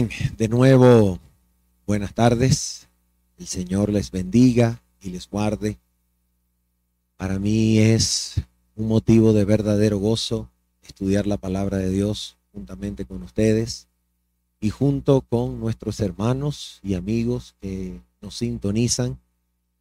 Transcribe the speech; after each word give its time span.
De 0.00 0.48
nuevo, 0.48 1.18
buenas 1.86 2.14
tardes. 2.14 2.88
El 3.36 3.46
Señor 3.46 3.90
les 3.90 4.10
bendiga 4.10 4.80
y 5.02 5.10
les 5.10 5.28
guarde. 5.28 5.78
Para 7.18 7.38
mí 7.38 7.78
es 7.78 8.36
un 8.76 8.88
motivo 8.88 9.34
de 9.34 9.44
verdadero 9.44 9.98
gozo 9.98 10.48
estudiar 10.80 11.26
la 11.26 11.36
palabra 11.36 11.76
de 11.76 11.90
Dios 11.90 12.38
juntamente 12.54 13.04
con 13.04 13.22
ustedes 13.22 13.88
y 14.58 14.70
junto 14.70 15.20
con 15.20 15.60
nuestros 15.60 16.00
hermanos 16.00 16.80
y 16.82 16.94
amigos 16.94 17.54
que 17.60 18.00
nos 18.22 18.36
sintonizan 18.36 19.18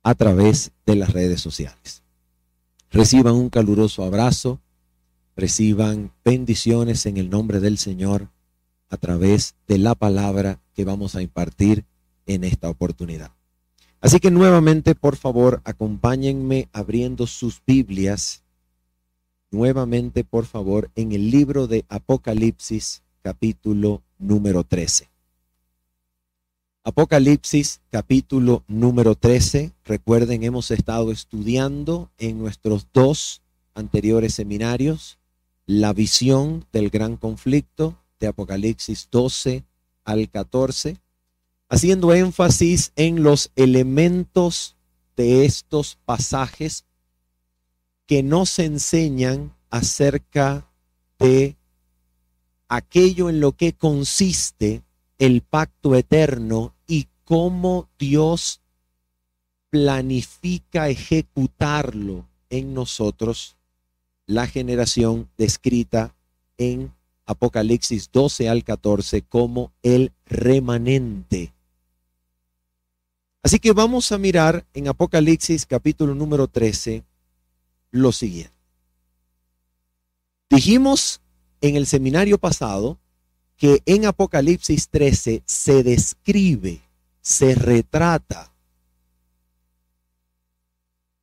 a 0.04 0.16
través 0.16 0.72
de 0.86 0.98
las 0.98 1.14
redes 1.14 1.40
sociales. 1.40 2.04
Reciban 2.92 3.36
un 3.36 3.50
caluroso 3.50 4.04
abrazo, 4.04 4.60
reciban 5.38 6.12
bendiciones 6.26 7.06
en 7.06 7.16
el 7.16 7.30
nombre 7.30 7.62
del 7.62 7.78
Señor 7.78 8.28
a 8.90 8.98
través 8.98 9.56
de 9.68 9.78
la 9.78 9.96
palabra 9.96 10.60
que 10.74 10.86
vamos 10.86 11.16
a 11.16 11.22
impartir 11.22 11.86
en 12.26 12.44
esta 12.44 12.70
oportunidad. 12.70 13.32
Así 14.02 14.20
que 14.20 14.32
nuevamente, 14.32 14.96
por 14.96 15.18
favor, 15.18 15.62
acompáñenme 15.66 16.70
abriendo 16.72 17.28
sus 17.28 17.62
Biblias, 17.66 18.44
nuevamente, 19.52 20.24
por 20.24 20.46
favor, 20.46 20.90
en 20.96 21.12
el 21.12 21.30
libro 21.30 21.68
de 21.68 21.86
Apocalipsis, 21.90 23.04
capítulo 23.22 24.02
número 24.18 24.64
13. 24.64 25.10
Apocalipsis, 26.86 27.82
capítulo 27.92 28.64
número 28.68 29.16
13. 29.16 29.74
Recuerden, 29.84 30.44
hemos 30.44 30.72
estado 30.72 31.12
estudiando 31.12 32.10
en 32.18 32.40
nuestros 32.40 32.88
dos 32.94 33.42
anteriores 33.76 34.34
seminarios 34.34 35.20
la 35.66 35.94
visión 35.94 36.66
del 36.72 36.90
gran 36.90 37.18
conflicto 37.18 37.99
de 38.20 38.28
Apocalipsis 38.28 39.08
12 39.12 39.64
al 40.04 40.30
14, 40.30 40.98
haciendo 41.70 42.14
énfasis 42.14 42.92
en 42.96 43.24
los 43.24 43.52
elementos 43.56 44.76
de 45.16 45.46
estos 45.46 45.98
pasajes 46.06 46.86
que 48.06 48.24
nos 48.24 48.58
enseñan 48.60 49.56
acerca 49.70 50.68
de 51.20 51.58
aquello 52.68 53.30
en 53.30 53.40
lo 53.40 53.52
que 53.52 53.74
consiste 53.74 54.84
el 55.18 55.42
pacto 55.42 55.96
eterno 55.96 56.74
y 56.88 57.08
cómo 57.24 57.90
Dios 58.00 58.62
planifica 59.70 60.90
ejecutarlo 60.90 62.26
en 62.50 62.74
nosotros, 62.74 63.58
la 64.26 64.48
generación 64.48 65.30
descrita 65.38 66.16
en 66.58 66.94
Apocalipsis 67.30 68.10
12 68.12 68.50
al 68.50 68.64
14 68.64 69.22
como 69.22 69.72
el 69.84 70.12
remanente. 70.26 71.54
Así 73.44 73.60
que 73.60 73.72
vamos 73.72 74.12
a 74.12 74.18
mirar 74.18 74.66
en 74.74 74.88
Apocalipsis 74.88 75.68
capítulo 75.68 76.16
número 76.16 76.48
13 76.48 77.04
lo 77.92 78.12
siguiente. 78.12 78.52
Dijimos 80.50 81.22
en 81.62 81.76
el 81.76 81.86
seminario 81.86 82.40
pasado 82.40 82.98
que 83.58 83.84
en 83.86 84.08
Apocalipsis 84.08 84.90
13 84.90 85.44
se 85.46 85.84
describe, 85.84 86.82
se 87.22 87.54
retrata 87.54 88.52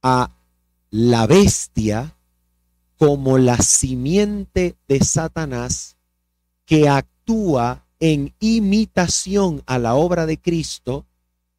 a 0.03 0.31
la 0.91 1.27
bestia 1.27 2.17
como 2.97 3.39
la 3.39 3.59
simiente 3.59 4.77
de 4.87 5.01
Satanás 5.01 5.96
que 6.67 6.89
actúa 6.89 7.85
en 8.01 8.35
imitación 8.41 9.63
a 9.67 9.79
la 9.79 9.95
obra 9.95 10.27
de 10.27 10.37
Cristo 10.37 11.07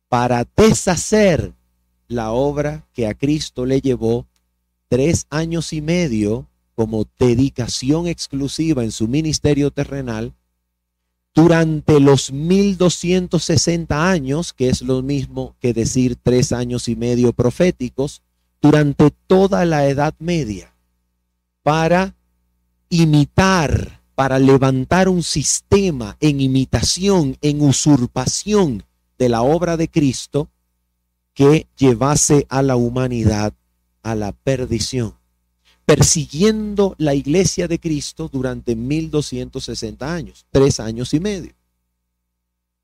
para 0.10 0.46
deshacer 0.56 1.54
la 2.08 2.32
obra 2.32 2.86
que 2.94 3.08
a 3.08 3.14
Cristo 3.14 3.66
le 3.66 3.82
llevó 3.82 4.28
tres 4.88 5.26
años 5.30 5.74
y 5.74 5.82
medio 5.82 6.48
como 6.76 7.06
dedicación 7.18 8.08
exclusiva 8.08 8.84
en 8.84 8.92
su 8.92 9.08
ministerio 9.08 9.72
terrenal 9.72 10.34
durante 11.34 12.00
los 12.00 12.32
1260 12.32 14.10
años, 14.10 14.54
que 14.54 14.70
es 14.70 14.82
lo 14.82 15.02
mismo 15.02 15.56
que 15.60 15.74
decir 15.74 16.16
tres 16.16 16.52
años 16.52 16.88
y 16.88 16.96
medio 16.96 17.34
proféticos, 17.34 18.22
durante 18.62 19.12
toda 19.28 19.66
la 19.66 19.88
Edad 19.88 20.16
Media, 20.20 20.74
para 21.62 22.16
imitar 22.90 23.97
para 24.18 24.40
levantar 24.40 25.10
un 25.10 25.22
sistema 25.22 26.18
en 26.22 26.42
imitación, 26.42 27.38
en 27.44 27.62
usurpación 27.62 28.84
de 29.20 29.30
la 29.30 29.44
obra 29.44 29.78
de 29.78 29.90
Cristo 29.90 30.50
que 31.36 31.68
llevase 31.78 32.48
a 32.50 32.64
la 32.64 32.78
humanidad 32.78 33.54
a 34.02 34.16
la 34.16 34.32
perdición, 34.32 35.14
persiguiendo 35.86 36.96
la 36.98 37.14
iglesia 37.14 37.68
de 37.68 37.80
Cristo 37.80 38.28
durante 38.28 38.76
1260 38.76 40.12
años, 40.12 40.48
tres 40.50 40.80
años 40.80 41.14
y 41.14 41.20
medio, 41.20 41.54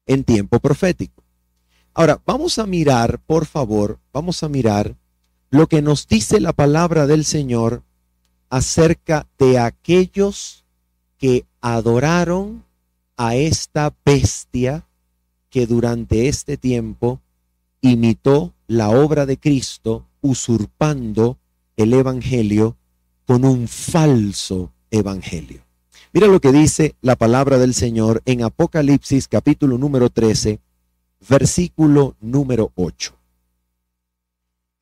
en 0.05 0.23
tiempo 0.23 0.59
profético. 0.59 1.23
Ahora, 1.95 2.21
vamos 2.27 2.59
a 2.59 2.67
mirar, 2.67 3.17
por 3.17 3.47
favor, 3.47 3.97
vamos 4.13 4.43
a 4.43 4.49
mirar 4.49 4.95
lo 5.49 5.65
que 5.65 5.81
nos 5.81 6.07
dice 6.07 6.39
la 6.39 6.53
palabra 6.53 7.07
del 7.07 7.25
Señor 7.25 7.81
acerca 8.51 9.27
de 9.39 9.57
aquellos 9.57 10.62
que 11.23 11.45
adoraron 11.61 12.65
a 13.15 13.37
esta 13.37 13.93
bestia 14.03 14.85
que 15.49 15.65
durante 15.65 16.27
este 16.27 16.57
tiempo 16.57 17.21
imitó 17.79 18.51
la 18.67 18.89
obra 18.89 19.25
de 19.25 19.37
Cristo 19.37 20.05
usurpando 20.19 21.37
el 21.77 21.93
Evangelio 21.93 22.75
con 23.25 23.45
un 23.45 23.69
falso 23.69 24.73
Evangelio. 24.91 25.61
Mira 26.11 26.27
lo 26.27 26.41
que 26.41 26.51
dice 26.51 26.95
la 26.99 27.15
palabra 27.15 27.57
del 27.57 27.73
Señor 27.73 28.21
en 28.25 28.43
Apocalipsis 28.43 29.29
capítulo 29.29 29.77
número 29.77 30.09
13, 30.09 30.59
versículo 31.29 32.17
número 32.19 32.73
8. 32.75 33.15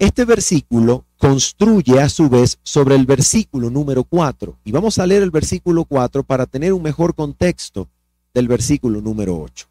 Este 0.01 0.25
versículo 0.25 1.05
construye 1.19 2.01
a 2.01 2.09
su 2.09 2.27
vez 2.27 2.57
sobre 2.63 2.95
el 2.95 3.05
versículo 3.05 3.69
número 3.69 4.03
4. 4.03 4.57
Y 4.63 4.71
vamos 4.71 4.97
a 4.97 5.05
leer 5.05 5.21
el 5.21 5.29
versículo 5.29 5.85
4 5.85 6.23
para 6.23 6.47
tener 6.47 6.73
un 6.73 6.81
mejor 6.81 7.13
contexto 7.13 7.87
del 8.33 8.47
versículo 8.47 8.99
número 8.99 9.39
8. 9.39 9.67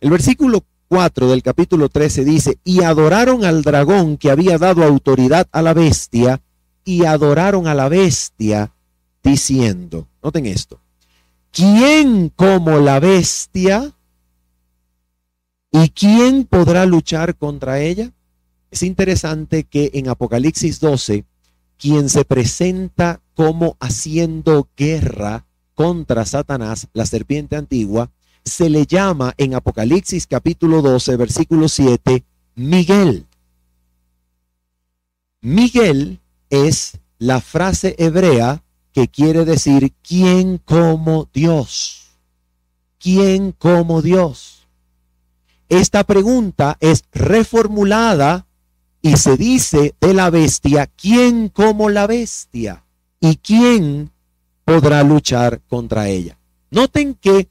El 0.00 0.08
versículo 0.08 0.64
4 0.88 1.28
del 1.28 1.42
capítulo 1.42 1.90
13 1.90 2.24
dice, 2.24 2.58
y 2.64 2.82
adoraron 2.82 3.44
al 3.44 3.60
dragón 3.60 4.16
que 4.16 4.30
había 4.30 4.56
dado 4.56 4.84
autoridad 4.84 5.46
a 5.52 5.60
la 5.60 5.74
bestia, 5.74 6.40
y 6.82 7.04
adoraron 7.04 7.66
a 7.66 7.74
la 7.74 7.90
bestia 7.90 8.72
diciendo, 9.22 10.08
noten 10.22 10.46
esto, 10.46 10.80
¿quién 11.52 12.30
como 12.30 12.78
la 12.78 13.00
bestia? 13.00 13.92
¿Y 15.70 15.90
quién 15.90 16.46
podrá 16.46 16.86
luchar 16.86 17.36
contra 17.36 17.80
ella? 17.80 18.14
Es 18.70 18.82
interesante 18.82 19.64
que 19.64 19.90
en 19.94 20.08
Apocalipsis 20.08 20.80
12, 20.80 21.24
quien 21.78 22.08
se 22.08 22.24
presenta 22.24 23.20
como 23.34 23.76
haciendo 23.80 24.68
guerra 24.76 25.46
contra 25.74 26.26
Satanás, 26.26 26.88
la 26.92 27.06
serpiente 27.06 27.56
antigua, 27.56 28.10
se 28.44 28.68
le 28.68 28.86
llama 28.86 29.34
en 29.36 29.54
Apocalipsis 29.54 30.26
capítulo 30.26 30.82
12, 30.82 31.16
versículo 31.16 31.68
7, 31.68 32.24
Miguel. 32.56 33.26
Miguel 35.40 36.20
es 36.50 36.98
la 37.18 37.40
frase 37.40 37.94
hebrea 37.98 38.64
que 38.92 39.08
quiere 39.08 39.44
decir 39.44 39.92
¿quién 40.02 40.58
como 40.58 41.28
Dios? 41.32 42.18
¿Quién 42.98 43.52
como 43.52 44.02
Dios? 44.02 44.66
Esta 45.68 46.02
pregunta 46.02 46.76
es 46.80 47.04
reformulada 47.12 48.47
y 49.02 49.16
se 49.16 49.36
dice 49.36 49.94
de 50.00 50.14
la 50.14 50.30
bestia, 50.30 50.86
¿quién 50.86 51.48
como 51.48 51.88
la 51.88 52.06
bestia? 52.06 52.84
¿Y 53.20 53.36
quién 53.36 54.10
podrá 54.64 55.02
luchar 55.02 55.60
contra 55.68 56.08
ella? 56.08 56.38
Noten 56.70 57.14
que 57.14 57.48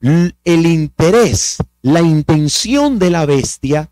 el 0.00 0.66
interés, 0.66 1.58
la 1.82 2.00
intención 2.00 2.98
de 2.98 3.10
la 3.10 3.26
bestia 3.26 3.90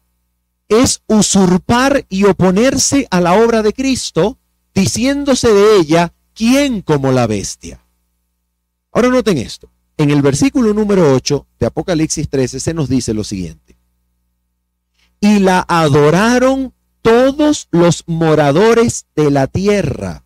es 0.69 1.03
usurpar 1.07 2.05
y 2.09 2.25
oponerse 2.25 3.07
a 3.11 3.21
la 3.21 3.35
obra 3.35 3.63
de 3.63 3.73
Cristo, 3.73 4.39
diciéndose 4.75 5.53
de 5.53 5.77
ella, 5.77 6.13
¿quién 6.35 6.83
como 6.83 7.11
la 7.11 7.27
bestia? 7.27 7.81
Ahora 8.93 9.09
noten 9.09 9.39
esto. 9.39 9.71
En 9.97 10.11
el 10.11 10.23
versículo 10.23 10.73
número 10.73 11.13
8 11.13 11.47
de 11.59 11.67
Apocalipsis 11.67 12.29
13 12.29 12.61
se 12.61 12.75
nos 12.75 12.89
dice 12.89 13.15
lo 13.15 13.25
siguiente. 13.25 13.77
Y 15.21 15.41
la 15.41 15.65
adoraron 15.67 16.73
todos 17.09 17.69
los 17.71 18.05
moradores 18.07 19.07
de 19.17 19.31
la 19.31 19.47
tierra 19.47 20.25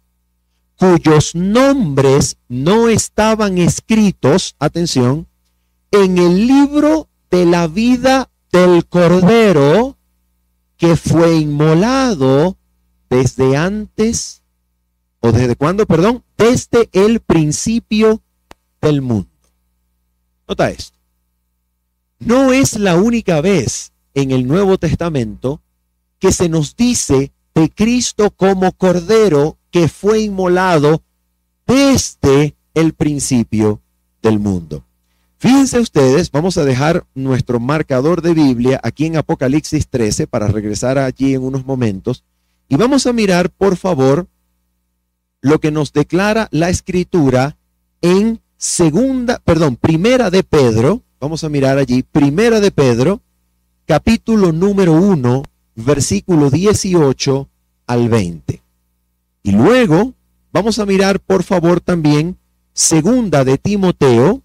cuyos 0.75 1.37
nombres 1.37 2.39
no 2.49 2.89
estaban 2.89 3.57
escritos, 3.57 4.57
atención, 4.59 5.29
en 5.93 6.19
el 6.19 6.49
libro 6.49 7.09
de 7.31 7.47
la 7.47 7.69
vida 7.69 8.31
del 8.51 8.85
Cordero 8.87 9.97
que 10.77 10.97
fue 10.97 11.37
inmolado 11.37 12.57
desde 13.09 13.57
antes, 13.57 14.43
o 15.21 15.31
desde 15.31 15.55
cuándo, 15.55 15.87
perdón, 15.87 16.25
desde 16.37 16.91
el 16.93 17.21
principio 17.21 18.23
del 18.81 19.03
mundo. 19.03 19.31
Nota 20.49 20.69
esto. 20.71 20.99
No 22.19 22.53
es 22.53 22.77
la 22.77 22.97
única 22.97 23.41
vez 23.41 23.93
en 24.15 24.33
el 24.33 24.49
Nuevo 24.49 24.79
Testamento 24.79 25.63
que 26.23 26.31
se 26.31 26.49
nos 26.49 26.77
dice 26.77 27.33
de 27.53 27.69
Cristo 27.69 28.31
como 28.31 28.71
Cordero 28.71 29.59
que 29.73 29.89
fue 29.89 30.21
inmolado 30.21 31.03
desde 31.67 32.55
el 32.75 32.93
principio 32.93 33.81
del 34.23 34.39
mundo. 34.39 34.85
Fíjense 35.39 35.81
ustedes, 35.81 36.31
vamos 36.31 36.59
a 36.59 36.65
dejar 36.65 37.05
nuestro 37.17 37.59
marcador 37.59 38.23
de 38.23 38.35
Biblia 38.35 38.81
aquí 38.85 39.07
en 39.07 39.17
Apocalipsis 39.17 39.89
13 39.89 40.29
para 40.29 40.47
regresar 40.47 40.97
allí 40.97 41.35
en 41.35 41.43
unos 41.43 41.67
momentos 41.67 42.23
y 42.69 42.77
vamos 42.77 43.09
a 43.09 43.13
mirar, 43.13 43.51
por 43.51 43.77
favor, 43.77 44.29
lo 45.41 45.59
que 45.59 45.73
nos 45.73 45.93
declara 45.93 46.47
la 46.53 46.71
escritura 46.71 47.57
en 48.01 48.41
segunda, 48.57 49.41
perdón, 49.41 49.75
primera 49.75 50.31
de 50.31 50.45
Pedro, 50.45 51.03
vamos 51.19 51.43
a 51.43 51.49
mirar 51.49 51.79
allí, 51.79 52.05
primera 52.05 52.61
de 52.61 52.71
Pedro, 52.71 53.23
capítulo 53.87 54.53
número 54.53 54.93
1, 54.93 55.43
versículo 55.75 56.51
18 56.51 57.49
al 57.87 58.09
20. 58.09 58.63
Y 59.43 59.53
luego 59.53 60.15
vamos 60.53 60.79
a 60.79 60.87
mirar, 60.87 61.21
por 61.21 61.43
favor, 61.43 61.81
también 61.81 62.39
segunda 62.73 63.45
de 63.45 63.59
Timoteo, 63.59 64.43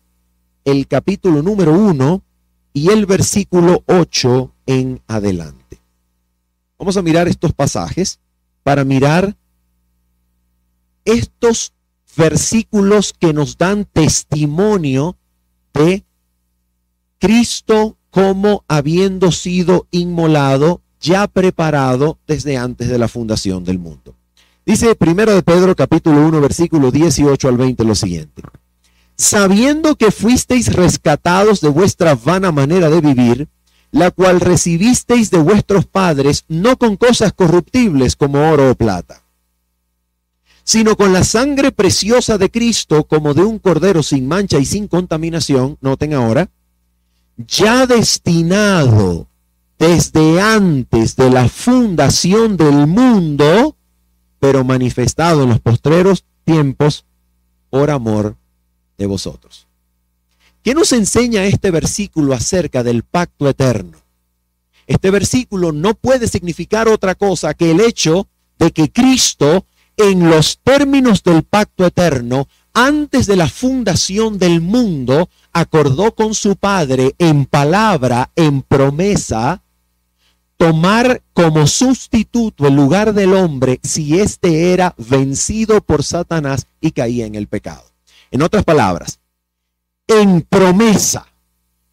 el 0.65 0.87
capítulo 0.87 1.41
número 1.41 1.73
1 1.73 2.23
y 2.73 2.89
el 2.89 3.05
versículo 3.05 3.83
8 3.87 4.53
en 4.65 5.01
adelante. 5.07 5.79
Vamos 6.77 6.97
a 6.97 7.01
mirar 7.01 7.27
estos 7.27 7.53
pasajes 7.53 8.19
para 8.63 8.83
mirar 8.83 9.35
estos 11.05 11.73
versículos 12.15 13.13
que 13.13 13.33
nos 13.33 13.57
dan 13.57 13.85
testimonio 13.85 15.17
de 15.73 16.03
Cristo 17.19 17.97
como 18.09 18.63
habiendo 18.67 19.31
sido 19.31 19.87
inmolado, 19.91 20.81
ya 20.99 21.27
preparado 21.27 22.17
desde 22.27 22.57
antes 22.57 22.87
de 22.89 22.97
la 22.97 23.07
fundación 23.07 23.63
del 23.63 23.79
mundo. 23.79 24.15
Dice 24.65 24.95
primero 24.95 25.33
de 25.33 25.43
Pedro 25.43 25.75
capítulo 25.75 26.25
1 26.27 26.41
versículo 26.41 26.91
18 26.91 27.47
al 27.47 27.57
20 27.57 27.83
lo 27.83 27.95
siguiente 27.95 28.43
sabiendo 29.17 29.95
que 29.95 30.11
fuisteis 30.11 30.71
rescatados 30.71 31.59
de 31.59 31.69
vuestra 31.69 32.15
vana 32.15 32.51
manera 32.51 32.89
de 32.89 33.01
vivir, 33.01 33.49
la 33.91 34.11
cual 34.11 34.39
recibisteis 34.39 35.31
de 35.31 35.39
vuestros 35.39 35.85
padres, 35.85 36.45
no 36.47 36.77
con 36.77 36.97
cosas 36.97 37.33
corruptibles 37.33 38.15
como 38.15 38.49
oro 38.49 38.71
o 38.71 38.75
plata, 38.75 39.23
sino 40.63 40.95
con 40.95 41.13
la 41.13 41.23
sangre 41.23 41.71
preciosa 41.71 42.37
de 42.37 42.51
Cristo 42.51 43.05
como 43.05 43.33
de 43.33 43.41
un 43.41 43.57
cordero 43.57 44.03
sin 44.03 44.27
mancha 44.27 44.59
y 44.59 44.65
sin 44.65 44.87
contaminación, 44.87 45.77
noten 45.81 46.13
ahora, 46.13 46.49
ya 47.37 47.87
destinado 47.87 49.27
desde 49.77 50.41
antes 50.41 51.15
de 51.15 51.29
la 51.29 51.47
fundación 51.49 52.57
del 52.57 52.87
mundo, 52.87 53.75
pero 54.39 54.63
manifestado 54.63 55.43
en 55.43 55.49
los 55.49 55.59
postreros 55.59 56.25
tiempos 56.43 57.05
por 57.69 57.91
amor 57.91 58.35
de 58.97 59.05
vosotros. 59.05 59.67
¿Qué 60.63 60.73
nos 60.73 60.91
enseña 60.91 61.45
este 61.45 61.71
versículo 61.71 62.33
acerca 62.33 62.83
del 62.83 63.03
pacto 63.03 63.47
eterno? 63.47 63.97
Este 64.87 65.11
versículo 65.11 65.71
no 65.71 65.93
puede 65.93 66.27
significar 66.27 66.87
otra 66.87 67.15
cosa 67.15 67.53
que 67.53 67.71
el 67.71 67.79
hecho 67.79 68.27
de 68.57 68.71
que 68.71 68.91
Cristo, 68.91 69.65
en 69.97 70.29
los 70.29 70.59
términos 70.63 71.23
del 71.23 71.43
pacto 71.43 71.85
eterno, 71.85 72.47
antes 72.73 73.27
de 73.27 73.35
la 73.35 73.49
fundación 73.49 74.37
del 74.37 74.61
mundo, 74.61 75.29
acordó 75.51 76.15
con 76.15 76.33
su 76.33 76.55
Padre 76.55 77.15
en 77.17 77.45
palabra, 77.45 78.31
en 78.35 78.61
promesa, 78.61 79.61
tomar 80.57 81.21
como 81.33 81.67
sustituto 81.67 82.67
el 82.67 82.75
lugar 82.75 83.13
del 83.13 83.33
hombre 83.33 83.79
si 83.83 84.19
éste 84.19 84.73
era 84.73 84.95
vencido 84.97 85.81
por 85.81 86.03
Satanás 86.03 86.67
y 86.81 86.91
caía 86.91 87.25
en 87.25 87.35
el 87.35 87.47
pecado. 87.47 87.83
En 88.31 88.41
otras 88.41 88.63
palabras, 88.63 89.19
en 90.07 90.41
promesa, 90.41 91.27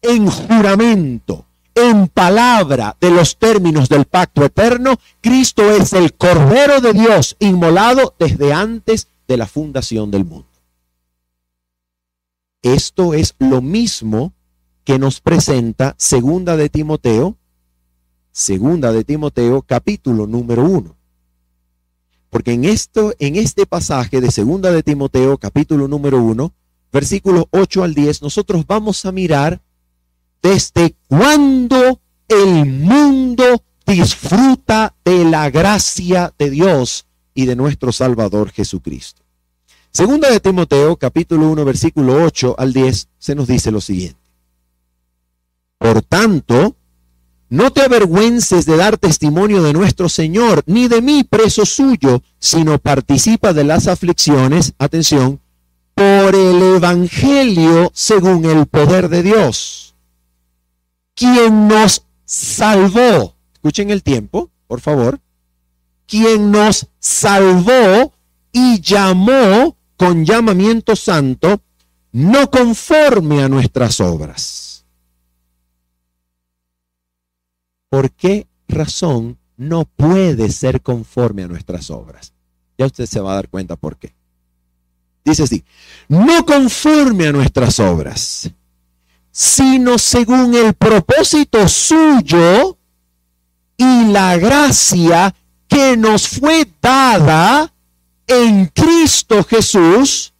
en 0.01 0.27
juramento, 0.27 1.45
en 1.75 2.07
palabra 2.07 2.97
de 2.99 3.11
los 3.11 3.37
términos 3.37 3.89
del 3.89 4.05
pacto 4.05 4.43
eterno, 4.43 4.95
Cristo 5.21 5.71
es 5.71 5.93
el 5.93 6.13
Cordero 6.13 6.81
de 6.81 6.93
Dios 6.93 7.35
inmolado 7.39 8.15
desde 8.17 8.53
antes 8.53 9.09
de 9.27 9.37
la 9.37 9.45
fundación 9.45 10.09
del 10.09 10.25
mundo. 10.25 10.47
Esto 12.61 13.13
es 13.13 13.35
lo 13.37 13.61
mismo 13.61 14.33
que 14.83 14.97
nos 14.97 15.19
presenta 15.21 15.95
segunda 15.97 16.57
de 16.57 16.69
Timoteo, 16.69 17.37
segunda 18.35 18.91
de 18.91 19.05
Timoteo 19.05 19.61
capítulo 19.61 20.27
número 20.27 20.65
uno. 20.65 20.97
Porque 22.29 22.51
en 22.51 22.65
esto, 22.65 23.13
en 23.17 23.37
este 23.37 23.65
pasaje 23.65 24.19
de 24.19 24.29
segunda 24.29 24.73
de 24.73 24.83
Timoteo, 24.83 25.37
capítulo 25.37 25.87
número 25.87 26.21
1, 26.21 26.53
versículos 26.91 27.45
8 27.51 27.83
al 27.83 27.93
10, 27.93 28.21
nosotros 28.21 28.67
vamos 28.67 29.05
a 29.05 29.13
mirar 29.13 29.61
desde 30.41 30.97
cuándo 31.07 32.01
el 32.27 32.65
mundo 32.65 33.63
disfruta 33.87 34.93
de 35.05 35.23
la 35.23 35.49
gracia 35.49 36.33
de 36.37 36.49
Dios 36.49 37.07
y 37.33 37.45
de 37.45 37.55
nuestro 37.55 37.93
Salvador 37.93 38.51
Jesucristo. 38.51 39.21
Segunda 39.91 40.29
de 40.29 40.41
Timoteo, 40.41 40.97
capítulo 40.97 41.49
1, 41.51 41.63
versículo 41.63 42.21
8 42.21 42.55
al 42.57 42.73
10, 42.73 43.07
se 43.17 43.33
nos 43.33 43.47
dice 43.47 43.71
lo 43.71 43.79
siguiente. 43.79 44.19
Por 45.77 46.01
tanto, 46.01 46.75
no 47.49 47.71
te 47.71 47.81
avergüences 47.81 48.65
de 48.65 48.77
dar 48.77 48.97
testimonio 48.97 49.61
de 49.61 49.73
nuestro 49.73 50.09
Señor, 50.09 50.63
ni 50.65 50.87
de 50.87 51.01
mí, 51.01 51.23
preso 51.23 51.65
suyo, 51.65 52.21
sino 52.39 52.79
participa 52.79 53.53
de 53.53 53.63
las 53.63 53.87
aflicciones, 53.87 54.73
atención, 54.79 55.39
por 55.93 56.35
el 56.35 56.61
Evangelio 56.75 57.91
según 57.93 58.45
el 58.45 58.65
poder 58.65 59.09
de 59.09 59.23
Dios, 59.23 59.95
quien 61.13 61.67
nos 61.67 62.03
salvó. 62.25 63.35
Escuchen 63.53 63.89
el 63.89 64.03
tiempo, 64.03 64.49
por 64.67 64.81
favor. 64.81 65.19
Quien 66.07 66.51
nos 66.51 66.87
salvó 66.99 68.13
y 68.51 68.79
llamó 68.81 69.75
con 69.97 70.25
llamamiento 70.25 70.95
santo, 70.95 71.61
no 72.11 72.51
conforme 72.51 73.41
a 73.41 73.49
nuestras 73.49 73.99
obras 74.01 74.64
¿por 77.95 78.11
qué 78.11 78.45
razón 78.67 79.37
no 79.55 79.85
puede 79.85 80.51
ser 80.51 80.81
conforme 80.81 81.43
a 81.43 81.47
nuestras 81.47 81.89
obras? 81.89 82.33
Ya 82.77 82.87
usted 82.87 83.05
se 83.05 83.21
va 83.21 83.31
a 83.31 83.35
dar 83.35 83.47
cuenta 83.47 83.77
por 83.77 83.95
qué. 83.95 84.13
Dice 85.23 85.43
así, 85.43 85.63
no 86.09 86.45
conforme 86.45 87.27
a 87.27 87.31
nuestras 87.31 87.79
obras, 87.79 88.51
sino 89.31 89.97
según 89.97 90.53
el 90.55 90.73
propósito 90.73 91.69
suyo 91.69 92.77
y 93.77 94.07
la 94.07 94.35
gracia 94.35 95.33
que 95.65 95.95
nos 95.95 96.27
fue 96.27 96.67
dada 96.81 97.71
en 98.27 98.65
Cristo 98.65 99.41
Jesús 99.45 100.33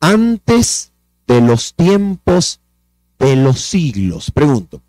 antes 0.00 0.90
de 1.26 1.42
los 1.42 1.74
tiempos 1.74 2.60
de 3.18 3.36
los 3.36 3.60
siglos. 3.60 4.30
Pregunto, 4.30 4.80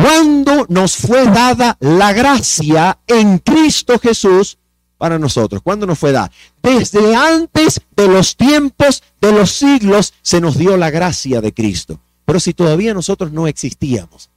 cuando 0.00 0.64
nos 0.68 0.94
fue 0.96 1.24
dada 1.24 1.76
la 1.80 2.12
gracia 2.12 3.00
en 3.08 3.38
Cristo 3.38 3.98
Jesús 3.98 4.56
para 4.96 5.18
nosotros. 5.18 5.60
¿Cuándo 5.60 5.86
nos 5.86 5.98
fue 5.98 6.12
dada? 6.12 6.30
Desde 6.62 7.16
antes 7.16 7.80
de 7.96 8.06
los 8.06 8.36
tiempos 8.36 9.02
de 9.20 9.32
los 9.32 9.50
siglos 9.50 10.14
se 10.22 10.40
nos 10.40 10.56
dio 10.56 10.76
la 10.76 10.90
gracia 10.90 11.40
de 11.40 11.52
Cristo. 11.52 11.98
Pero 12.24 12.38
si 12.38 12.54
todavía 12.54 12.94
nosotros 12.94 13.32
no 13.32 13.48
existíamos, 13.48 14.30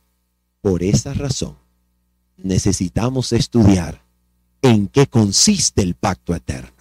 por 0.62 0.82
esa 0.82 1.14
razón 1.14 1.56
necesitamos 2.38 3.32
estudiar 3.32 4.02
en 4.64 4.88
qué 4.88 5.06
consiste 5.06 5.84
el 5.84 5.94
pacto 5.94 6.34
eterno. 6.34 6.72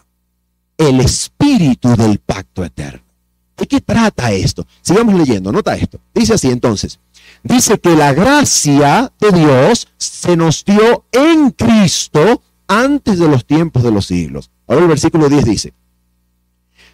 El 0.79 1.01
espíritu 1.01 1.95
del 1.97 2.19
pacto 2.19 2.65
eterno. 2.65 3.03
¿De 3.59 3.67
qué 3.67 3.83
trata 3.83 4.33
esto? 4.33 4.67
Sigamos 4.81 5.15
leyendo, 5.17 5.53
nota 5.53 5.77
esto. 5.77 6.01
Dice 6.15 6.33
así 6.33 6.49
entonces 6.49 6.99
dice 7.43 7.79
que 7.79 7.97
la 7.97 8.13
gracia 8.13 9.13
de 9.21 9.33
Dios 9.33 9.89
se 9.97 10.37
nos 10.37 10.65
dio 10.65 11.05
en 11.13 11.51
Cristo 11.51 12.43
antes 12.69 13.19
de 13.19 13.29
los 13.29 13.45
tiempos 13.45 13.83
de 13.83 13.91
los 13.91 14.07
siglos. 14.07 14.51
Ahora 14.67 14.83
el 14.83 14.89
versículo 14.89 15.29
10 15.29 15.45
dice, 15.45 15.75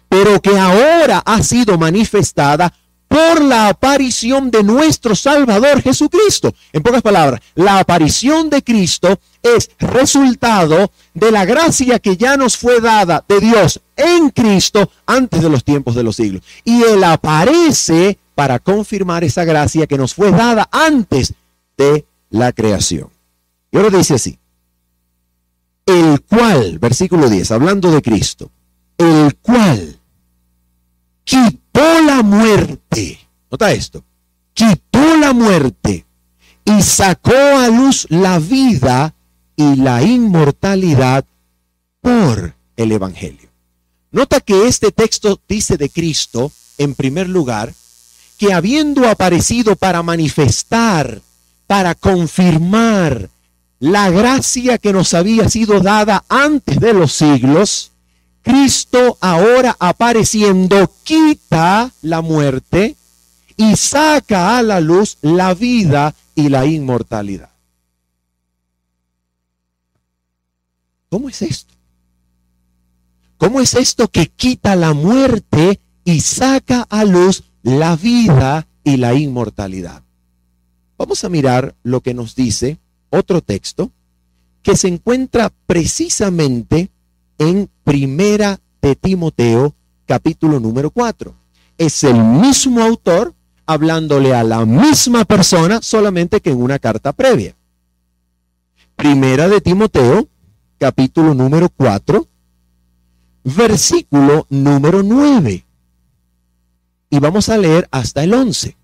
pero 0.09 0.41
que 0.41 0.57
ahora 0.57 1.21
ha 1.25 1.43
sido 1.43 1.77
manifestada 1.77 2.73
por 3.07 3.41
la 3.41 3.69
aparición 3.69 4.51
de 4.51 4.63
nuestro 4.63 5.15
Salvador 5.15 5.81
Jesucristo. 5.81 6.53
En 6.73 6.83
pocas 6.83 7.01
palabras, 7.01 7.41
la 7.55 7.79
aparición 7.79 8.49
de 8.49 8.63
Cristo 8.63 9.19
es 9.41 9.71
resultado 9.79 10.91
de 11.13 11.31
la 11.31 11.45
gracia 11.45 11.99
que 11.99 12.17
ya 12.17 12.37
nos 12.37 12.57
fue 12.57 12.81
dada 12.81 13.23
de 13.27 13.39
Dios 13.39 13.81
en 13.95 14.29
Cristo 14.29 14.91
antes 15.05 15.41
de 15.41 15.49
los 15.49 15.63
tiempos 15.63 15.95
de 15.95 16.03
los 16.03 16.15
siglos. 16.15 16.41
Y 16.63 16.83
Él 16.83 17.03
aparece 17.03 18.19
para 18.37 18.59
confirmar 18.59 19.23
esa 19.23 19.45
gracia 19.45 19.87
que 19.87 19.97
nos 19.97 20.13
fue 20.13 20.29
dada 20.29 20.69
antes 20.71 21.33
de 21.75 22.05
la 22.29 22.51
creación. 22.51 23.09
Y 23.71 23.77
ahora 23.77 23.97
dice 23.97 24.13
así, 24.13 24.37
el 25.87 26.21
cual, 26.21 26.77
versículo 26.77 27.31
10, 27.31 27.49
hablando 27.49 27.89
de 27.89 27.99
Cristo, 28.03 28.51
el 28.95 29.35
cual 29.37 29.99
quitó 31.23 32.01
la 32.05 32.21
muerte. 32.21 33.17
Nota 33.49 33.71
esto. 33.71 34.03
Quitó 34.53 35.17
la 35.17 35.33
muerte 35.33 36.05
y 36.63 36.81
sacó 36.83 37.33
a 37.33 37.69
luz 37.69 38.05
la 38.11 38.37
vida 38.37 39.15
y 39.55 39.77
la 39.77 40.03
inmortalidad 40.03 41.25
por 42.01 42.53
el 42.75 42.91
Evangelio. 42.91 43.49
Nota 44.11 44.41
que 44.41 44.67
este 44.67 44.91
texto 44.91 45.41
dice 45.49 45.75
de 45.75 45.89
Cristo, 45.89 46.51
en 46.77 46.93
primer 46.93 47.27
lugar, 47.27 47.73
que 48.37 48.53
habiendo 48.53 49.07
aparecido 49.09 49.75
para 49.75 50.03
manifestar, 50.03 51.21
para 51.65 51.95
confirmar 51.95 53.29
la 53.79 54.09
gracia 54.09 54.77
que 54.77 54.93
nos 54.93 55.13
había 55.13 55.49
sido 55.49 55.79
dada 55.79 56.23
antes 56.29 56.79
de 56.79 56.93
los 56.93 57.13
siglos, 57.13 57.91
Cristo 58.41 59.17
ahora 59.19 59.75
apareciendo 59.79 60.91
quita 61.03 61.91
la 62.01 62.21
muerte 62.21 62.95
y 63.57 63.75
saca 63.75 64.57
a 64.57 64.63
la 64.63 64.79
luz 64.79 65.17
la 65.21 65.53
vida 65.53 66.15
y 66.35 66.49
la 66.49 66.65
inmortalidad. 66.65 67.49
¿Cómo 71.09 71.29
es 71.29 71.41
esto? 71.41 71.73
¿Cómo 73.37 73.61
es 73.61 73.75
esto 73.75 74.07
que 74.07 74.27
quita 74.27 74.75
la 74.75 74.93
muerte 74.93 75.79
y 76.03 76.21
saca 76.21 76.85
a 76.89 77.03
luz 77.03 77.43
la 77.63 77.95
vida 77.95 78.67
y 78.83 78.97
la 78.97 79.13
inmortalidad? 79.13 80.03
Vamos 80.97 81.23
a 81.23 81.29
mirar 81.29 81.75
lo 81.83 82.01
que 82.01 82.13
nos 82.13 82.35
dice 82.35 82.79
otro 83.09 83.41
texto 83.41 83.91
que 84.63 84.75
se 84.75 84.87
encuentra 84.87 85.53
precisamente 85.65 86.89
en 87.37 87.69
Primera 87.83 88.59
de 88.81 88.95
Timoteo, 88.95 89.75
capítulo 90.05 90.59
número 90.59 90.89
4. 90.91 91.33
Es 91.77 92.03
el 92.03 92.21
mismo 92.21 92.81
autor 92.81 93.33
hablándole 93.65 94.33
a 94.33 94.43
la 94.43 94.65
misma 94.65 95.25
persona, 95.25 95.81
solamente 95.81 96.41
que 96.41 96.51
en 96.51 96.61
una 96.61 96.79
carta 96.79 97.13
previa. 97.13 97.55
Primera 98.95 99.47
de 99.47 99.61
Timoteo, 99.61 100.27
capítulo 100.79 101.33
número 101.33 101.69
4, 101.69 102.27
versículo 103.43 104.47
número 104.49 105.03
9. 105.03 105.66
Y 107.09 107.19
vamos 107.19 107.49
a 107.49 107.57
leer 107.57 107.87
hasta 107.91 108.23
el 108.23 108.33
11. 108.33 108.75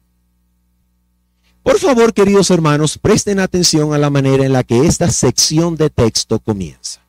Por 1.64 1.80
favor, 1.80 2.14
queridos 2.14 2.52
hermanos, 2.52 2.98
presten 2.98 3.40
atención 3.40 3.94
a 3.94 3.98
la 3.98 4.10
manera 4.10 4.46
en 4.46 4.54
la 4.54 4.64
que 4.64 4.86
esta 4.86 5.10
sección 5.10 5.76
de 5.76 5.90
texto 5.90 6.40
comienza. 6.40 7.02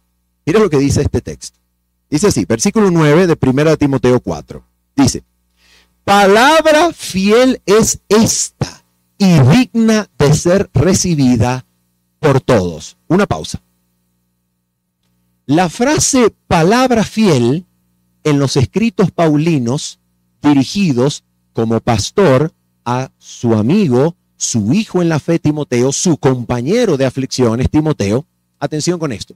Mira 0.46 0.60
lo 0.60 0.70
que 0.70 0.78
dice 0.78 1.02
este 1.02 1.20
texto. 1.20 1.58
Dice 2.08 2.28
así, 2.28 2.44
versículo 2.44 2.90
9 2.90 3.26
de 3.26 3.36
1 3.40 3.76
Timoteo 3.76 4.20
4. 4.20 4.64
Dice, 4.94 5.24
palabra 6.04 6.92
fiel 6.92 7.60
es 7.66 8.00
esta 8.08 8.84
y 9.18 9.40
digna 9.40 10.08
de 10.18 10.34
ser 10.34 10.70
recibida 10.72 11.64
por 12.20 12.40
todos. 12.40 12.96
Una 13.08 13.26
pausa. 13.26 13.60
La 15.46 15.68
frase 15.68 16.32
palabra 16.46 17.04
fiel 17.04 17.66
en 18.22 18.38
los 18.38 18.56
escritos 18.56 19.10
paulinos 19.10 19.98
dirigidos 20.44 21.24
como 21.52 21.80
pastor 21.80 22.52
a 22.84 23.10
su 23.18 23.54
amigo, 23.54 24.14
su 24.36 24.72
hijo 24.72 25.02
en 25.02 25.08
la 25.08 25.18
fe 25.18 25.38
Timoteo, 25.38 25.92
su 25.92 26.18
compañero 26.18 26.96
de 26.96 27.06
aflicciones 27.06 27.70
Timoteo, 27.70 28.26
atención 28.58 28.98
con 28.98 29.12
esto. 29.12 29.34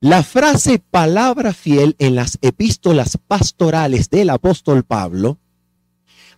La 0.00 0.22
frase 0.22 0.78
palabra 0.78 1.54
fiel 1.54 1.96
en 1.98 2.14
las 2.14 2.38
epístolas 2.42 3.18
pastorales 3.26 4.10
del 4.10 4.30
apóstol 4.30 4.84
Pablo 4.84 5.38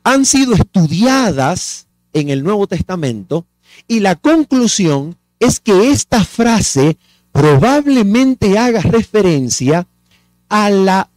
han 0.04 0.24
sido 0.24 0.54
estudiadas 0.54 1.88
en 2.12 2.30
el 2.30 2.44
Nuevo 2.44 2.66
Testamento 2.68 3.46
y 3.88 4.00
la 4.00 4.14
conclusión 4.14 5.16
es 5.40 5.60
que 5.60 5.90
esta 5.90 6.24
frase 6.24 6.98
probablemente 7.32 8.58
haga 8.58 8.80
referencia 8.80 9.86
a 10.48 10.70
la 10.70 11.10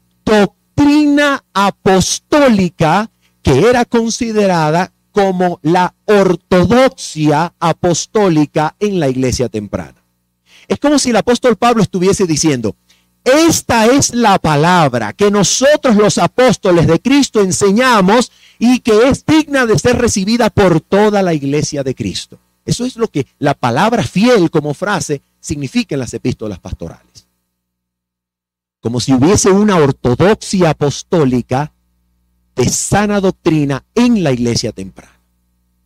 doctrina 0.81 1.43
apostólica 1.53 3.09
que 3.43 3.69
era 3.69 3.85
considerada 3.85 4.91
como 5.11 5.59
la 5.61 5.93
ortodoxia 6.05 7.53
apostólica 7.59 8.75
en 8.79 8.99
la 8.99 9.07
iglesia 9.07 9.47
temprana. 9.49 10.03
Es 10.67 10.79
como 10.79 10.97
si 10.97 11.11
el 11.11 11.17
apóstol 11.17 11.55
Pablo 11.55 11.83
estuviese 11.83 12.25
diciendo, 12.25 12.75
esta 13.23 13.85
es 13.87 14.15
la 14.15 14.39
palabra 14.39 15.13
que 15.13 15.29
nosotros 15.29 15.95
los 15.95 16.17
apóstoles 16.17 16.87
de 16.87 16.99
Cristo 16.99 17.41
enseñamos 17.41 18.31
y 18.57 18.79
que 18.79 19.09
es 19.09 19.25
digna 19.25 19.67
de 19.67 19.77
ser 19.77 19.97
recibida 19.99 20.49
por 20.49 20.81
toda 20.81 21.21
la 21.21 21.33
iglesia 21.33 21.83
de 21.83 21.93
Cristo. 21.93 22.39
Eso 22.65 22.85
es 22.85 22.95
lo 22.95 23.07
que 23.07 23.27
la 23.37 23.53
palabra 23.53 24.01
fiel 24.03 24.49
como 24.49 24.73
frase 24.73 25.21
significa 25.39 25.93
en 25.93 25.99
las 25.99 26.13
epístolas 26.13 26.59
pastorales. 26.59 27.10
Como 28.81 28.99
si 28.99 29.13
hubiese 29.13 29.49
una 29.49 29.77
ortodoxia 29.77 30.71
apostólica 30.71 31.71
de 32.55 32.67
sana 32.67 33.21
doctrina 33.21 33.85
en 33.95 34.23
la 34.23 34.31
iglesia 34.31 34.71
temprana. 34.71 35.21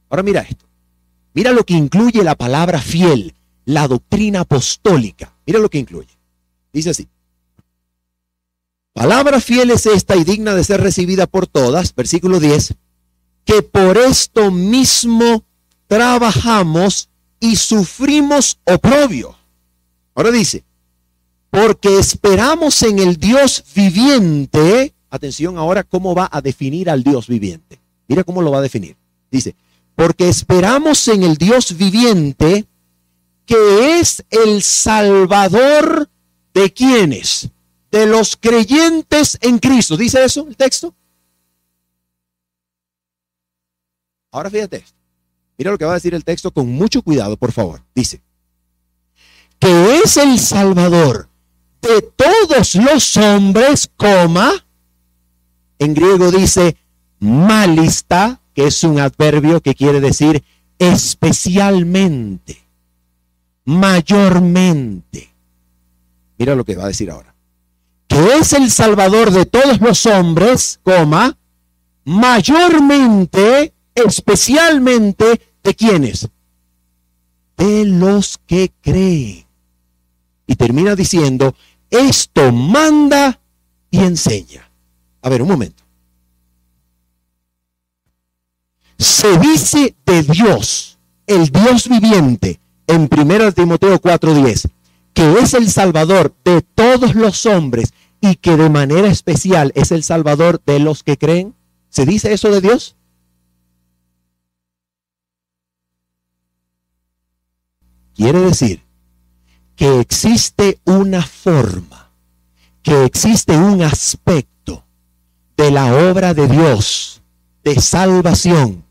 Ahora 0.10 0.24
mira 0.24 0.42
esto. 0.42 0.66
Mira 1.34 1.52
lo 1.52 1.66
que 1.66 1.74
incluye 1.74 2.24
la 2.24 2.36
palabra 2.36 2.80
fiel 2.80 3.36
la 3.66 3.88
doctrina 3.88 4.42
apostólica. 4.42 5.34
Mira 5.46 5.60
lo 5.60 5.70
que 5.70 5.80
incluye. 5.80 6.18
Dice 6.72 6.92
así. 6.92 7.08
Palabra 8.94 9.42
fiel 9.42 9.72
es 9.72 9.86
esta 9.86 10.16
y 10.16 10.24
digna 10.24 10.56
de 10.56 10.64
ser 10.64 10.80
recibida 10.82 11.28
por 11.28 11.48
todas, 11.48 11.94
versículo 11.94 12.40
10, 12.40 12.76
que 13.44 13.62
por 13.62 13.98
esto 13.98 14.52
mismo 14.52 15.44
trabajamos 15.88 17.10
y 17.40 17.58
sufrimos 17.58 18.60
oprobio. 18.64 19.36
Ahora 20.14 20.32
dice, 20.32 20.64
porque 21.56 22.00
esperamos 22.00 22.84
en 22.84 23.00
el 23.00 23.16
Dios 23.16 23.64
viviente. 23.74 24.94
Atención 25.10 25.58
ahora 25.58 25.84
cómo 25.84 26.14
va 26.14 26.28
a 26.30 26.42
definir 26.42 26.90
al 26.90 27.02
Dios 27.02 27.28
viviente. 27.28 27.80
Mira 28.10 28.26
cómo 28.26 28.42
lo 28.42 28.52
va 28.52 28.58
a 28.58 28.62
definir. 28.62 28.98
Dice, 29.32 29.56
porque 29.96 30.28
esperamos 30.28 31.08
en 31.08 31.24
el 31.24 31.38
Dios 31.38 31.78
viviente 31.78 32.68
que 33.46 34.00
es 34.00 34.26
el 34.30 34.62
Salvador 34.64 36.10
de 36.54 36.74
quienes? 36.74 37.50
De 37.90 38.06
los 38.06 38.36
creyentes 38.36 39.38
en 39.40 39.58
Cristo. 39.60 39.96
¿Dice 39.96 40.26
eso 40.26 40.46
el 40.50 40.58
texto? 40.58 40.94
Ahora 44.30 44.50
fíjate. 44.50 44.84
Mira 45.58 45.72
lo 45.72 45.78
que 45.78 45.86
va 45.86 45.92
a 45.92 45.96
decir 45.96 46.14
el 46.14 46.26
texto 46.26 46.52
con 46.52 46.68
mucho 46.68 47.02
cuidado, 47.02 47.38
por 47.38 47.54
favor. 47.54 47.82
Dice, 47.96 48.22
que 49.58 50.00
es 50.00 50.18
el 50.18 50.38
Salvador 50.38 51.30
de 51.82 52.02
todos 52.02 52.76
los 52.76 53.18
hombres, 53.18 53.90
coma, 53.96 54.52
en 55.80 55.94
griego 55.94 56.32
dice 56.32 56.78
malista, 57.20 58.40
que 58.54 58.68
es 58.68 58.84
un 58.84 59.00
adverbio 59.00 59.62
que 59.62 59.76
quiere 59.76 60.00
decir 60.02 60.44
especialmente 60.80 62.66
mayormente. 63.66 65.34
Mira 66.38 66.56
lo 66.56 66.64
que 66.64 66.76
va 66.76 66.86
a 66.86 66.88
decir 66.88 67.12
ahora. 67.12 67.36
Que 68.08 68.38
es 68.38 68.54
el 68.54 68.72
Salvador 68.72 69.32
de 69.32 69.46
todos 69.46 69.82
los 69.82 70.06
hombres, 70.06 70.80
coma, 70.84 71.38
mayormente, 72.06 73.74
especialmente, 73.96 75.42
¿de 75.64 75.76
quiénes? 75.76 76.30
De 77.58 77.86
los 77.86 78.38
que 78.46 78.72
creen 78.82 79.45
y 80.48 80.56
termina 80.56 80.96
diciendo, 80.96 81.56
esto 81.90 82.52
manda 82.52 83.40
y 83.90 84.00
enseña. 84.00 84.70
A 85.22 85.30
ver, 85.30 85.42
un 85.42 85.48
momento. 85.48 85.84
Se 88.98 89.38
dice 89.40 89.96
de 90.06 90.24
Dios, 90.24 90.98
el 91.28 91.50
Dios 91.50 91.90
viviente, 91.90 92.60
en 92.88 93.10
1 93.12 93.52
Timoteo 93.52 94.00
4:10, 94.00 94.70
que 95.14 95.40
es 95.40 95.54
el 95.54 95.70
Salvador 95.70 96.34
de 96.46 96.62
todos 96.62 97.16
los 97.16 97.46
hombres 97.46 97.94
y 98.22 98.36
que 98.36 98.56
de 98.56 98.70
manera 98.70 99.08
especial 99.08 99.72
es 99.76 99.92
el 99.92 100.04
Salvador 100.04 100.62
de 100.66 100.80
los 100.80 101.04
que 101.04 101.18
creen. 101.18 101.56
¿Se 101.90 102.06
dice 102.06 102.34
eso 102.34 102.52
de 102.52 102.62
Dios? 102.62 102.96
Quiere 108.16 108.40
decir 108.40 108.85
que 109.76 110.00
existe 110.00 110.80
una 110.86 111.22
forma, 111.22 112.12
que 112.82 113.06
existe 113.06 113.58
un 113.58 113.82
aspecto 113.82 114.84
de 115.58 115.72
la 115.72 115.94
obra 116.10 116.34
de 116.34 116.48
Dios 116.48 117.22
de 117.64 117.82
salvación 117.82 118.84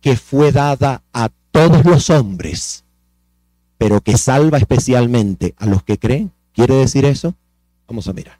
que 0.00 0.16
fue 0.16 0.52
dada 0.52 1.02
a 1.12 1.30
todos 1.50 1.84
los 1.84 2.10
hombres, 2.10 2.84
pero 3.78 4.00
que 4.00 4.16
salva 4.18 4.58
especialmente 4.58 5.54
a 5.58 5.66
los 5.66 5.82
que 5.82 5.98
creen. 5.98 6.30
¿Quiere 6.52 6.74
decir 6.74 7.04
eso? 7.04 7.34
Vamos 7.88 8.06
a 8.06 8.12
mirar. 8.12 8.38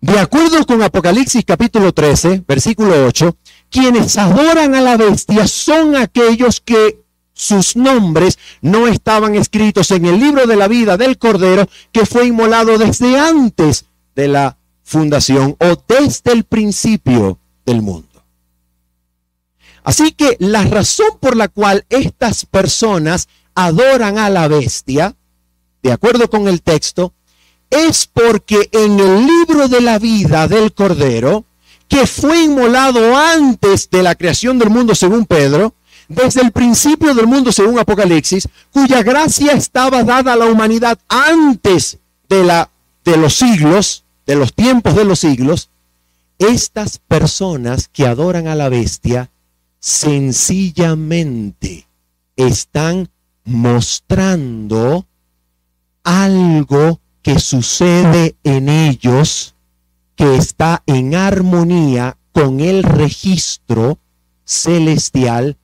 De 0.00 0.18
acuerdo 0.18 0.64
con 0.66 0.82
Apocalipsis 0.82 1.44
capítulo 1.44 1.92
13, 1.92 2.44
versículo 2.46 3.06
8, 3.06 3.36
quienes 3.68 4.16
adoran 4.16 4.74
a 4.74 4.80
la 4.80 4.96
bestia 4.96 5.48
son 5.48 5.96
aquellos 5.96 6.60
que 6.60 7.05
sus 7.36 7.76
nombres 7.76 8.38
no 8.62 8.88
estaban 8.88 9.34
escritos 9.34 9.90
en 9.90 10.06
el 10.06 10.18
libro 10.18 10.46
de 10.46 10.56
la 10.56 10.68
vida 10.68 10.96
del 10.96 11.18
Cordero 11.18 11.68
que 11.92 12.06
fue 12.06 12.26
inmolado 12.26 12.78
desde 12.78 13.18
antes 13.20 13.84
de 14.14 14.26
la 14.26 14.56
fundación 14.82 15.54
o 15.60 15.76
desde 15.86 16.32
el 16.32 16.44
principio 16.44 17.38
del 17.66 17.82
mundo. 17.82 18.08
Así 19.84 20.12
que 20.12 20.36
la 20.40 20.64
razón 20.64 21.18
por 21.20 21.36
la 21.36 21.48
cual 21.48 21.84
estas 21.90 22.46
personas 22.46 23.28
adoran 23.54 24.16
a 24.16 24.30
la 24.30 24.48
bestia, 24.48 25.14
de 25.82 25.92
acuerdo 25.92 26.30
con 26.30 26.48
el 26.48 26.62
texto, 26.62 27.12
es 27.68 28.06
porque 28.06 28.70
en 28.72 28.98
el 28.98 29.26
libro 29.26 29.68
de 29.68 29.82
la 29.82 29.98
vida 29.98 30.48
del 30.48 30.72
Cordero, 30.72 31.44
que 31.86 32.06
fue 32.06 32.44
inmolado 32.44 33.14
antes 33.14 33.90
de 33.90 34.02
la 34.02 34.14
creación 34.14 34.58
del 34.58 34.70
mundo 34.70 34.94
según 34.94 35.26
Pedro, 35.26 35.74
desde 36.08 36.42
el 36.42 36.52
principio 36.52 37.14
del 37.14 37.26
mundo 37.26 37.52
según 37.52 37.78
Apocalipsis, 37.78 38.48
cuya 38.72 39.02
gracia 39.02 39.52
estaba 39.52 40.04
dada 40.04 40.32
a 40.32 40.36
la 40.36 40.46
humanidad 40.46 40.98
antes 41.08 41.98
de, 42.28 42.44
la, 42.44 42.70
de 43.04 43.16
los 43.16 43.34
siglos, 43.34 44.04
de 44.26 44.36
los 44.36 44.54
tiempos 44.54 44.94
de 44.94 45.04
los 45.04 45.20
siglos, 45.20 45.70
estas 46.38 46.98
personas 46.98 47.88
que 47.88 48.06
adoran 48.06 48.46
a 48.46 48.54
la 48.54 48.68
bestia 48.68 49.30
sencillamente 49.80 51.86
están 52.36 53.08
mostrando 53.44 55.06
algo 56.04 57.00
que 57.22 57.38
sucede 57.38 58.36
en 58.44 58.68
ellos 58.68 59.54
que 60.14 60.36
está 60.36 60.82
en 60.86 61.14
armonía 61.14 62.16
con 62.32 62.60
el 62.60 62.82
registro 62.82 63.98
celestial 64.44 65.56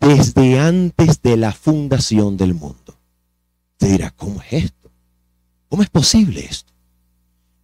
desde 0.00 0.58
antes 0.58 1.22
de 1.22 1.36
la 1.36 1.52
fundación 1.52 2.36
del 2.36 2.54
mundo. 2.54 2.98
Te 3.76 3.86
dirá, 3.86 4.10
¿cómo 4.10 4.42
es 4.42 4.64
esto? 4.64 4.90
¿Cómo 5.68 5.82
es 5.82 5.90
posible 5.90 6.44
esto? 6.44 6.72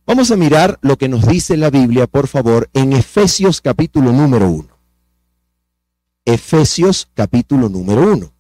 Vamos 0.07 0.31
a 0.31 0.37
mirar 0.37 0.79
lo 0.83 0.97
que 0.97 1.09
nos 1.09 1.27
dice 1.27 1.57
la 1.57 1.71
Biblia, 1.71 2.07
por 2.07 2.29
favor, 2.29 2.71
en 2.73 2.93
Efesios 2.93 3.61
capítulo 3.61 4.13
número 4.13 4.49
1. 4.49 4.69
Efesios 6.25 7.09
capítulo 7.15 7.69
número 7.69 8.13
1. 8.13 8.33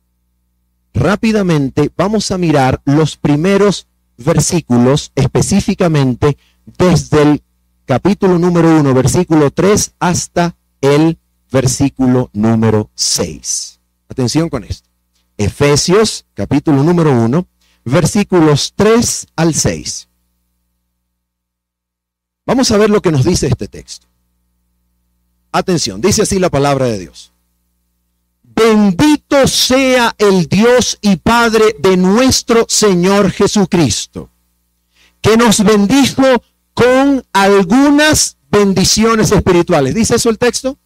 Rápidamente 0.94 1.90
vamos 1.96 2.30
a 2.30 2.38
mirar 2.38 2.80
los 2.84 3.16
primeros 3.16 3.88
versículos, 4.16 5.12
específicamente 5.14 6.38
desde 6.78 7.22
el 7.22 7.42
capítulo 7.84 8.38
número 8.38 8.78
1, 8.78 8.94
versículo 8.94 9.50
3 9.50 9.94
hasta 9.98 10.56
el 10.80 11.18
versículo 11.50 12.30
número 12.32 12.90
6. 12.94 13.75
Atención 14.08 14.48
con 14.48 14.64
esto. 14.64 14.88
Efesios, 15.36 16.24
capítulo 16.34 16.82
número 16.82 17.12
1, 17.12 17.46
versículos 17.84 18.72
3 18.76 19.26
al 19.36 19.54
6. 19.54 20.08
Vamos 22.46 22.70
a 22.70 22.76
ver 22.76 22.90
lo 22.90 23.02
que 23.02 23.12
nos 23.12 23.24
dice 23.24 23.48
este 23.48 23.68
texto. 23.68 24.06
Atención, 25.52 26.00
dice 26.00 26.22
así 26.22 26.38
la 26.38 26.50
palabra 26.50 26.86
de 26.86 26.98
Dios. 26.98 27.32
Bendito 28.42 29.46
sea 29.46 30.14
el 30.16 30.46
Dios 30.46 30.98
y 31.02 31.16
Padre 31.16 31.76
de 31.78 31.96
nuestro 31.96 32.64
Señor 32.68 33.30
Jesucristo, 33.30 34.30
que 35.20 35.36
nos 35.36 35.62
bendijo 35.62 36.42
con 36.72 37.24
algunas 37.32 38.38
bendiciones 38.50 39.32
espirituales. 39.32 39.94
¿Dice 39.94 40.16
eso 40.16 40.30
el 40.30 40.38
texto? 40.38 40.78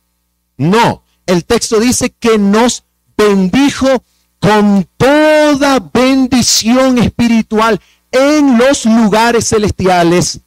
No, 0.57 1.05
el 1.27 1.45
texto 1.45 1.79
dice 1.79 2.11
que 2.11 2.39
nos 2.39 2.85
bendijo 3.21 4.03
con 4.39 4.89
toda 4.97 5.79
bendición 5.93 6.97
espiritual 6.97 7.79
en 8.11 8.57
los 8.57 8.87
lugares 8.87 9.49
celestiales 9.49 10.41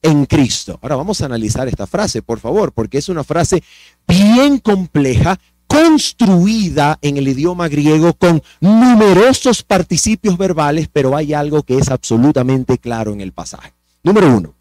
en 0.00 0.24
Cristo. 0.24 0.78
Ahora 0.80 0.96
vamos 0.96 1.20
a 1.20 1.26
analizar 1.26 1.68
esta 1.68 1.86
frase, 1.86 2.22
por 2.22 2.40
favor, 2.40 2.72
porque 2.72 2.96
es 2.96 3.10
una 3.10 3.22
frase 3.22 3.62
bien 4.08 4.58
compleja, 4.58 5.38
construida 5.66 6.98
en 7.02 7.18
el 7.18 7.28
idioma 7.28 7.68
griego 7.68 8.14
con 8.14 8.42
numerosos 8.60 9.62
participios 9.62 10.38
verbales, 10.38 10.88
pero 10.90 11.14
hay 11.14 11.34
algo 11.34 11.62
que 11.62 11.76
es 11.76 11.90
absolutamente 11.90 12.78
claro 12.78 13.12
en 13.12 13.20
el 13.20 13.32
pasaje. 13.32 13.74
Número 14.02 14.34
uno, 14.34 14.54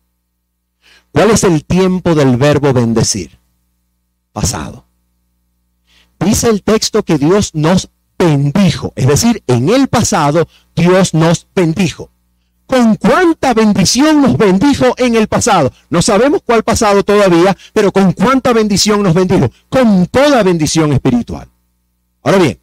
¿cuál 1.13 1.32
es 1.32 1.45
el 1.45 1.63
tiempo 1.63 2.13
del 2.15 2.36
verbo 2.36 2.73
bendecir? 2.73 3.39
Pasado 4.34 4.88
dice 6.19 6.49
el 6.49 6.63
texto 6.63 7.03
que 7.03 7.17
Dios 7.17 7.55
nos 7.55 7.89
bendijo. 8.17 8.93
Es 8.95 9.08
decir, 9.08 9.43
en 9.47 9.69
el 9.69 9.88
pasado 9.88 10.47
Dios 10.75 11.13
nos 11.13 11.47
bendijo. 11.55 12.10
¿Con 12.69 12.97
cuánta 12.97 13.55
bendición 13.55 14.21
nos 14.21 14.38
bendijo 14.38 14.93
en 14.97 15.15
el 15.15 15.27
pasado? 15.27 15.71
No 15.89 16.03
sabemos 16.03 16.41
cuál 16.45 16.63
pasado 16.63 17.03
todavía, 17.03 17.58
pero 17.73 17.91
con 17.91 18.13
cuánta 18.13 18.53
bendición 18.53 19.01
nos 19.01 19.15
bendijo. 19.15 19.49
Con 19.69 20.05
toda 20.05 20.43
bendición 20.43 20.93
espiritual. 20.93 21.47
Ahora 22.21 22.38
bien, 22.38 22.60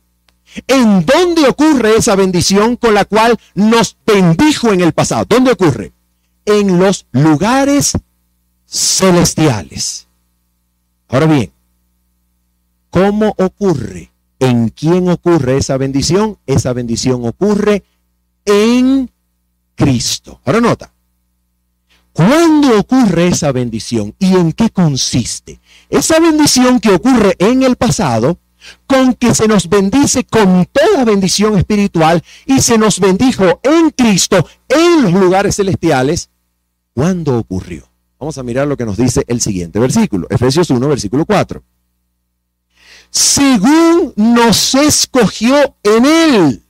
¿en 0.68 1.04
dónde 1.04 1.48
ocurre 1.48 1.96
esa 1.96 2.14
bendición 2.14 2.76
con 2.76 2.94
la 2.94 3.04
cual 3.04 3.36
nos 3.54 3.96
bendijo 4.06 4.72
en 4.72 4.82
el 4.82 4.92
pasado? 4.92 5.24
¿Dónde 5.28 5.50
ocurre? 5.50 5.92
En 6.44 6.78
los 6.78 7.06
lugares 7.10 7.98
celestiales. 8.64 10.06
Ahora 11.08 11.26
bien, 11.26 11.52
¿Cómo 12.96 13.35
ocurre? 13.37 14.11
¿En 14.38 14.70
quién 14.70 15.11
ocurre 15.11 15.59
esa 15.59 15.76
bendición? 15.76 16.38
Esa 16.46 16.72
bendición 16.72 17.26
ocurre 17.26 17.85
en 18.46 19.11
Cristo. 19.74 20.40
Ahora 20.46 20.62
nota, 20.62 20.94
¿cuándo 22.14 22.78
ocurre 22.78 23.28
esa 23.28 23.52
bendición 23.52 24.14
y 24.18 24.35
en 24.35 24.54
qué 24.54 24.70
consiste? 24.70 25.61
Esa 25.90 26.18
bendición 26.20 26.80
que 26.80 26.88
ocurre 26.88 27.37
en 27.38 27.64
el 27.64 27.76
pasado, 27.76 28.38
con 28.87 29.12
que 29.12 29.35
se 29.35 29.46
nos 29.46 29.68
bendice 29.68 30.24
con 30.24 30.66
toda 30.72 31.04
bendición 31.04 31.59
espiritual 31.59 32.24
y 32.46 32.62
se 32.62 32.78
nos 32.78 32.98
bendijo 32.98 33.61
en 33.62 33.90
Cristo 33.90 34.48
en 34.70 35.02
los 35.02 35.12
lugares 35.12 35.56
celestiales, 35.56 36.30
¿cuándo 36.94 37.37
ocurrió? 37.37 37.90
Vamos 38.18 38.38
a 38.38 38.42
mirar 38.42 38.66
lo 38.66 38.78
que 38.78 38.87
nos 38.87 38.96
dice 38.96 39.22
el 39.26 39.42
siguiente 39.42 39.78
versículo, 39.78 40.26
Efesios 40.30 40.70
1, 40.70 40.88
versículo 40.88 41.26
4 41.26 41.62
según 43.10 44.12
nos 44.16 44.74
escogió 44.74 45.74
en 45.82 46.04
él. 46.06 46.62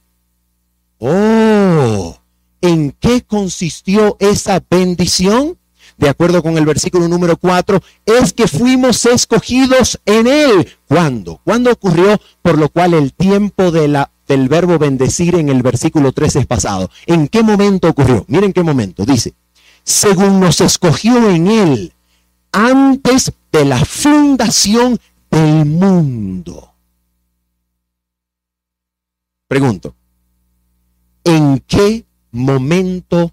Oh, 0.99 2.19
¿en 2.61 2.93
qué 2.99 3.23
consistió 3.23 4.17
esa 4.19 4.63
bendición? 4.71 5.59
De 5.99 6.09
acuerdo 6.09 6.43
con 6.43 6.59
el 6.59 6.67
versículo 6.67 7.09
número 7.09 7.37
4, 7.37 7.83
es 8.05 8.33
que 8.33 8.49
fuimos 8.49 9.07
escogidos 9.07 9.99
en 10.05 10.27
él. 10.27 10.69
¿Cuándo? 10.87 11.41
¿Cuándo 11.43 11.71
ocurrió? 11.73 12.21
Por 12.43 12.59
lo 12.59 12.69
cual 12.69 12.93
el 12.93 13.15
tiempo 13.15 13.71
del 13.71 14.49
verbo 14.49 14.79
bendecir 14.79 15.37
en 15.37 15.49
el 15.49 15.63
versículo 15.63 16.13
3 16.13 16.37
es 16.37 16.47
pasado. 16.47 16.91
¿En 17.07 17.29
qué 17.29 17.43
momento 17.43 17.89
ocurrió? 17.89 18.27
Miren 18.29 18.53
qué 18.53 18.63
momento. 18.63 19.07
Dice, 19.07 19.33
según 19.85 20.39
nos 20.39 20.61
escogió 20.61 21.31
en 21.31 21.47
él 21.47 21.93
antes 22.53 23.33
de 23.53 23.65
la 23.65 23.83
fundación 23.85 25.01
el 25.37 25.67
mundo. 25.67 26.73
Pregunto, 29.47 29.95
¿en 31.25 31.63
qué 31.67 32.07
momento 32.33 33.33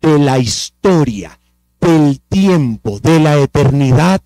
de 0.00 0.18
la 0.18 0.38
historia, 0.38 1.38
del 1.80 2.20
tiempo, 2.20 3.00
de 3.00 3.18
la 3.18 3.36
eternidad, 3.36 4.22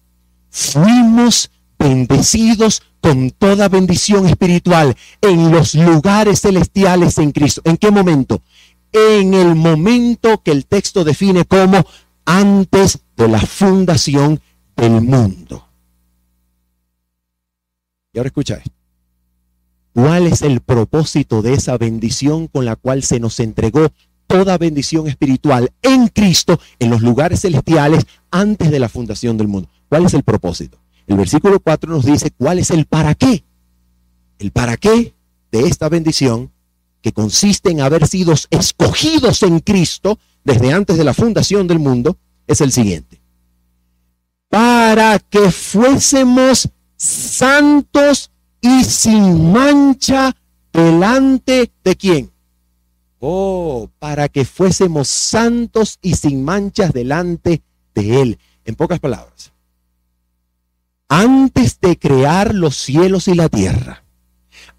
fuimos 0.51 1.51
bendecidos 1.79 2.83
con 3.01 3.31
toda 3.31 3.69
bendición 3.69 4.27
espiritual 4.29 4.95
en 5.23 5.51
los 5.51 5.75
lugares 5.75 6.43
celestiales 6.43 7.17
en 7.19 7.33
Cristo? 7.33 7.63
¿En 7.65 7.79
qué 7.79 7.91
momento? 7.91 8.43
En 8.93 9.33
el 9.33 9.55
momento 9.55 10.43
que 10.43 10.51
el 10.51 10.67
texto 10.67 11.05
define 11.05 11.47
como 11.47 11.85
antes 12.27 13.01
de 13.17 13.29
la 13.29 13.41
fundación 13.41 14.41
del 14.77 15.01
mundo. 15.01 15.72
Y 18.13 18.19
ahora 18.19 18.29
escucha 18.29 18.57
esto. 18.57 18.71
¿Cuál 19.95 20.27
es 20.27 20.43
el 20.43 20.61
propósito 20.61 21.43
de 21.43 21.55
esa 21.55 21.77
bendición 21.77 22.47
con 22.47 22.65
la 22.65 22.77
cual 22.77 23.03
se 23.03 23.21
nos 23.21 23.41
entregó 23.41 23.89
toda 24.27 24.57
bendición 24.59 25.07
espiritual 25.07 25.71
en 25.83 26.09
Cristo 26.09 26.59
en 26.79 26.91
los 26.91 27.03
lugares 27.03 27.41
celestiales 27.41 28.07
antes 28.31 28.71
de 28.71 28.79
la 28.79 28.89
fundación 28.89 29.37
del 29.37 29.49
mundo? 29.49 29.69
¿Cuál 29.89 30.07
es 30.07 30.15
el 30.15 30.23
propósito? 30.23 30.79
El 31.07 31.17
versículo 31.17 31.61
4 31.61 31.91
nos 31.91 32.05
dice 32.05 32.31
cuál 32.31 32.59
es 32.59 32.71
el 32.71 32.87
para 32.87 33.15
qué. 33.15 33.45
El 34.39 34.51
para 34.51 34.77
qué 34.77 35.15
de 35.51 35.61
esta 35.61 35.89
bendición 35.89 36.51
que 37.03 37.13
consiste 37.13 37.71
en 37.71 37.81
haber 37.81 38.07
sido 38.07 38.35
escogidos 38.51 39.43
en 39.43 39.61
Cristo 39.61 40.19
desde 40.45 40.73
antes 40.73 40.97
de 40.97 41.05
la 41.05 41.15
fundación 41.15 41.67
del 41.67 41.79
mundo 41.79 42.17
es 42.47 42.61
el 42.61 42.73
siguiente. 42.73 43.21
Para 44.49 45.19
que 45.19 45.51
fuésemos 45.51 46.71
santos 47.03 48.31
y 48.61 48.85
sin 48.85 49.53
mancha 49.53 50.37
delante 50.73 51.73
de 51.83 51.97
quién? 51.97 52.31
Oh, 53.19 53.89
para 53.99 54.29
que 54.29 54.45
fuésemos 54.45 55.09
santos 55.09 55.99
y 56.01 56.15
sin 56.15 56.45
manchas 56.45 56.93
delante 56.93 57.63
de 57.95 58.23
Él. 58.23 58.39
En 58.65 58.77
pocas 58.77 59.01
palabras, 59.01 59.53
antes 61.09 61.81
de 61.81 61.99
crear 61.99 62.55
los 62.55 62.77
cielos 62.77 63.27
y 63.27 63.35
la 63.35 63.49
tierra, 63.49 64.05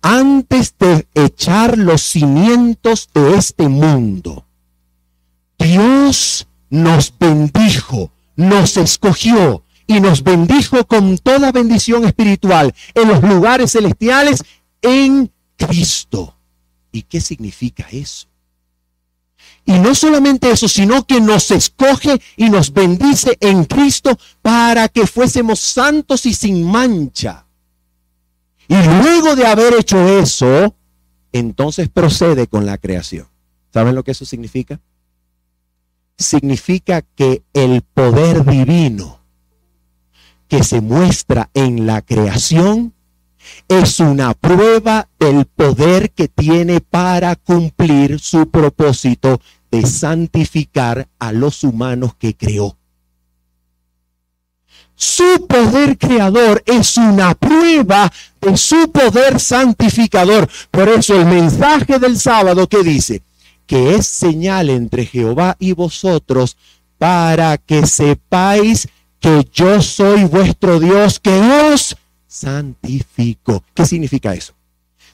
antes 0.02 0.76
de 0.80 1.08
echar 1.14 1.78
los 1.78 2.02
cimientos 2.02 3.10
de 3.14 3.36
este 3.36 3.68
mundo, 3.68 4.46
Dios 5.60 6.48
nos 6.70 7.14
bendijo, 7.20 8.12
nos 8.38 8.78
escogió 8.78 9.64
y 9.88 10.00
nos 10.00 10.24
bendijo 10.24 10.86
con 10.86 11.18
toda 11.18 11.52
bendición 11.52 12.06
espiritual 12.06 12.74
en 12.94 13.08
los 13.08 13.22
lugares 13.22 13.72
celestiales 13.72 14.44
en 14.82 15.32
Cristo. 15.58 16.36
¿Y 16.92 17.04
qué 17.04 17.20
significa 17.20 17.88
eso? 17.92 18.28
Y 19.66 19.74
no 19.74 19.96
solamente 19.96 20.52
eso, 20.52 20.68
sino 20.68 21.06
que 21.06 21.22
nos 21.22 21.50
escoge 21.52 22.22
y 22.36 22.50
nos 22.50 22.74
bendice 22.74 23.38
en 23.40 23.64
Cristo 23.66 24.18
para 24.42 24.90
que 24.90 25.08
fuésemos 25.08 25.60
santos 25.60 26.26
y 26.26 26.34
sin 26.34 26.64
mancha. 26.70 27.46
Y 28.68 28.76
luego 28.76 29.36
de 29.36 29.48
haber 29.48 29.74
hecho 29.76 30.20
eso, 30.20 30.76
entonces 31.32 31.90
procede 31.90 32.48
con 32.48 32.66
la 32.66 32.78
creación. 32.78 33.28
¿Saben 33.74 33.96
lo 33.96 34.04
que 34.04 34.12
eso 34.12 34.26
significa? 34.26 34.80
Significa 36.18 37.02
que 37.02 37.44
el 37.54 37.82
poder 37.82 38.46
divino 38.46 39.23
que 40.54 40.64
se 40.64 40.82
muestra 40.82 41.50
en 41.56 41.88
la 41.88 42.04
creación 42.04 42.94
es 43.68 44.00
una 44.00 44.36
prueba 44.36 45.10
del 45.18 45.46
poder 45.46 46.12
que 46.12 46.28
tiene 46.28 46.80
para 46.80 47.36
cumplir 47.36 48.20
su 48.20 48.48
propósito 48.48 49.42
de 49.72 49.84
santificar 49.84 51.08
a 51.18 51.32
los 51.32 51.64
humanos 51.64 52.14
que 52.20 52.36
creó. 52.36 52.78
Su 54.94 55.48
poder 55.48 55.98
creador 55.98 56.62
es 56.68 56.98
una 56.98 57.34
prueba 57.34 58.14
de 58.40 58.56
su 58.56 58.92
poder 58.92 59.40
santificador. 59.40 60.48
Por 60.70 60.88
eso 60.88 61.20
el 61.20 61.26
mensaje 61.26 61.98
del 61.98 62.20
sábado 62.20 62.70
que 62.70 62.84
dice 62.84 63.24
que 63.66 63.96
es 63.96 64.06
señal 64.06 64.70
entre 64.70 65.08
Jehová 65.08 65.56
y 65.58 65.72
vosotros 65.72 66.58
para 67.00 67.58
que 67.58 67.88
sepáis 67.88 68.88
que 69.24 69.48
yo 69.54 69.82
soy 69.82 70.26
vuestro 70.26 70.82
Dios 70.82 71.18
que 71.18 71.32
os 71.72 71.96
santifico. 72.28 73.64
¿Qué 73.74 73.86
significa 73.86 74.34
eso? 74.34 74.54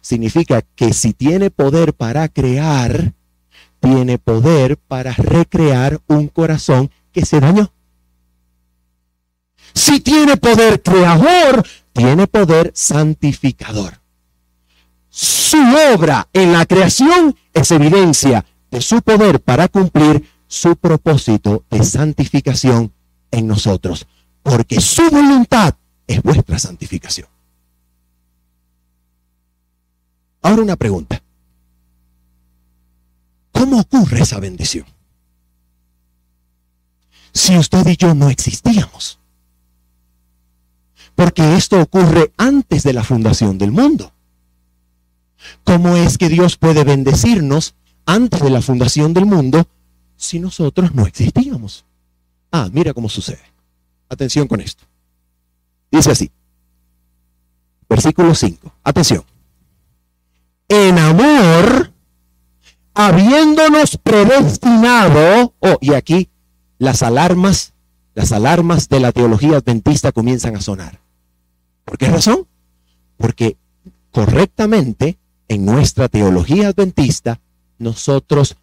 Significa 0.01 0.63
que 0.63 0.93
si 0.93 1.13
tiene 1.13 1.51
poder 1.51 1.93
para 1.93 2.27
crear, 2.27 3.13
tiene 3.79 4.17
poder 4.17 4.77
para 4.77 5.13
recrear 5.13 6.01
un 6.07 6.27
corazón 6.27 6.89
que 7.11 7.23
se 7.23 7.39
dañó. 7.39 7.71
Si 9.75 9.99
tiene 9.99 10.37
poder 10.37 10.81
creador, 10.81 11.63
tiene 11.93 12.25
poder 12.25 12.71
santificador. 12.73 13.99
Su 15.11 15.59
obra 15.93 16.27
en 16.33 16.51
la 16.51 16.65
creación 16.65 17.37
es 17.53 17.69
evidencia 17.69 18.43
de 18.71 18.81
su 18.81 19.03
poder 19.03 19.39
para 19.39 19.67
cumplir 19.67 20.27
su 20.47 20.75
propósito 20.77 21.63
de 21.69 21.83
santificación 21.83 22.91
en 23.31 23.47
nosotros, 23.47 24.07
porque 24.43 24.81
su 24.81 25.09
voluntad 25.09 25.75
es 26.07 26.21
vuestra 26.23 26.57
santificación. 26.57 27.27
Ahora 30.41 30.61
una 30.61 30.75
pregunta. 30.75 31.21
¿Cómo 33.51 33.79
ocurre 33.81 34.21
esa 34.21 34.39
bendición? 34.39 34.85
Si 37.33 37.57
usted 37.57 37.85
y 37.87 37.97
yo 37.97 38.13
no 38.15 38.29
existíamos. 38.29 39.19
Porque 41.15 41.55
esto 41.55 41.81
ocurre 41.81 42.31
antes 42.37 42.83
de 42.83 42.93
la 42.93 43.03
fundación 43.03 43.57
del 43.57 43.71
mundo. 43.71 44.13
¿Cómo 45.63 45.95
es 45.97 46.17
que 46.17 46.29
Dios 46.29 46.57
puede 46.57 46.83
bendecirnos 46.83 47.75
antes 48.05 48.41
de 48.41 48.49
la 48.49 48.61
fundación 48.61 49.13
del 49.13 49.25
mundo 49.25 49.67
si 50.15 50.39
nosotros 50.39 50.95
no 50.95 51.05
existíamos? 51.05 51.85
Ah, 52.51 52.69
mira 52.71 52.93
cómo 52.93 53.09
sucede. 53.09 53.43
Atención 54.09 54.47
con 54.47 54.61
esto. 54.61 54.83
Dice 55.91 56.11
así. 56.11 56.31
Versículo 57.87 58.35
5. 58.35 58.73
Atención. 58.83 59.23
En 60.67 60.99
amor, 60.99 61.91
habiéndonos 62.93 63.97
predestinado, 63.97 65.53
oh, 65.59 65.77
y 65.81 65.93
aquí 65.93 66.29
las 66.77 67.01
alarmas, 67.01 67.73
las 68.13 68.31
alarmas 68.31 68.89
de 68.89 68.99
la 68.99 69.11
teología 69.11 69.57
adventista 69.57 70.11
comienzan 70.11 70.55
a 70.55 70.61
sonar. 70.61 70.99
¿Por 71.85 71.97
qué 71.97 72.07
razón? 72.07 72.47
Porque 73.17 73.57
correctamente 74.11 75.17
en 75.47 75.65
nuestra 75.65 76.07
teología 76.07 76.67
adventista 76.67 77.39
nosotros 77.79 78.57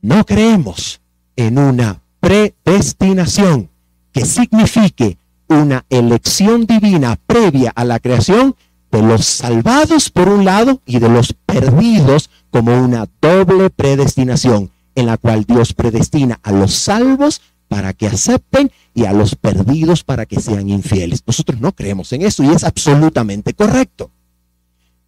no 0.00 0.24
creemos 0.24 1.00
en 1.36 1.58
una 1.58 1.99
predestinación, 2.20 3.70
que 4.12 4.24
signifique 4.24 5.18
una 5.48 5.84
elección 5.90 6.66
divina 6.66 7.18
previa 7.26 7.72
a 7.74 7.84
la 7.84 7.98
creación 7.98 8.54
de 8.92 9.02
los 9.02 9.24
salvados 9.26 10.10
por 10.10 10.28
un 10.28 10.44
lado 10.44 10.80
y 10.86 10.98
de 10.98 11.08
los 11.08 11.32
perdidos 11.32 12.30
como 12.50 12.82
una 12.82 13.08
doble 13.20 13.70
predestinación 13.70 14.70
en 14.94 15.06
la 15.06 15.16
cual 15.16 15.44
Dios 15.44 15.72
predestina 15.72 16.38
a 16.42 16.52
los 16.52 16.74
salvos 16.74 17.40
para 17.68 17.92
que 17.92 18.08
acepten 18.08 18.70
y 18.94 19.04
a 19.04 19.12
los 19.12 19.36
perdidos 19.36 20.02
para 20.02 20.26
que 20.26 20.40
sean 20.40 20.68
infieles. 20.68 21.22
Nosotros 21.26 21.60
no 21.60 21.72
creemos 21.72 22.12
en 22.12 22.22
eso 22.22 22.42
y 22.42 22.48
es 22.48 22.64
absolutamente 22.64 23.54
correcto. 23.54 24.10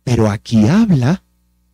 Pero 0.04 0.30
aquí 0.30 0.68
habla 0.68 1.22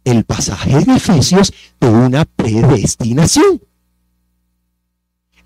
el 0.04 0.24
pasaje 0.24 0.84
de 0.84 0.96
Efesios 0.96 1.52
de 1.80 1.90
una 1.90 2.24
predestinación 2.24 3.60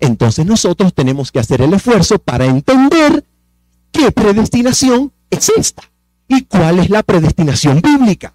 entonces 0.03 0.45
nosotros 0.45 0.93
tenemos 0.93 1.31
que 1.31 1.39
hacer 1.39 1.61
el 1.61 1.73
esfuerzo 1.73 2.19
para 2.19 2.45
entender 2.45 3.23
qué 3.91 4.11
predestinación 4.11 5.13
es 5.29 5.49
esta 5.49 5.83
y 6.27 6.43
cuál 6.43 6.79
es 6.79 6.89
la 6.89 7.03
predestinación 7.03 7.81
bíblica. 7.81 8.33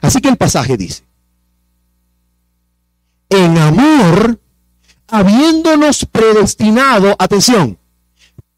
Así 0.00 0.20
que 0.20 0.30
el 0.30 0.36
pasaje 0.36 0.78
dice, 0.78 1.04
en 3.28 3.58
amor, 3.58 4.40
habiéndonos 5.08 6.06
predestinado, 6.06 7.14
atención, 7.18 7.78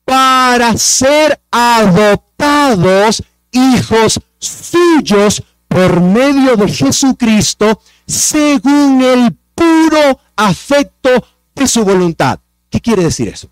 para 0.04 0.76
ser 0.76 1.40
adoptados 1.50 3.24
hijos 3.50 4.20
suyos 4.38 5.42
por 5.66 6.00
medio 6.00 6.56
de 6.56 6.68
Jesucristo, 6.68 7.80
según 8.06 9.02
el 9.02 9.41
puro 9.62 10.18
afecto 10.36 11.10
de 11.54 11.66
su 11.66 11.84
voluntad. 11.84 12.40
¿Qué 12.70 12.80
quiere 12.80 13.04
decir 13.04 13.28
eso? 13.28 13.48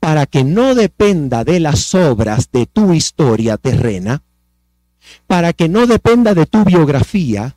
Para 0.00 0.26
que 0.26 0.44
no 0.44 0.74
dependa 0.74 1.44
de 1.44 1.60
las 1.60 1.94
obras 1.94 2.50
de 2.52 2.66
tu 2.66 2.92
historia 2.92 3.56
terrena, 3.56 4.22
para 5.26 5.52
que 5.52 5.68
no 5.68 5.86
dependa 5.86 6.34
de 6.34 6.46
tu 6.46 6.64
biografía, 6.64 7.56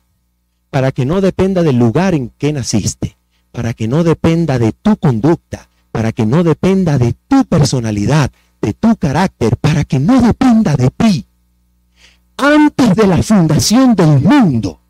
para 0.70 0.92
que 0.92 1.06
no 1.06 1.20
dependa 1.20 1.62
del 1.62 1.78
lugar 1.78 2.14
en 2.14 2.30
que 2.30 2.52
naciste, 2.52 3.16
para 3.52 3.72
que 3.72 3.88
no 3.88 4.04
dependa 4.04 4.58
de 4.58 4.72
tu 4.72 4.96
conducta, 4.96 5.68
para 5.92 6.12
que 6.12 6.26
no 6.26 6.44
dependa 6.44 6.98
de 6.98 7.14
tu 7.28 7.44
personalidad, 7.46 8.30
de 8.60 8.74
tu 8.74 8.96
carácter, 8.96 9.56
para 9.56 9.84
que 9.84 9.98
no 9.98 10.20
dependa 10.20 10.76
de 10.76 10.90
ti. 10.90 11.26
Antes 12.36 12.94
de 12.94 13.06
la 13.06 13.22
fundación 13.22 13.94
del 13.94 14.20
mundo, 14.20 14.80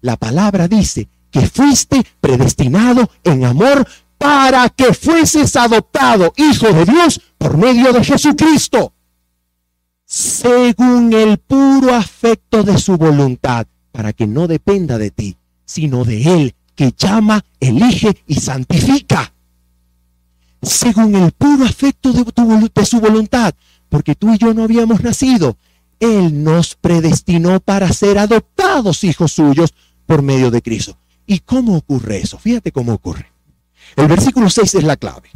la 0.00 0.16
palabra 0.16 0.66
dice 0.66 1.08
que 1.30 1.46
fuiste 1.46 2.04
predestinado 2.20 3.10
en 3.24 3.44
amor 3.44 3.86
para 4.18 4.68
que 4.70 4.94
fueses 4.94 5.56
adoptado 5.56 6.32
hijo 6.36 6.72
de 6.72 6.84
Dios 6.84 7.20
por 7.38 7.56
medio 7.56 7.92
de 7.92 8.04
Jesucristo. 8.04 8.92
según 10.08 11.12
el 11.12 11.38
puro 11.38 11.92
afecto 11.92 12.62
de 12.62 12.78
su 12.78 12.96
voluntad, 12.96 13.66
para 13.90 14.12
que 14.12 14.26
no 14.26 14.46
dependa 14.46 14.98
de 14.98 15.10
ti, 15.10 15.36
sino 15.64 16.04
de 16.04 16.22
Él, 16.22 16.54
que 16.76 16.94
llama, 16.96 17.44
elige 17.58 18.16
y 18.26 18.36
santifica. 18.36 19.32
Según 20.62 21.16
el 21.16 21.32
puro 21.32 21.64
afecto 21.64 22.12
de, 22.12 22.24
de 22.72 22.86
su 22.86 23.00
voluntad, 23.00 23.54
porque 23.88 24.14
tú 24.14 24.32
y 24.32 24.38
yo 24.38 24.54
no 24.54 24.62
habíamos 24.62 25.02
nacido, 25.02 25.56
Él 25.98 26.44
nos 26.44 26.76
predestinó 26.76 27.58
para 27.58 27.92
ser 27.92 28.18
adoptados 28.18 29.02
hijos 29.02 29.32
suyos 29.32 29.74
por 30.06 30.22
medio 30.22 30.52
de 30.52 30.62
Cristo. 30.62 30.96
¿Y 31.26 31.40
cómo 31.40 31.76
ocurre 31.76 32.18
eso? 32.18 32.38
Fíjate 32.38 32.72
cómo 32.72 32.92
ocurre. 32.92 33.30
El 33.96 34.06
versículo 34.06 34.48
6 34.48 34.76
es 34.76 34.84
la 34.84 34.96
clave. 34.96 35.30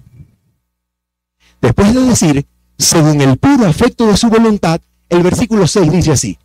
Después 1.61 1.95
de 1.95 2.03
decir, 2.03 2.47
según 2.79 3.21
el 3.21 3.37
puro 3.37 3.67
afecto 3.67 4.07
de 4.07 4.17
su 4.17 4.29
voluntad, 4.29 4.81
el 5.09 5.23
versículo 5.23 5.67
6 5.67 5.93
dice 5.93 6.13
así, 6.13 6.39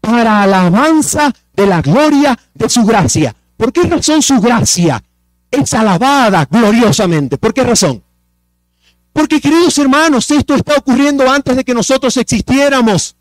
para 0.00 0.42
alabanza 0.42 1.32
de 1.54 1.66
la 1.66 1.82
gloria 1.82 2.38
de 2.54 2.68
su 2.68 2.84
gracia. 2.84 3.34
¿Por 3.56 3.72
qué 3.72 3.82
razón 3.82 4.22
su 4.22 4.40
gracia 4.40 5.02
es 5.50 5.74
alabada 5.74 6.46
gloriosamente? 6.50 7.38
¿Por 7.38 7.54
qué 7.54 7.62
razón? 7.62 8.02
Porque 9.12 9.40
queridos 9.40 9.76
hermanos, 9.78 10.30
esto 10.30 10.54
está 10.54 10.76
ocurriendo 10.76 11.30
antes 11.30 11.54
de 11.54 11.64
que 11.64 11.74
nosotros 11.74 12.16
existiéramos. 12.16 13.16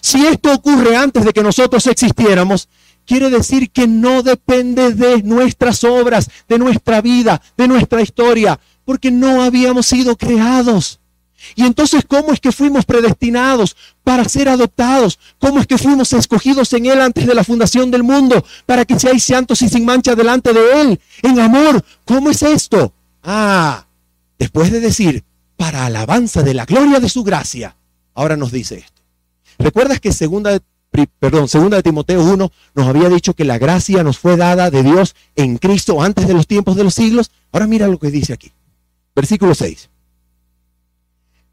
Si 0.00 0.26
esto 0.26 0.52
ocurre 0.52 0.96
antes 0.96 1.24
de 1.24 1.32
que 1.32 1.42
nosotros 1.42 1.86
existiéramos, 1.86 2.68
quiere 3.10 3.28
decir 3.28 3.72
que 3.72 3.88
no 3.88 4.22
depende 4.22 4.92
de 4.92 5.20
nuestras 5.24 5.82
obras, 5.82 6.30
de 6.48 6.60
nuestra 6.60 7.00
vida, 7.00 7.42
de 7.56 7.66
nuestra 7.66 8.02
historia, 8.02 8.60
porque 8.84 9.10
no 9.10 9.42
habíamos 9.42 9.86
sido 9.86 10.16
creados. 10.16 11.00
Y 11.56 11.64
entonces, 11.64 12.04
¿cómo 12.06 12.32
es 12.32 12.38
que 12.38 12.52
fuimos 12.52 12.84
predestinados 12.84 13.76
para 14.04 14.28
ser 14.28 14.48
adoptados? 14.48 15.18
¿Cómo 15.40 15.58
es 15.58 15.66
que 15.66 15.76
fuimos 15.76 16.12
escogidos 16.12 16.72
en 16.72 16.86
Él 16.86 17.00
antes 17.00 17.26
de 17.26 17.34
la 17.34 17.42
fundación 17.42 17.90
del 17.90 18.04
mundo 18.04 18.44
para 18.64 18.84
que 18.84 18.96
seáis 18.96 19.24
santos 19.24 19.60
y 19.62 19.68
sin 19.68 19.84
mancha 19.84 20.14
delante 20.14 20.52
de 20.52 20.80
Él? 20.80 21.00
En 21.22 21.40
amor, 21.40 21.84
¿cómo 22.04 22.30
es 22.30 22.42
esto? 22.42 22.92
Ah, 23.24 23.86
después 24.38 24.70
de 24.70 24.78
decir, 24.78 25.24
para 25.56 25.86
alabanza 25.86 26.44
de 26.44 26.54
la 26.54 26.64
gloria 26.64 27.00
de 27.00 27.08
su 27.08 27.24
gracia, 27.24 27.74
ahora 28.14 28.36
nos 28.36 28.52
dice 28.52 28.76
esto. 28.76 29.02
¿Recuerdas 29.58 29.98
que 29.98 30.12
segunda, 30.12 30.60
perdón, 31.18 31.48
segunda 31.48 31.76
de 31.76 31.82
Timoteo 31.82 32.22
1 32.22 32.52
nos 32.74 32.86
había 32.86 33.08
dicho 33.08 33.34
que 33.34 33.44
la 33.44 33.58
gracia 33.58 34.02
nos 34.02 34.18
fue 34.18 34.36
dada 34.36 34.70
de 34.70 34.82
Dios 34.82 35.14
en 35.36 35.58
Cristo 35.58 36.02
antes 36.02 36.26
de 36.26 36.34
los 36.34 36.46
tiempos 36.46 36.76
de 36.76 36.84
los 36.84 36.94
siglos? 36.94 37.30
Ahora 37.52 37.66
mira 37.66 37.86
lo 37.86 37.98
que 37.98 38.10
dice 38.10 38.32
aquí. 38.32 38.52
Versículo 39.14 39.54
6 39.54 39.90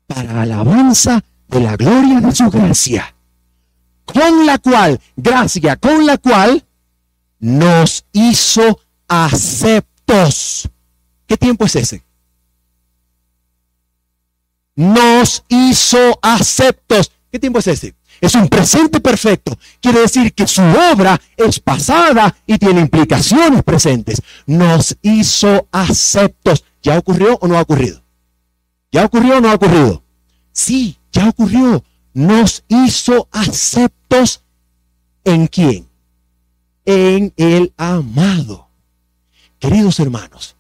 para 0.08 0.42
alabanza 0.42 1.24
de 1.48 1.60
la 1.60 1.76
gloria 1.76 2.22
de 2.22 2.34
su 2.34 2.50
gracia, 2.50 3.14
con 4.06 4.46
la 4.46 4.58
cual, 4.58 5.00
gracia, 5.16 5.76
con 5.76 6.06
la 6.06 6.18
cual 6.18 6.66
nos 7.40 8.06
hizo 8.14 8.80
aceptos. 9.08 10.70
¿Qué 11.28 11.38
tiempo 11.38 11.66
es 11.66 11.76
ese? 11.76 12.04
Nos 14.76 15.44
hizo 15.50 16.20
aceptos. 16.22 17.12
¿Qué 17.30 17.40
tiempo 17.40 17.60
es 17.60 17.68
ese? 17.68 17.94
Es 18.20 18.36
un 18.36 18.48
presente 18.48 19.00
perfecto. 19.00 19.58
Quiere 19.82 20.02
decir 20.02 20.34
que 20.34 20.48
su 20.48 20.62
obra 20.62 21.20
es 21.36 21.60
pasada 21.60 22.36
y 22.46 22.58
tiene 22.58 22.82
implicaciones 22.82 23.64
presentes. 23.64 24.22
Nos 24.46 24.98
hizo 25.02 25.68
aceptos. 25.72 26.64
¿Ya 26.82 26.98
ocurrió 26.98 27.38
o 27.42 27.48
no 27.48 27.58
ha 27.58 27.62
ocurrido? 27.62 28.04
¿Ya 28.92 29.06
ocurrió 29.06 29.38
o 29.38 29.42
no 29.42 29.50
ha 29.50 29.56
ocurrido? 29.56 30.04
Sí, 30.52 30.98
ya 31.12 31.30
ocurrió. 31.30 31.84
Nos 32.14 32.64
hizo 32.68 33.28
aceptos 33.32 34.44
en 35.24 35.48
quién? 35.48 35.88
En 36.86 37.34
el 37.38 37.74
amado. 37.78 38.70
Queridos 39.60 40.00
hermanos, 40.00 40.56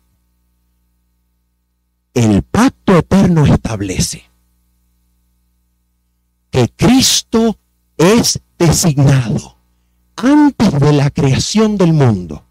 el 2.14 2.42
pacto 2.44 2.98
eterno 2.98 3.46
establece 3.46 4.27
que 6.58 6.70
Cristo 6.76 7.56
es 8.00 8.42
designado 8.58 9.58
antes 10.16 10.80
de 10.80 10.92
la 10.92 11.12
creación 11.12 11.78
del 11.78 11.94
mundo 11.94 12.46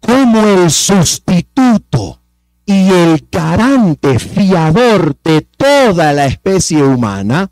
como 0.00 0.40
el 0.42 0.70
sustituto 0.70 2.18
y 2.64 2.88
el 2.88 3.28
garante 3.30 4.18
fiador 4.18 5.14
de 5.22 5.42
toda 5.42 6.14
la 6.14 6.24
especie 6.24 6.82
humana, 6.82 7.50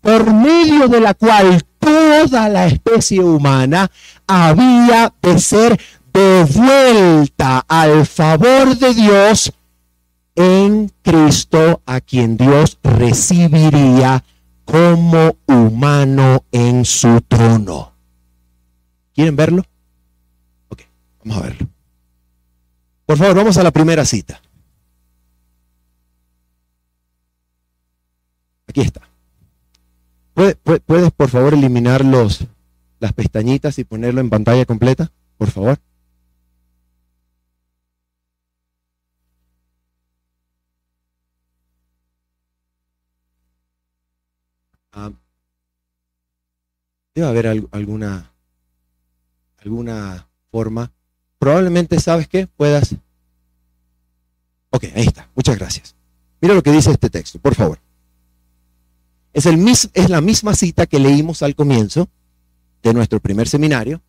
por 0.00 0.32
medio 0.32 0.86
de 0.86 1.00
la 1.00 1.14
cual 1.14 1.64
toda 1.80 2.48
la 2.48 2.66
especie 2.66 3.18
humana 3.18 3.90
había 4.28 5.12
de 5.20 5.40
ser 5.40 5.80
devuelta 6.12 7.64
al 7.66 8.06
favor 8.06 8.78
de 8.78 8.94
Dios 8.94 9.52
en 10.36 10.92
Cristo, 11.02 11.82
a 11.84 12.00
quien 12.00 12.36
Dios 12.36 12.78
recibiría 12.84 14.22
como 14.64 15.36
humano 15.46 16.44
en 16.52 16.84
su 16.84 17.20
trono. 17.22 17.92
¿Quieren 19.14 19.36
verlo? 19.36 19.64
Ok, 20.68 20.82
vamos 21.22 21.38
a 21.38 21.40
verlo. 21.42 21.68
Por 23.06 23.18
favor, 23.18 23.36
vamos 23.36 23.56
a 23.56 23.62
la 23.62 23.70
primera 23.70 24.04
cita. 24.04 24.40
Aquí 28.66 28.80
está. 28.80 29.02
¿Puedes, 30.34 30.56
por 31.12 31.28
favor, 31.28 31.54
eliminar 31.54 32.04
los, 32.04 32.44
las 32.98 33.12
pestañitas 33.12 33.78
y 33.78 33.84
ponerlo 33.84 34.20
en 34.20 34.30
pantalla 34.30 34.64
completa? 34.66 35.12
Por 35.38 35.50
favor. 35.50 35.78
Ah, 44.92 45.12
debe 47.14 47.28
haber 47.28 47.46
alguna, 47.46 48.32
alguna 49.58 50.28
forma 50.50 50.90
probablemente, 51.44 52.00
¿sabes 52.00 52.26
qué? 52.26 52.46
Puedas. 52.46 52.94
Ok, 54.70 54.84
ahí 54.94 55.06
está. 55.06 55.28
Muchas 55.34 55.58
gracias. 55.58 55.94
Mira 56.40 56.54
lo 56.54 56.62
que 56.62 56.72
dice 56.72 56.90
este 56.90 57.10
texto, 57.10 57.38
por 57.38 57.54
favor. 57.54 57.78
Es, 59.34 59.44
el 59.44 59.62
es 59.68 60.08
la 60.08 60.22
misma 60.22 60.54
cita 60.54 60.86
que 60.86 60.98
leímos 60.98 61.42
al 61.42 61.54
comienzo 61.54 62.08
de 62.82 62.94
nuestro 62.94 63.20
primer 63.20 63.46
seminario. 63.46 64.00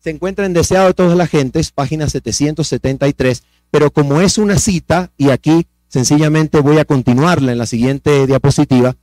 Se 0.00 0.10
encuentra 0.10 0.44
en 0.44 0.54
Deseado 0.54 0.88
de 0.88 0.94
todas 0.94 1.16
las 1.16 1.30
gentes, 1.30 1.70
página 1.70 2.08
773, 2.08 3.44
pero 3.70 3.92
como 3.92 4.20
es 4.20 4.36
una 4.38 4.58
cita, 4.58 5.12
y 5.16 5.30
aquí 5.30 5.68
sencillamente 5.86 6.60
voy 6.60 6.78
a 6.78 6.84
continuarla 6.84 7.52
en 7.52 7.58
la 7.58 7.66
siguiente 7.66 8.26
diapositiva, 8.26 8.96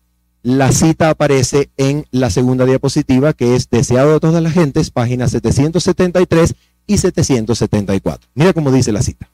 la 0.44 0.74
cita 0.74 1.10
aparece 1.10 1.72
en 1.78 2.06
la 2.12 2.30
segunda 2.30 2.66
diapositiva, 2.66 3.32
que 3.32 3.56
es 3.56 3.70
Deseado 3.70 4.14
de 4.14 4.20
todas 4.20 4.44
las 4.44 4.54
gentes, 4.54 4.92
página 4.92 5.30
773, 5.30 6.54
y 6.86 6.98
774. 6.98 8.30
Mira 8.36 8.52
cómo 8.52 8.72
dice 8.72 8.92
la 8.92 9.02
cita. 9.02 9.30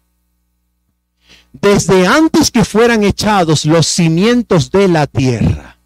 Desde 1.52 2.06
antes 2.06 2.52
que 2.52 2.63
fueran 2.63 3.04
echados 3.04 3.65
los 3.65 3.88
cimientos 3.88 4.69
de 4.69 4.88
la 4.88 5.08
tierra, 5.08 5.78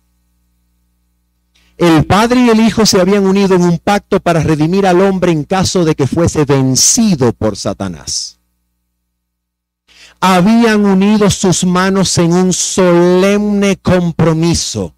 el 1.77 2.05
Padre 2.05 2.41
y 2.41 2.49
el 2.49 2.59
Hijo 2.59 2.85
se 2.85 2.99
habían 2.99 3.25
unido 3.25 3.55
en 3.55 3.63
un 3.63 3.79
pacto 3.79 4.19
para 4.19 4.41
redimir 4.41 4.85
al 4.85 4.99
hombre 5.01 5.31
en 5.31 5.45
caso 5.45 5.85
de 5.85 5.95
que 5.95 6.05
fuese 6.05 6.43
vencido 6.43 7.31
por 7.31 7.55
Satanás. 7.55 8.39
Habían 10.19 10.85
unido 10.85 11.29
sus 11.29 11.63
manos 11.63 12.17
en 12.17 12.33
un 12.33 12.51
solemne 12.51 13.77
compromiso 13.77 14.93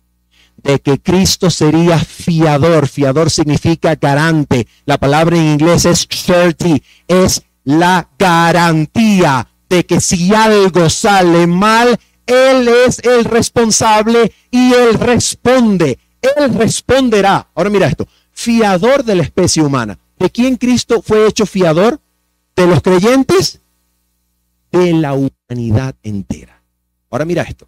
de 0.65 0.79
que 0.79 0.99
Cristo 0.99 1.51
sería 1.51 1.99
fiador. 1.99 2.87
Fiador 2.87 3.29
significa 3.29 3.95
garante. 3.95 4.67
La 4.85 4.97
palabra 4.97 5.37
en 5.37 5.51
inglés 5.51 5.85
es 5.85 6.07
surety, 6.09 6.81
es 7.07 7.43
la 7.63 8.09
garantía 8.17 9.47
de 9.69 9.85
que 9.85 10.01
si 10.01 10.33
algo 10.33 10.89
sale 10.89 11.45
mal, 11.45 11.99
Él 12.25 12.67
es 12.67 12.99
el 12.99 13.25
responsable 13.25 14.33
y 14.49 14.73
Él 14.73 14.95
responde. 14.95 15.99
Él 16.21 16.55
responderá. 16.55 17.47
Ahora 17.53 17.69
mira 17.69 17.87
esto, 17.87 18.07
fiador 18.31 19.03
de 19.03 19.15
la 19.15 19.23
especie 19.23 19.61
humana. 19.61 19.99
¿De 20.17 20.31
quién 20.31 20.55
Cristo 20.55 21.03
fue 21.03 21.27
hecho 21.27 21.45
fiador? 21.45 22.01
¿De 22.55 22.65
los 22.65 22.81
creyentes? 22.81 23.61
De 24.71 24.93
la 24.93 25.13
humanidad 25.13 25.95
entera. 26.01 26.63
Ahora 27.11 27.25
mira 27.25 27.43
esto 27.43 27.67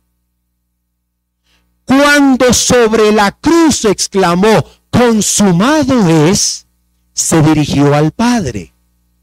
cuando 1.88 2.54
sobre 2.54 3.13
la 3.13 3.32
cruz 3.32 3.86
exclamó, 3.86 4.65
consumado 4.89 6.10
es, 6.28 6.67
se 7.13 7.41
dirigió 7.41 7.95
al 7.95 8.12
Padre. 8.12 8.73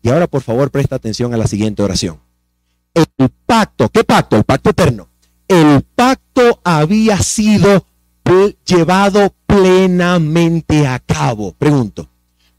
Y 0.02 0.08
ahora 0.08 0.26
por 0.26 0.40
favor 0.40 0.70
presta 0.70 0.96
atención 0.96 1.34
a 1.34 1.36
la 1.36 1.46
siguiente 1.46 1.82
oración. 1.82 2.20
El 2.94 3.06
pacto, 3.44 3.90
¿qué 3.90 4.02
pacto? 4.02 4.36
El 4.36 4.44
pacto 4.44 4.70
eterno. 4.70 5.08
El 5.46 5.82
pacto 5.94 6.60
había 6.64 7.18
sido 7.18 7.86
llevado 8.64 9.34
plenamente 9.46 10.86
a 10.86 10.98
cabo. 11.00 11.52
Pregunto, 11.52 12.08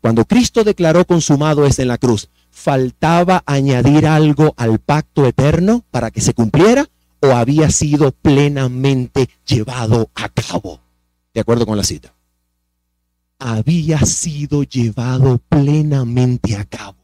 cuando 0.02 0.26
Cristo 0.26 0.64
declaró 0.64 1.06
consumado 1.06 1.66
es 1.66 1.80
en 1.80 1.88
la 1.88 1.98
cruz, 1.98 2.30
¿faltaba 2.52 3.42
añadir 3.48 4.06
algo 4.06 4.54
al 4.56 4.78
pacto 4.78 5.26
eterno 5.26 5.84
para 5.90 6.12
que 6.12 6.22
se 6.22 6.36
cumpliera 6.36 6.86
o 7.26 7.36
había 7.36 7.70
sido 7.70 8.12
plenamente 8.12 9.30
llevado 9.46 10.10
a 10.16 10.30
cabo? 10.30 10.80
De 11.34 11.42
acuerdo 11.42 11.66
con 11.66 11.78
la 11.78 11.84
cita. 11.84 12.14
Había 13.40 14.00
sido 14.06 14.64
llevado 14.64 15.40
plenamente 15.50 16.56
a 16.56 16.66
cabo. 16.66 16.96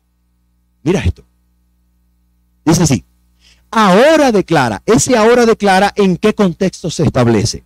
Mira 0.83 1.01
esto. 1.01 1.23
Dice 2.65 2.83
así. 2.83 3.03
Ahora 3.69 4.31
declara. 4.31 4.81
Ese 4.85 5.17
ahora 5.17 5.45
declara 5.45 5.93
en 5.95 6.17
qué 6.17 6.33
contexto 6.33 6.89
se 6.89 7.03
establece. 7.03 7.63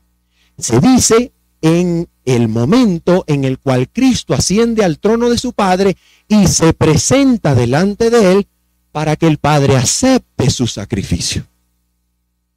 Se 0.58 0.80
dice 0.80 1.32
en 1.62 2.08
el 2.26 2.48
momento 2.48 3.24
en 3.28 3.44
el 3.44 3.60
cual 3.60 3.90
Cristo 3.90 4.34
asciende 4.34 4.84
al 4.84 5.00
trono 5.00 5.30
de 5.30 5.38
su 5.38 5.54
Padre 5.54 5.98
y 6.28 6.48
se 6.48 6.74
presenta 6.74 7.56
delante 7.56 8.10
de 8.10 8.34
él 8.34 8.48
para 8.92 9.16
que 9.16 9.28
el 9.28 9.38
Padre 9.38 9.76
acepte 9.76 10.50
su 10.50 10.68
sacrificio. 10.68 11.46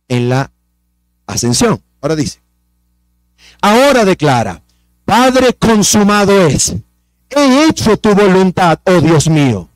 En 0.08 0.28
la 0.28 0.50
ascensión. 1.26 1.82
Ahora 2.00 2.16
dice. 2.16 2.40
Ahora 3.60 4.04
declara. 4.04 4.62
Padre 5.04 5.54
consumado 5.54 6.46
es. 6.46 6.74
He 7.30 7.66
hecho 7.66 7.96
tu 7.98 8.14
voluntad, 8.14 8.80
oh 8.84 9.00
Dios 9.00 9.28
mío. 9.28 9.68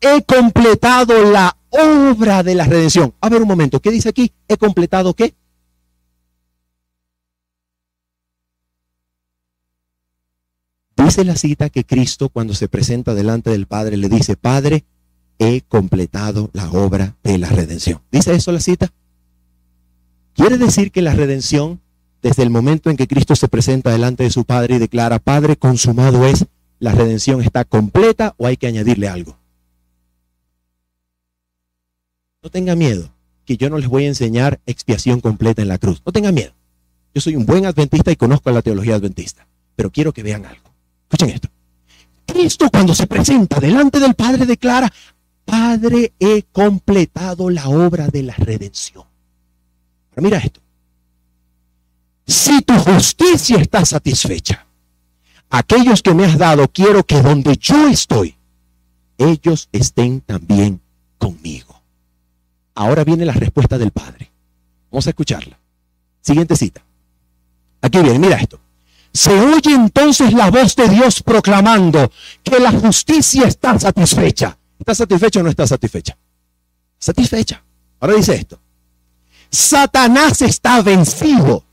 He 0.00 0.22
completado 0.22 1.30
la 1.30 1.56
obra 1.70 2.42
de 2.42 2.54
la 2.54 2.64
redención. 2.64 3.14
A 3.20 3.28
ver 3.28 3.42
un 3.42 3.48
momento, 3.48 3.80
¿qué 3.80 3.90
dice 3.90 4.08
aquí? 4.08 4.32
¿He 4.48 4.56
completado 4.56 5.14
qué? 5.14 5.34
Dice 10.96 11.24
la 11.24 11.36
cita 11.36 11.70
que 11.70 11.84
Cristo 11.84 12.28
cuando 12.28 12.54
se 12.54 12.68
presenta 12.68 13.14
delante 13.14 13.50
del 13.50 13.66
Padre 13.66 13.96
le 13.96 14.08
dice, 14.08 14.36
Padre, 14.36 14.84
he 15.38 15.62
completado 15.62 16.50
la 16.52 16.70
obra 16.70 17.16
de 17.22 17.38
la 17.38 17.48
redención. 17.48 18.02
¿Dice 18.12 18.34
eso 18.34 18.52
la 18.52 18.60
cita? 18.60 18.92
Quiere 20.34 20.58
decir 20.58 20.92
que 20.92 21.02
la 21.02 21.14
redención, 21.14 21.80
desde 22.22 22.42
el 22.42 22.50
momento 22.50 22.90
en 22.90 22.96
que 22.96 23.08
Cristo 23.08 23.36
se 23.36 23.48
presenta 23.48 23.90
delante 23.90 24.24
de 24.24 24.30
su 24.30 24.44
Padre 24.44 24.76
y 24.76 24.78
declara, 24.78 25.18
Padre, 25.18 25.56
consumado 25.56 26.26
es, 26.26 26.46
la 26.78 26.92
redención 26.92 27.42
está 27.42 27.64
completa 27.64 28.34
o 28.38 28.46
hay 28.46 28.56
que 28.56 28.66
añadirle 28.66 29.08
algo. 29.08 29.38
No 32.42 32.50
tenga 32.50 32.74
miedo, 32.74 33.12
que 33.44 33.56
yo 33.56 33.68
no 33.68 33.76
les 33.76 33.88
voy 33.88 34.04
a 34.04 34.08
enseñar 34.08 34.60
expiación 34.64 35.20
completa 35.20 35.60
en 35.60 35.68
la 35.68 35.78
cruz. 35.78 36.02
No 36.06 36.12
tenga 36.12 36.32
miedo. 36.32 36.52
Yo 37.14 37.20
soy 37.20 37.36
un 37.36 37.44
buen 37.44 37.66
adventista 37.66 38.10
y 38.10 38.16
conozco 38.16 38.50
la 38.50 38.62
teología 38.62 38.94
adventista, 38.94 39.46
pero 39.76 39.90
quiero 39.90 40.12
que 40.12 40.22
vean 40.22 40.46
algo. 40.46 40.70
Escuchen 41.02 41.30
esto. 41.30 41.48
Cristo 42.24 42.70
cuando 42.70 42.94
se 42.94 43.06
presenta 43.06 43.58
delante 43.58 43.98
del 43.98 44.14
Padre 44.14 44.46
declara, 44.46 44.90
Padre, 45.44 46.12
he 46.20 46.44
completado 46.52 47.50
la 47.50 47.68
obra 47.68 48.06
de 48.06 48.22
la 48.22 48.34
redención. 48.36 49.09
Mira 50.20 50.38
esto. 50.38 50.60
Si 52.26 52.62
tu 52.62 52.74
justicia 52.78 53.58
está 53.58 53.84
satisfecha, 53.84 54.66
aquellos 55.48 56.02
que 56.02 56.14
me 56.14 56.24
has 56.24 56.38
dado, 56.38 56.68
quiero 56.68 57.04
que 57.04 57.20
donde 57.20 57.56
yo 57.56 57.88
estoy, 57.88 58.36
ellos 59.18 59.68
estén 59.72 60.20
también 60.20 60.80
conmigo. 61.18 61.80
Ahora 62.74 63.04
viene 63.04 63.24
la 63.24 63.32
respuesta 63.32 63.76
del 63.78 63.90
Padre. 63.90 64.30
Vamos 64.90 65.06
a 65.06 65.10
escucharla. 65.10 65.58
Siguiente 66.20 66.56
cita. 66.56 66.82
Aquí 67.82 67.98
viene, 67.98 68.18
mira 68.18 68.36
esto. 68.36 68.60
Se 69.12 69.32
oye 69.32 69.74
entonces 69.74 70.32
la 70.32 70.50
voz 70.50 70.76
de 70.76 70.88
Dios 70.88 71.22
proclamando 71.22 72.12
que 72.42 72.58
la 72.60 72.70
justicia 72.70 73.46
está 73.46 73.78
satisfecha. 73.78 74.56
¿Está 74.78 74.94
satisfecha 74.94 75.40
o 75.40 75.42
no 75.42 75.50
está 75.50 75.66
satisfecha? 75.66 76.16
Satisfecha. 76.98 77.62
Ahora 77.98 78.14
dice 78.14 78.34
esto. 78.34 78.58
Satanás 79.50 80.42
está 80.42 80.82
vencido. 80.82 81.64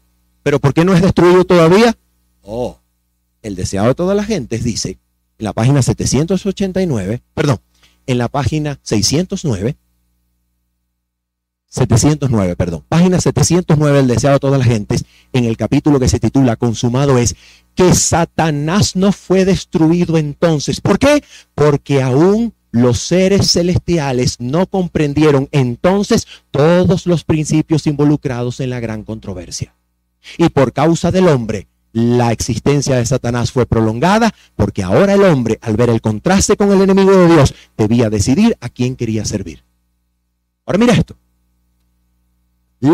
¿Pero 0.44 0.60
por 0.60 0.74
qué 0.74 0.86
no 0.86 0.94
es 0.94 1.02
destruido 1.02 1.44
todavía? 1.44 1.96
Oh, 2.42 2.80
el 3.42 3.56
deseado 3.56 3.88
de 3.90 3.96
toda 3.96 4.16
la 4.16 4.24
gente 4.24 4.58
dice 4.58 5.00
en 5.40 5.46
la 5.46 5.54
página 5.54 5.82
789, 5.82 7.22
perdón, 7.34 7.60
en 8.08 8.18
la 8.18 8.28
página 8.28 8.80
609, 8.82 9.78
709, 11.68 12.56
perdón. 12.56 12.84
Página 12.88 13.20
709, 13.20 14.00
el 14.00 14.08
deseado 14.08 14.36
de 14.36 14.40
todas 14.40 14.60
las 14.60 14.68
gentes, 14.68 15.06
en 15.34 15.46
el 15.46 15.58
capítulo 15.58 16.00
que 16.00 16.08
se 16.08 16.20
titula 16.20 16.56
Consumado 16.56 17.18
es 17.18 17.36
que 17.76 17.94
Satanás 17.94 18.96
no 18.96 19.12
fue 19.12 19.46
destruido 19.46 20.18
entonces. 20.18 20.82
¿Por 20.82 20.98
qué? 20.98 21.24
Porque 21.54 22.02
aún 22.02 22.54
los 22.72 23.00
seres 23.00 23.52
celestiales 23.52 24.40
no 24.40 24.68
comprendieron 24.68 25.48
entonces 25.52 26.28
todos 26.52 27.06
los 27.06 27.24
principios 27.24 27.88
involucrados 27.88 28.60
en 28.60 28.70
la 28.70 28.80
gran 28.80 29.04
controversia. 29.04 29.74
Y 30.38 30.50
por 30.50 30.74
causa 30.74 31.12
del 31.12 31.28
hombre, 31.28 31.68
la 31.94 32.32
existencia 32.32 32.96
de 32.96 33.06
Satanás 33.06 33.52
fue 33.52 33.66
prolongada 33.66 34.34
porque 34.56 34.84
ahora 34.84 35.14
el 35.14 35.24
hombre, 35.24 35.58
al 35.62 35.78
ver 35.78 35.90
el 35.90 36.02
contraste 36.02 36.58
con 36.58 36.72
el 36.72 36.82
enemigo 36.82 37.12
de 37.12 37.34
Dios, 37.34 37.54
debía 37.78 38.10
decidir 38.10 38.58
a 38.60 38.70
quién 38.70 38.96
quería 38.96 39.26
servir. 39.26 39.64
Ahora 40.66 40.80
mira 40.80 40.94
esto. 40.94 41.16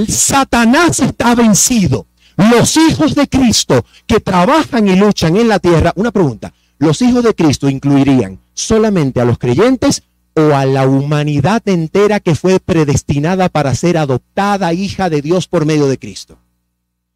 Satanás 0.07 0.99
está 0.99 1.35
vencido. 1.35 2.07
Los 2.37 2.77
hijos 2.77 3.13
de 3.13 3.27
Cristo 3.27 3.85
que 4.07 4.19
trabajan 4.19 4.87
y 4.87 4.95
luchan 4.95 5.35
en 5.35 5.47
la 5.47 5.59
tierra, 5.59 5.91
una 5.95 6.11
pregunta, 6.11 6.53
¿los 6.77 7.01
hijos 7.01 7.23
de 7.23 7.35
Cristo 7.35 7.69
incluirían 7.69 8.39
solamente 8.53 9.21
a 9.21 9.25
los 9.25 9.37
creyentes 9.37 10.03
o 10.35 10.53
a 10.55 10.65
la 10.65 10.87
humanidad 10.87 11.61
entera 11.67 12.19
que 12.19 12.35
fue 12.35 12.59
predestinada 12.59 13.49
para 13.49 13.75
ser 13.75 13.97
adoptada 13.97 14.73
hija 14.73 15.09
de 15.09 15.21
Dios 15.21 15.47
por 15.47 15.65
medio 15.65 15.87
de 15.87 15.99
Cristo? 15.99 16.37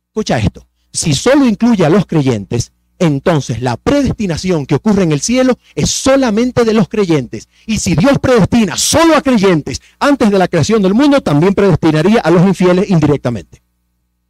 Escucha 0.10 0.39
esto, 0.39 0.67
si 0.91 1.13
solo 1.13 1.47
incluye 1.47 1.86
a 1.86 1.89
los 1.89 2.06
creyentes, 2.06 2.71
entonces 3.00 3.62
la 3.62 3.78
predestinación 3.78 4.65
que 4.65 4.76
ocurre 4.76 5.04
en 5.04 5.12
el 5.12 5.21
cielo 5.21 5.60
es 5.76 5.91
solamente 5.91 6.65
de 6.65 6.73
los 6.73 6.88
creyentes. 6.88 7.47
Y 7.65 7.78
si 7.80 7.95
Dios 7.95 8.17
predestina 8.19 8.78
solo 8.78 9.15
a 9.15 9.21
creyentes 9.21 9.82
antes 10.00 10.32
de 10.32 10.39
la 10.39 10.47
creación 10.47 10.82
del 10.82 10.95
mundo, 10.95 11.21
también 11.21 11.54
predestinaría 11.54 12.21
a 12.21 12.32
los 12.32 12.45
infieles 12.45 12.89
indirectamente. 12.89 13.62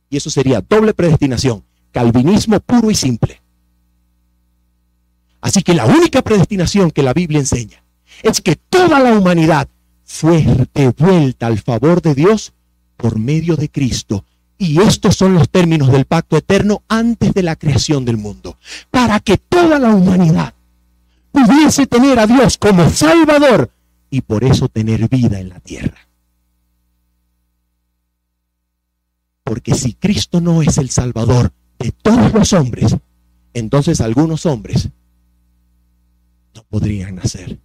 Y 0.10 0.18
eso 0.18 0.30
sería 0.30 0.62
doble 0.62 0.94
predestinación, 0.94 1.64
calvinismo 1.92 2.60
puro 2.60 2.92
y 2.92 2.96
simple. 2.96 3.42
Así 5.48 5.64
que 5.64 5.74
la 5.74 5.86
única 5.86 6.22
predestinación 6.22 6.92
que 6.92 7.04
la 7.04 7.14
Biblia 7.14 7.40
enseña 7.40 7.82
es 8.22 8.42
que 8.42 8.58
toda 8.58 9.00
la 9.00 9.14
humanidad 9.14 9.70
fue 10.04 10.46
devuelta 10.74 11.48
al 11.48 11.58
favor 11.58 12.02
de 12.02 12.14
Dios 12.16 12.52
por 12.98 13.18
medio 13.18 13.56
de 13.56 13.70
Cristo 13.70 14.26
y 14.58 14.82
estos 14.82 15.16
son 15.16 15.36
los 15.36 15.50
términos 15.50 15.90
del 15.90 16.04
pacto 16.04 16.36
eterno 16.36 16.84
antes 16.90 17.34
de 17.34 17.44
la 17.44 17.56
creación 17.56 18.04
del 18.04 18.18
mundo. 18.18 18.58
Para 18.92 19.22
que 19.22 19.38
toda 19.38 19.80
la 19.80 19.96
humanidad 19.96 20.54
pudiese 21.32 21.88
tener 21.88 22.20
a 22.20 22.28
Dios 22.28 22.58
como 22.58 22.90
Salvador 22.90 23.72
y 24.10 24.20
por 24.20 24.44
eso 24.44 24.68
tener 24.68 25.08
vida 25.08 25.40
en 25.40 25.48
la 25.48 25.62
tierra. 25.62 26.10
Porque 29.46 29.76
si 29.76 29.94
Cristo 29.94 30.42
no 30.42 30.62
es 30.62 30.78
el 30.78 30.90
Salvador 30.90 31.54
de 31.80 31.94
todos 31.94 32.34
los 32.34 32.52
hombres, 32.52 32.98
entonces 33.54 34.02
algunos 34.02 34.46
hombres 34.46 34.90
podrían 36.64 37.16
nacer. 37.16 37.60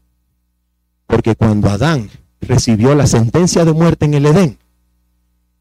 Porque 1.07 1.35
cuando 1.37 1.71
Adán 1.71 2.11
recibió 2.41 2.95
la 2.95 3.07
sentencia 3.07 3.65
de 3.65 3.73
muerte 3.73 4.07
en 4.07 4.15
el 4.15 4.27
Edén, 4.27 4.59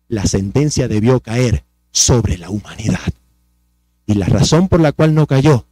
la 0.08 0.26
sentencia 0.26 0.88
debió 0.88 1.20
caer 1.20 1.64
sobre 1.92 2.38
la 2.38 2.50
humanidad. 2.50 3.14
Y 4.06 4.16
la 4.16 4.26
razón 4.26 4.68
por 4.68 4.82
la 4.82 4.92
cual 4.92 5.14
no 5.14 5.28
cayó 5.28 5.66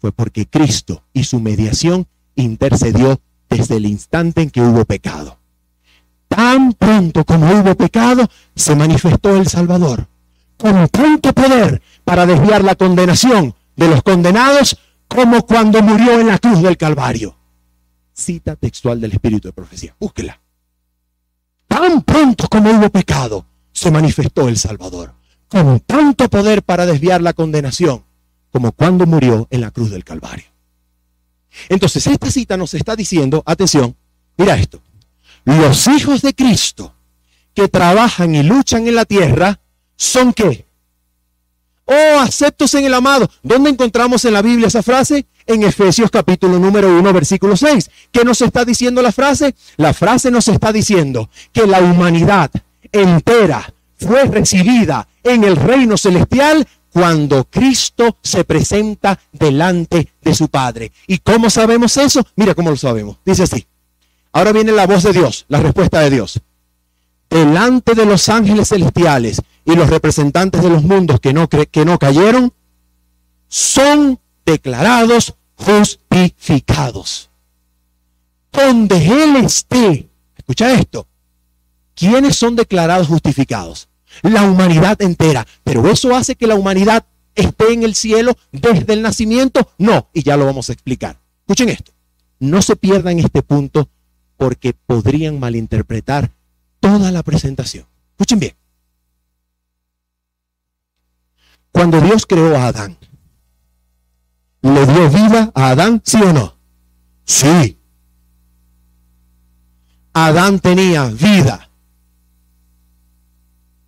fue 0.00 0.12
porque 0.12 0.46
Cristo 0.46 1.04
y 1.12 1.24
su 1.24 1.40
mediación 1.40 2.06
intercedió 2.34 3.20
desde 3.48 3.76
el 3.76 3.86
instante 3.86 4.42
en 4.42 4.50
que 4.50 4.60
hubo 4.60 4.84
pecado. 4.84 5.38
Tan 6.28 6.72
pronto 6.72 7.24
como 7.24 7.46
hubo 7.50 7.74
pecado, 7.74 8.26
se 8.56 8.74
manifestó 8.74 9.36
el 9.36 9.46
Salvador, 9.46 10.08
con 10.56 10.88
tanto 10.88 11.32
poder 11.32 11.82
para 12.04 12.26
desviar 12.26 12.64
la 12.64 12.74
condenación 12.74 13.54
de 13.76 13.88
los 13.88 14.02
condenados 14.02 14.78
como 15.14 15.44
cuando 15.46 15.82
murió 15.82 16.20
en 16.20 16.28
la 16.28 16.38
cruz 16.38 16.62
del 16.62 16.76
Calvario. 16.76 17.36
Cita 18.12 18.56
textual 18.56 19.00
del 19.00 19.12
Espíritu 19.12 19.48
de 19.48 19.52
Profecía. 19.52 19.94
Búsquela. 19.98 20.40
Tan 21.68 22.02
pronto 22.02 22.48
como 22.48 22.70
hubo 22.70 22.90
pecado, 22.90 23.46
se 23.72 23.90
manifestó 23.90 24.48
el 24.48 24.58
Salvador, 24.58 25.14
con 25.48 25.80
tanto 25.80 26.28
poder 26.28 26.62
para 26.62 26.86
desviar 26.86 27.22
la 27.22 27.32
condenación 27.32 28.04
como 28.50 28.72
cuando 28.72 29.06
murió 29.06 29.48
en 29.50 29.62
la 29.62 29.70
cruz 29.70 29.90
del 29.90 30.04
Calvario. 30.04 30.44
Entonces, 31.68 32.06
esta 32.06 32.30
cita 32.30 32.56
nos 32.56 32.74
está 32.74 32.94
diciendo, 32.96 33.42
atención, 33.46 33.96
mira 34.36 34.56
esto, 34.56 34.82
los 35.44 35.86
hijos 35.88 36.22
de 36.22 36.34
Cristo 36.34 36.94
que 37.54 37.68
trabajan 37.68 38.34
y 38.34 38.42
luchan 38.42 38.86
en 38.86 38.94
la 38.94 39.04
tierra 39.04 39.60
son 39.96 40.32
qué? 40.32 40.66
Oh, 41.84 42.20
aceptos 42.20 42.74
en 42.74 42.84
el 42.84 42.94
amado. 42.94 43.28
¿Dónde 43.42 43.70
encontramos 43.70 44.24
en 44.24 44.34
la 44.34 44.42
Biblia 44.42 44.68
esa 44.68 44.82
frase? 44.82 45.26
En 45.46 45.62
Efesios 45.64 46.10
capítulo 46.10 46.58
número 46.58 46.88
1, 46.88 47.12
versículo 47.12 47.56
6. 47.56 47.90
¿Qué 48.12 48.24
nos 48.24 48.40
está 48.40 48.64
diciendo 48.64 49.02
la 49.02 49.12
frase? 49.12 49.54
La 49.76 49.92
frase 49.92 50.30
nos 50.30 50.46
está 50.48 50.72
diciendo 50.72 51.28
que 51.52 51.66
la 51.66 51.80
humanidad 51.80 52.50
entera 52.92 53.72
fue 53.96 54.24
recibida 54.24 55.08
en 55.24 55.44
el 55.44 55.56
reino 55.56 55.96
celestial 55.96 56.66
cuando 56.92 57.44
Cristo 57.44 58.18
se 58.22 58.44
presenta 58.44 59.18
delante 59.32 60.12
de 60.20 60.34
su 60.34 60.48
Padre. 60.48 60.92
¿Y 61.06 61.18
cómo 61.18 61.50
sabemos 61.50 61.96
eso? 61.96 62.24
Mira 62.36 62.54
cómo 62.54 62.70
lo 62.70 62.76
sabemos. 62.76 63.16
Dice 63.24 63.44
así. 63.44 63.66
Ahora 64.32 64.52
viene 64.52 64.72
la 64.72 64.86
voz 64.86 65.02
de 65.02 65.12
Dios, 65.12 65.46
la 65.48 65.60
respuesta 65.60 66.00
de 66.00 66.10
Dios. 66.10 66.40
Delante 67.28 67.94
de 67.94 68.04
los 68.04 68.28
ángeles 68.28 68.68
celestiales 68.68 69.42
y 69.64 69.74
los 69.74 69.90
representantes 69.90 70.62
de 70.62 70.70
los 70.70 70.82
mundos 70.82 71.20
que 71.20 71.32
no, 71.32 71.48
que 71.48 71.84
no 71.84 71.98
cayeron, 71.98 72.52
son 73.48 74.18
declarados 74.44 75.34
justificados. 75.54 77.30
Donde 78.52 78.96
Él 79.06 79.36
esté, 79.36 80.08
escucha 80.36 80.72
esto, 80.72 81.06
¿quiénes 81.94 82.36
son 82.36 82.56
declarados 82.56 83.08
justificados? 83.08 83.88
La 84.22 84.42
humanidad 84.42 85.00
entera. 85.00 85.46
Pero 85.64 85.88
eso 85.88 86.14
hace 86.14 86.36
que 86.36 86.46
la 86.46 86.54
humanidad 86.54 87.06
esté 87.34 87.72
en 87.72 87.82
el 87.82 87.94
cielo 87.94 88.36
desde 88.50 88.92
el 88.92 89.02
nacimiento. 89.02 89.70
No, 89.78 90.08
y 90.12 90.22
ya 90.22 90.36
lo 90.36 90.44
vamos 90.44 90.68
a 90.68 90.72
explicar. 90.72 91.18
Escuchen 91.40 91.70
esto. 91.70 91.92
No 92.38 92.60
se 92.60 92.76
pierdan 92.76 93.18
este 93.18 93.42
punto 93.42 93.88
porque 94.36 94.74
podrían 94.74 95.38
malinterpretar 95.38 96.30
toda 96.80 97.10
la 97.10 97.22
presentación. 97.22 97.86
Escuchen 98.12 98.40
bien. 98.40 98.54
Cuando 101.72 102.00
Dios 102.00 102.26
creó 102.26 102.56
a 102.56 102.66
Adán, 102.66 102.96
¿le 104.60 104.86
dio 104.86 105.10
vida 105.10 105.50
a 105.54 105.70
Adán? 105.70 106.02
¿Sí 106.04 106.18
o 106.22 106.32
no? 106.32 106.54
Sí. 107.24 107.78
Adán 110.12 110.60
tenía 110.60 111.06
vida. 111.06 111.70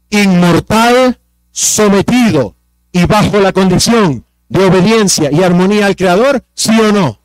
Inmortal, 0.08 1.20
sometido 1.50 2.56
y 2.90 3.04
bajo 3.04 3.38
la 3.40 3.52
condición 3.52 4.24
de 4.48 4.64
obediencia 4.64 5.30
y 5.32 5.42
armonía 5.42 5.86
al 5.86 5.96
Creador, 5.96 6.44
¿sí 6.54 6.78
o 6.80 6.92
no? 6.92 7.20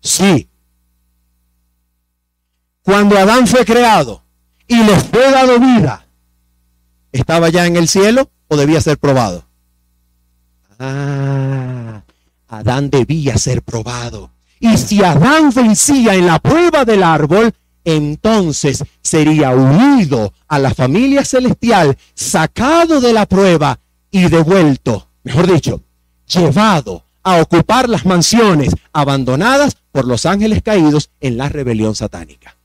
Sí. 0.00 0.48
Cuando 2.82 3.18
Adán 3.18 3.46
fue 3.46 3.64
creado 3.64 4.24
y 4.66 4.82
le 4.82 4.98
fue 4.98 5.30
dado 5.30 5.60
vida, 5.60 6.06
¿estaba 7.12 7.48
ya 7.50 7.66
en 7.66 7.76
el 7.76 7.86
cielo 7.86 8.30
o 8.48 8.56
debía 8.56 8.80
ser 8.80 8.98
probado? 8.98 9.49
Ah, 10.82 12.02
Adán 12.48 12.88
debía 12.88 13.36
ser 13.36 13.60
probado. 13.60 14.30
Y 14.58 14.78
si 14.78 15.04
Adán 15.04 15.50
vencía 15.54 16.14
en 16.14 16.26
la 16.26 16.38
prueba 16.38 16.86
del 16.86 17.02
árbol, 17.02 17.52
entonces 17.84 18.82
sería 19.02 19.50
unido 19.50 20.32
a 20.48 20.58
la 20.58 20.72
familia 20.72 21.22
celestial, 21.24 21.98
sacado 22.14 23.00
de 23.00 23.12
la 23.12 23.26
prueba 23.26 23.78
y 24.10 24.28
devuelto, 24.28 25.08
mejor 25.22 25.52
dicho, 25.52 25.82
llevado 26.26 27.04
a 27.22 27.42
ocupar 27.42 27.90
las 27.90 28.06
mansiones 28.06 28.74
abandonadas 28.94 29.76
por 29.92 30.06
los 30.06 30.24
ángeles 30.24 30.62
caídos 30.62 31.10
en 31.20 31.36
la 31.36 31.50
rebelión 31.50 31.94
satánica. 31.94 32.56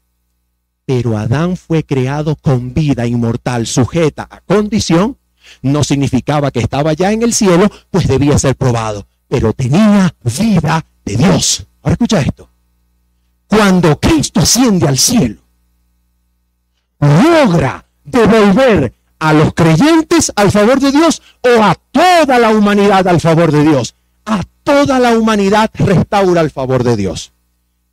Pero 0.85 1.17
Adán 1.17 1.57
fue 1.57 1.83
creado 1.83 2.37
con 2.37 2.73
vida 2.73 3.05
inmortal, 3.07 3.67
sujeta 3.67 4.25
a 4.29 4.39
condición 4.39 5.17
no 5.61 5.83
significaba 5.83 6.51
que 6.51 6.59
estaba 6.59 6.93
ya 6.93 7.11
en 7.11 7.23
el 7.23 7.33
cielo, 7.33 7.69
pues 7.91 8.07
debía 8.07 8.37
ser 8.37 8.55
probado, 8.55 9.07
pero 9.27 9.53
tenía 9.53 10.13
vida 10.23 10.85
de 11.05 11.17
Dios. 11.17 11.65
Ahora 11.81 11.93
escucha 11.93 12.21
esto. 12.21 12.49
Cuando 13.47 13.99
Cristo 13.99 14.39
asciende 14.39 14.87
al 14.87 14.97
cielo, 14.97 15.41
logra 16.99 17.85
devolver 18.03 18.93
a 19.19 19.33
los 19.33 19.53
creyentes 19.53 20.31
al 20.35 20.51
favor 20.51 20.79
de 20.79 20.91
Dios 20.91 21.21
o 21.41 21.63
a 21.63 21.75
toda 21.91 22.39
la 22.39 22.49
humanidad 22.49 23.07
al 23.07 23.21
favor 23.21 23.51
de 23.51 23.63
Dios. 23.63 23.95
A 24.25 24.41
toda 24.63 24.99
la 24.99 25.17
humanidad 25.17 25.69
restaura 25.75 26.41
al 26.41 26.51
favor 26.51 26.83
de 26.83 26.95
Dios. 26.95 27.31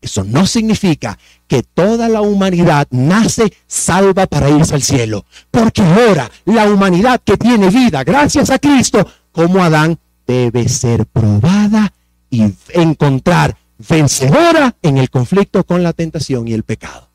Eso 0.03 0.25
no 0.25 0.47
significa 0.47 1.17
que 1.47 1.63
toda 1.63 2.09
la 2.09 2.23
humanidad 2.23 2.89
nace 2.91 3.53
salva 3.69 4.27
para 4.27 4.51
irse 4.51 4.75
al 4.75 4.83
cielo. 4.83 5.25
Porque 5.51 5.81
ahora 5.81 6.29
la 6.45 6.69
humanidad 6.69 7.21
que 7.25 7.37
tiene 7.37 7.71
vida 7.71 8.03
gracias 8.03 8.51
a 8.51 8.59
Cristo, 8.59 9.09
como 9.31 9.63
Adán, 9.63 9.99
debe 10.27 10.69
ser 10.69 11.07
probada 11.07 11.93
y 12.31 12.53
encontrar 12.75 13.57
vencedora 13.79 14.75
en 14.83 14.99
el 14.99 15.09
conflicto 15.09 15.65
con 15.65 15.85
la 15.85 15.93
tentación 15.93 16.49
y 16.49 16.53
el 16.53 16.65
pecado. 16.65 17.09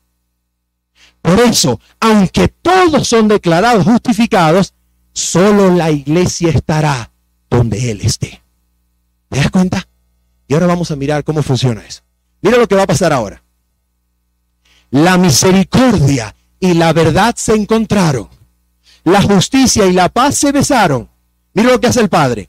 Por 1.20 1.38
eso, 1.40 1.78
aunque 2.00 2.48
todos 2.48 3.06
son 3.06 3.28
declarados 3.28 3.84
justificados, 3.84 4.72
solo 5.12 5.74
la 5.74 5.90
iglesia 5.90 6.50
estará 6.50 7.10
donde 7.50 7.90
Él 7.90 8.00
esté. 8.00 8.40
¿Te 9.28 9.40
das 9.40 9.50
cuenta? 9.50 9.86
Y 10.46 10.54
ahora 10.54 10.68
vamos 10.68 10.90
a 10.90 10.96
mirar 10.96 11.22
cómo 11.22 11.42
funciona 11.42 11.84
eso. 11.86 12.07
Mira 12.40 12.58
lo 12.58 12.68
que 12.68 12.74
va 12.74 12.82
a 12.82 12.86
pasar 12.86 13.12
ahora. 13.12 13.42
La 14.90 15.18
misericordia 15.18 16.34
y 16.60 16.74
la 16.74 16.92
verdad 16.92 17.34
se 17.36 17.54
encontraron. 17.54 18.28
La 19.04 19.22
justicia 19.22 19.86
y 19.86 19.92
la 19.92 20.08
paz 20.08 20.36
se 20.36 20.52
besaron. 20.52 21.08
Mira 21.54 21.70
lo 21.70 21.80
que 21.80 21.88
hace 21.88 22.00
el 22.00 22.08
Padre. 22.08 22.48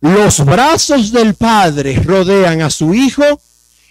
Los 0.00 0.44
brazos 0.44 1.12
del 1.12 1.34
Padre 1.34 2.02
rodean 2.04 2.60
a 2.60 2.70
su 2.70 2.92
Hijo 2.94 3.40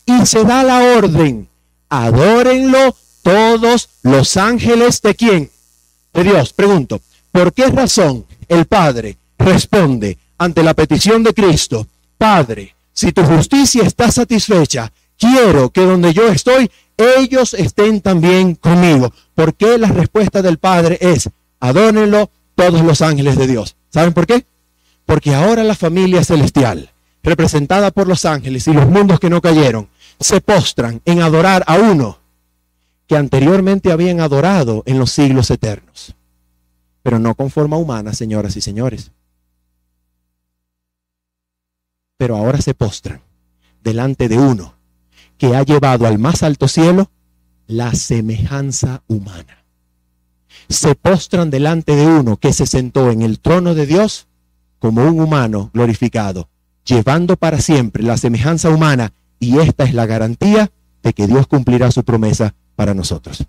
y 0.06 0.26
se 0.26 0.44
da 0.44 0.64
la 0.64 0.98
orden. 0.98 1.48
Adórenlo 1.90 2.96
todos 3.24 3.90
los 4.04 4.38
ángeles 4.38 5.02
de 5.02 5.16
quién? 5.16 5.52
De 6.14 6.24
Dios. 6.24 6.54
Pregunto, 6.54 7.02
¿por 7.32 7.54
qué 7.54 7.68
razón 7.68 8.26
el 8.48 8.66
Padre 8.66 9.18
responde 9.38 10.18
ante 10.38 10.64
la 10.64 10.74
petición 10.74 11.24
de 11.24 11.34
Cristo? 11.34 11.88
Padre, 12.18 12.76
si 12.94 13.12
tu 13.12 13.24
justicia 13.24 13.84
está 13.84 14.12
satisfecha, 14.12 14.92
quiero 15.22 15.70
que 15.70 15.86
donde 15.86 16.14
yo 16.14 16.28
estoy, 16.30 16.72
ellos 16.98 17.54
estén 17.54 18.02
también 18.02 18.56
conmigo. 18.56 19.14
¿Por 19.36 19.54
qué 19.54 19.78
la 19.78 19.88
respuesta 19.88 20.42
del 20.42 20.58
Padre 20.58 20.98
es, 21.00 21.30
adónenlo 21.60 22.32
todos 22.56 22.82
los 22.82 23.02
ángeles 23.02 23.38
de 23.38 23.48
Dios? 23.48 23.78
¿Saben 23.90 24.14
por 24.14 24.26
qué? 24.26 24.46
Porque 25.06 25.36
ahora 25.36 25.64
la 25.64 25.76
familia 25.76 26.24
celestial, 26.24 26.90
representada 27.22 27.92
por 27.92 28.08
los 28.08 28.26
ángeles 28.26 28.68
y 28.68 28.74
los 28.74 28.88
mundos 28.88 29.20
que 29.20 29.30
no 29.30 29.42
cayeron, 29.42 29.90
se 30.20 30.42
postran 30.42 31.02
en 31.06 31.22
adorar 31.22 31.64
a 31.68 31.76
uno 31.76 32.18
que 33.08 33.16
anteriormente 33.16 33.92
habían 33.92 34.22
adorado 34.22 34.84
en 34.86 34.98
los 34.98 35.12
siglos 35.12 35.52
eternos, 35.52 36.16
pero 37.04 37.20
no 37.20 37.36
con 37.36 37.52
forma 37.52 37.78
humana, 37.78 38.14
señoras 38.14 38.56
y 38.56 38.62
señores. 38.62 39.12
Pero 42.18 42.38
ahora 42.38 42.62
se 42.62 42.74
postran 42.74 43.22
delante 43.84 44.30
de 44.30 44.38
uno 44.38 44.81
que 45.42 45.56
ha 45.56 45.64
llevado 45.64 46.06
al 46.06 46.20
más 46.20 46.44
alto 46.44 46.68
cielo 46.68 47.10
la 47.66 47.96
semejanza 47.96 49.02
humana. 49.08 49.66
Se 50.70 50.94
postran 50.94 51.50
delante 51.50 51.96
de 51.96 52.06
uno 52.06 52.38
que 52.38 52.54
se 52.54 52.68
sentó 52.68 53.10
en 53.10 53.24
el 53.24 53.40
trono 53.40 53.74
de 53.74 53.88
Dios 53.88 54.28
como 54.78 55.04
un 55.04 55.20
humano 55.20 55.72
glorificado, 55.74 56.48
llevando 56.86 57.38
para 57.38 57.60
siempre 57.60 58.04
la 58.04 58.18
semejanza 58.18 58.70
humana 58.70 59.14
y 59.40 59.58
esta 59.58 59.84
es 59.84 59.96
la 59.96 60.06
garantía 60.06 60.70
de 61.02 61.12
que 61.12 61.26
Dios 61.26 61.48
cumplirá 61.48 61.90
su 61.90 62.04
promesa 62.04 62.54
para 62.76 62.94
nosotros. 62.94 63.44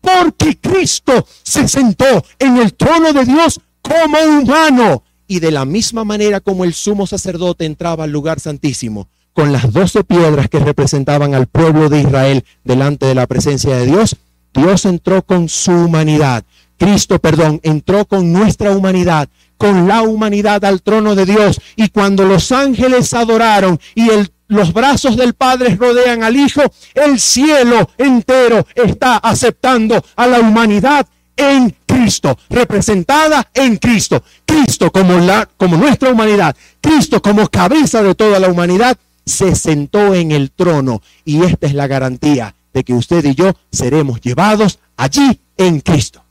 Porque 0.00 0.58
Cristo 0.58 1.26
se 1.42 1.68
sentó 1.68 2.24
en 2.38 2.56
el 2.56 2.72
trono 2.72 3.12
de 3.12 3.26
Dios 3.26 3.60
como 3.82 4.16
humano 4.18 5.02
y 5.26 5.40
de 5.40 5.50
la 5.50 5.66
misma 5.66 6.04
manera 6.04 6.40
como 6.40 6.64
el 6.64 6.72
sumo 6.72 7.06
sacerdote 7.06 7.66
entraba 7.66 8.04
al 8.04 8.12
lugar 8.12 8.40
santísimo, 8.40 9.08
con 9.34 9.52
las 9.52 9.72
doce 9.72 10.04
piedras 10.04 10.48
que 10.48 10.58
representaban 10.58 11.34
al 11.34 11.46
pueblo 11.46 11.88
de 11.88 12.00
Israel 12.00 12.44
delante 12.64 13.06
de 13.06 13.14
la 13.14 13.26
presencia 13.26 13.76
de 13.76 13.86
Dios, 13.86 14.16
Dios 14.52 14.84
entró 14.84 15.22
con 15.22 15.48
su 15.48 15.72
humanidad. 15.72 16.44
Cristo, 16.76 17.18
perdón, 17.18 17.60
entró 17.62 18.06
con 18.06 18.32
nuestra 18.32 18.72
humanidad, 18.72 19.28
con 19.56 19.86
la 19.86 20.02
humanidad 20.02 20.64
al 20.64 20.82
trono 20.82 21.14
de 21.14 21.26
Dios. 21.26 21.60
Y 21.76 21.88
cuando 21.90 22.24
los 22.24 22.50
ángeles 22.52 23.12
adoraron 23.12 23.78
y 23.94 24.08
los 24.48 24.72
brazos 24.72 25.16
del 25.16 25.34
Padre 25.34 25.76
rodean 25.76 26.22
al 26.22 26.36
Hijo, 26.36 26.62
el 26.94 27.20
cielo 27.20 27.90
entero 27.98 28.66
está 28.74 29.18
aceptando 29.18 30.02
a 30.16 30.26
la 30.26 30.40
humanidad 30.40 31.06
en 31.36 31.74
Cristo, 31.86 32.38
representada 32.48 33.48
en 33.54 33.76
Cristo. 33.76 34.22
Cristo 34.44 34.90
como, 34.90 35.18
la, 35.18 35.48
como 35.56 35.76
nuestra 35.76 36.10
humanidad, 36.10 36.56
Cristo 36.80 37.20
como 37.22 37.48
cabeza 37.48 38.02
de 38.02 38.14
toda 38.14 38.38
la 38.38 38.48
humanidad 38.48 38.96
se 39.30 39.54
sentó 39.54 40.14
en 40.14 40.32
el 40.32 40.50
trono 40.50 41.02
y 41.24 41.42
esta 41.42 41.66
es 41.66 41.74
la 41.74 41.86
garantía 41.86 42.54
de 42.72 42.84
que 42.84 42.92
usted 42.92 43.24
y 43.24 43.34
yo 43.34 43.52
seremos 43.72 44.20
llevados 44.20 44.78
allí 44.96 45.40
en 45.56 45.80
Cristo. 45.80 46.22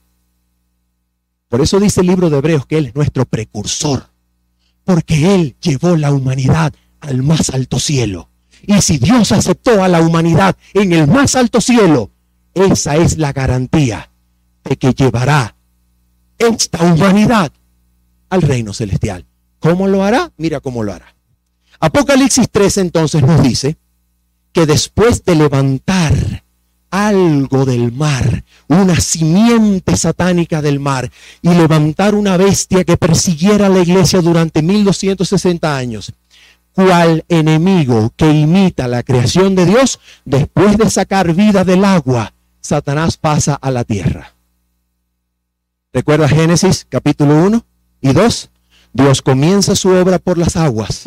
Por 1.47 1.61
eso 1.61 1.79
dice 1.79 2.01
el 2.01 2.07
libro 2.07 2.29
de 2.29 2.37
Hebreos 2.37 2.65
que 2.65 2.77
Él 2.77 2.85
es 2.87 2.95
nuestro 2.95 3.25
precursor. 3.25 4.07
Porque 4.83 5.35
Él 5.35 5.55
llevó 5.61 5.95
la 5.95 6.11
humanidad 6.11 6.73
al 6.99 7.23
más 7.23 7.49
alto 7.49 7.79
cielo. 7.79 8.29
Y 8.65 8.79
si 8.81 8.97
Dios 8.97 9.31
aceptó 9.31 9.83
a 9.83 9.87
la 9.87 10.01
humanidad 10.01 10.55
en 10.73 10.93
el 10.93 11.07
más 11.07 11.35
alto 11.35 11.61
cielo, 11.61 12.11
esa 12.53 12.95
es 12.97 13.17
la 13.17 13.33
garantía 13.33 14.11
de 14.63 14.77
que 14.77 14.93
llevará 14.93 15.55
esta 16.37 16.83
humanidad 16.83 17.51
al 18.29 18.41
reino 18.41 18.73
celestial. 18.73 19.25
¿Cómo 19.59 19.87
lo 19.87 20.03
hará? 20.03 20.31
Mira 20.37 20.59
cómo 20.59 20.83
lo 20.83 20.93
hará. 20.93 21.15
Apocalipsis 21.79 22.49
3 22.51 22.77
entonces 22.77 23.21
nos 23.21 23.41
dice 23.41 23.77
que 24.51 24.65
después 24.65 25.23
de 25.23 25.35
levantar 25.35 26.43
algo 26.91 27.65
del 27.65 27.91
mar, 27.91 28.43
una 28.67 28.99
simiente 28.99 29.95
satánica 29.95 30.61
del 30.61 30.79
mar, 30.79 31.11
y 31.41 31.49
levantar 31.49 32.15
una 32.15 32.35
bestia 32.37 32.83
que 32.83 32.97
persiguiera 32.97 33.67
a 33.67 33.69
la 33.69 33.79
iglesia 33.79 34.21
durante 34.21 34.61
1260 34.61 35.77
años, 35.77 36.13
cual 36.73 37.23
enemigo 37.29 38.11
que 38.15 38.31
imita 38.31 38.87
la 38.87 39.03
creación 39.03 39.55
de 39.55 39.65
Dios, 39.65 39.99
después 40.25 40.77
de 40.77 40.89
sacar 40.89 41.33
vida 41.33 41.63
del 41.63 41.85
agua, 41.85 42.33
Satanás 42.61 43.17
pasa 43.17 43.55
a 43.55 43.71
la 43.71 43.83
tierra. 43.83 44.33
¿Recuerda 45.93 46.27
Génesis 46.27 46.85
capítulo 46.89 47.35
1 47.45 47.65
y 48.01 48.13
2? 48.13 48.49
Dios 48.93 49.21
comienza 49.21 49.75
su 49.75 49.89
obra 49.89 50.19
por 50.19 50.37
las 50.37 50.55
aguas, 50.55 51.03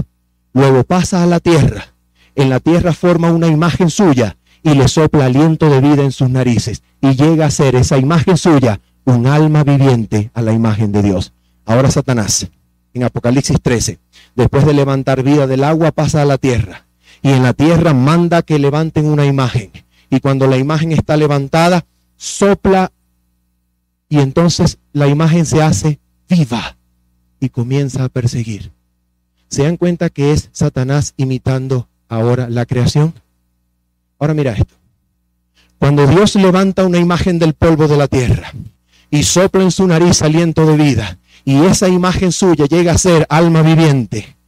luego 0.52 0.84
pasa 0.84 1.22
a 1.22 1.26
la 1.26 1.40
tierra. 1.40 1.94
En 2.34 2.48
la 2.48 2.60
tierra 2.60 2.92
forma 2.92 3.32
una 3.32 3.48
imagen 3.48 3.90
suya 3.90 4.36
y 4.62 4.74
le 4.74 4.88
sopla 4.88 5.26
aliento 5.26 5.68
de 5.68 5.80
vida 5.80 6.02
en 6.02 6.12
sus 6.12 6.30
narices 6.30 6.82
y 7.00 7.14
llega 7.14 7.46
a 7.46 7.50
ser 7.50 7.74
esa 7.74 7.98
imagen 7.98 8.36
suya 8.36 8.80
un 9.04 9.26
alma 9.26 9.64
viviente 9.64 10.30
a 10.34 10.42
la 10.42 10.52
imagen 10.52 10.92
de 10.92 11.02
Dios. 11.02 11.32
Ahora 11.64 11.90
Satanás, 11.90 12.48
en 12.94 13.04
Apocalipsis 13.04 13.60
13, 13.60 13.98
después 14.34 14.64
de 14.64 14.74
levantar 14.74 15.22
vida 15.22 15.46
del 15.46 15.64
agua, 15.64 15.92
pasa 15.92 16.22
a 16.22 16.24
la 16.24 16.38
tierra 16.38 16.86
y 17.22 17.30
en 17.30 17.42
la 17.42 17.52
tierra 17.52 17.94
manda 17.94 18.42
que 18.42 18.58
levanten 18.58 19.06
una 19.06 19.26
imagen. 19.26 19.70
Y 20.10 20.20
cuando 20.20 20.46
la 20.46 20.58
imagen 20.58 20.92
está 20.92 21.16
levantada, 21.16 21.84
sopla 22.16 22.92
y 24.08 24.18
entonces 24.20 24.78
la 24.92 25.08
imagen 25.08 25.46
se 25.46 25.62
hace 25.62 25.98
viva 26.28 26.76
y 27.40 27.48
comienza 27.48 28.04
a 28.04 28.08
perseguir. 28.08 28.72
¿Se 29.52 29.64
dan 29.64 29.76
cuenta 29.76 30.08
que 30.08 30.32
es 30.32 30.48
Satanás 30.52 31.12
imitando 31.18 31.86
ahora 32.08 32.48
la 32.48 32.64
creación? 32.64 33.12
Ahora 34.18 34.32
mira 34.32 34.52
esto. 34.52 34.74
Cuando 35.76 36.06
Dios 36.06 36.36
levanta 36.36 36.86
una 36.86 36.96
imagen 36.96 37.38
del 37.38 37.52
polvo 37.52 37.86
de 37.86 37.98
la 37.98 38.08
tierra 38.08 38.50
y 39.10 39.24
sopla 39.24 39.62
en 39.62 39.70
su 39.70 39.86
nariz 39.86 40.22
aliento 40.22 40.64
de 40.64 40.78
vida 40.78 41.18
y 41.44 41.66
esa 41.66 41.90
imagen 41.90 42.32
suya 42.32 42.64
llega 42.64 42.92
a 42.92 42.98
ser 42.98 43.26
alma 43.28 43.60
viviente, 43.60 44.38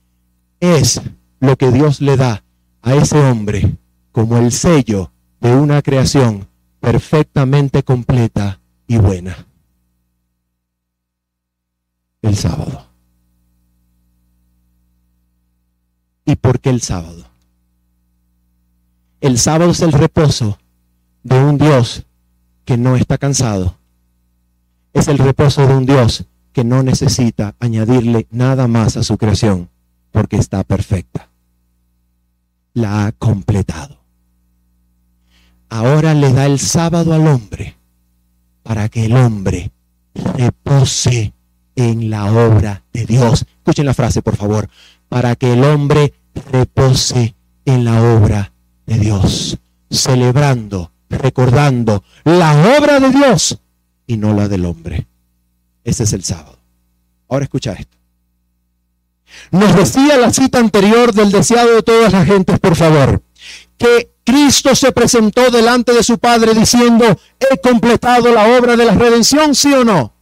es 0.59 1.03
lo 1.39 1.57
que 1.57 1.71
Dios 1.71 2.01
le 2.01 2.17
da 2.17 2.43
a 2.81 2.95
ese 2.95 3.19
hombre 3.19 3.77
como 4.11 4.39
el 4.39 4.53
sello 4.53 5.13
de 5.39 5.55
una 5.55 5.83
creación 5.83 6.49
perfectamente 6.81 7.83
completa 7.83 8.59
y 8.87 8.97
buena. 8.97 9.37
El 12.23 12.35
sábado. 12.37 12.84
¿Y 16.25 16.37
por 16.37 16.61
qué 16.61 16.71
el 16.71 16.81
sábado? 16.81 17.25
El 19.21 19.39
sábado 19.39 19.71
es 19.71 19.81
el 19.81 19.93
reposo 19.93 20.59
de 21.23 21.43
un 21.43 21.59
Dios 21.59 22.05
que 22.65 22.77
no 22.77 22.97
está 22.97 23.19
cansado. 23.19 23.77
Es 24.93 25.09
el 25.09 25.19
reposo 25.19 25.67
de 25.67 25.75
un 25.75 25.87
Dios 25.87 26.27
que 26.53 26.65
no 26.65 26.83
necesita 26.83 27.55
añadirle 27.59 28.27
nada 28.31 28.69
más 28.69 28.97
a 28.97 29.03
su 29.03 29.19
creación 29.19 29.69
porque 30.13 30.37
está 30.37 30.63
perfecta. 30.63 31.29
La 32.73 33.07
ha 33.07 33.13
completado. 33.13 33.99
Ahora 35.69 36.15
le 36.15 36.33
da 36.33 36.47
el 36.47 36.61
sábado 36.61 37.13
al 37.13 37.27
hombre 37.27 37.77
para 38.63 38.89
que 38.89 39.07
el 39.07 39.17
hombre 39.17 39.73
repose 40.15 41.33
en 41.75 42.11
la 42.11 42.33
obra 42.33 42.85
de 42.93 43.07
Dios. 43.07 43.45
Escuchen 43.59 43.87
la 43.87 43.95
frase, 43.95 44.23
por 44.23 44.37
favor. 44.37 44.69
Para 45.15 45.37
que 45.37 45.53
el 45.53 45.63
hombre 45.63 46.13
repose 46.51 47.37
en 47.65 47.85
la 47.85 48.03
obra 48.03 48.53
de 48.85 48.99
Dios, 48.99 49.57
celebrando, 49.89 50.91
recordando 51.09 52.03
la 52.25 52.77
obra 52.77 52.99
de 52.99 53.11
Dios 53.11 53.61
y 54.09 54.17
no 54.17 54.35
la 54.35 54.49
del 54.49 54.65
hombre. 54.65 55.07
Ese 55.85 56.03
es 56.03 56.13
el 56.15 56.25
sábado. 56.25 56.59
Ahora 57.29 57.45
escucha 57.45 57.75
esto. 57.75 57.97
Nos 59.53 59.77
decía 59.77 60.17
la 60.19 60.33
cita 60.33 60.59
anterior 60.59 61.13
del 61.13 61.31
deseado 61.31 61.77
de 61.77 61.83
todas 61.85 62.13
las 62.13 62.27
gentes, 62.27 62.59
por 62.59 62.75
favor, 62.75 63.23
que 63.79 64.11
Cristo 64.25 64.75
se 64.75 64.91
presentó 64.91 65.49
delante 65.53 65.93
de 65.93 66.03
su 66.03 66.19
Padre 66.19 66.55
diciendo, 66.55 67.05
he 67.39 67.59
completado 67.59 68.35
la 68.35 68.59
obra 68.59 68.77
de 68.77 68.85
la 68.85 68.95
redención, 68.95 69.55
sí 69.55 69.73
o 69.75 69.85
no. 69.85 70.13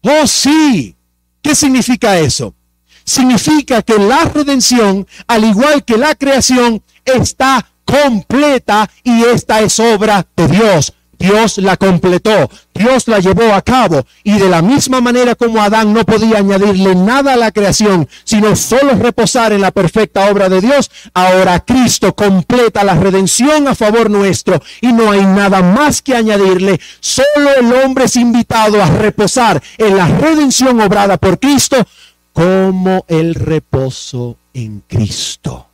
Oh, 0.00 0.26
sí. 0.26 0.96
¿Qué 1.40 1.54
significa 1.54 2.18
eso? 2.18 2.56
Significa 3.04 3.82
que 3.82 3.98
la 3.98 4.24
redención, 4.24 5.06
al 5.26 5.44
igual 5.44 5.84
que 5.84 5.96
la 5.96 6.14
creación, 6.14 6.82
está 7.04 7.66
completa 7.84 8.88
y 9.02 9.24
esta 9.24 9.60
es 9.60 9.78
obra 9.80 10.26
de 10.36 10.48
Dios. 10.48 10.92
Dios 11.22 11.58
la 11.58 11.76
completó, 11.76 12.50
Dios 12.74 13.06
la 13.06 13.20
llevó 13.20 13.54
a 13.54 13.62
cabo 13.62 14.04
y 14.24 14.40
de 14.40 14.48
la 14.48 14.60
misma 14.60 15.00
manera 15.00 15.36
como 15.36 15.62
Adán 15.62 15.92
no 15.92 16.04
podía 16.04 16.38
añadirle 16.38 16.96
nada 16.96 17.34
a 17.34 17.36
la 17.36 17.52
creación, 17.52 18.08
sino 18.24 18.56
solo 18.56 18.94
reposar 18.94 19.52
en 19.52 19.60
la 19.60 19.70
perfecta 19.70 20.28
obra 20.32 20.48
de 20.48 20.60
Dios, 20.60 20.90
ahora 21.14 21.60
Cristo 21.60 22.12
completa 22.16 22.82
la 22.82 22.96
redención 22.96 23.68
a 23.68 23.76
favor 23.76 24.10
nuestro 24.10 24.60
y 24.80 24.92
no 24.92 25.12
hay 25.12 25.24
nada 25.24 25.62
más 25.62 26.02
que 26.02 26.16
añadirle, 26.16 26.80
solo 26.98 27.54
el 27.56 27.72
hombre 27.72 28.06
es 28.06 28.16
invitado 28.16 28.82
a 28.82 28.86
reposar 28.86 29.62
en 29.78 29.96
la 29.96 30.08
redención 30.08 30.80
obrada 30.80 31.18
por 31.18 31.38
Cristo 31.38 31.86
como 32.32 33.04
el 33.08 33.34
reposo 33.34 34.38
en 34.54 34.80
Cristo. 34.86 35.68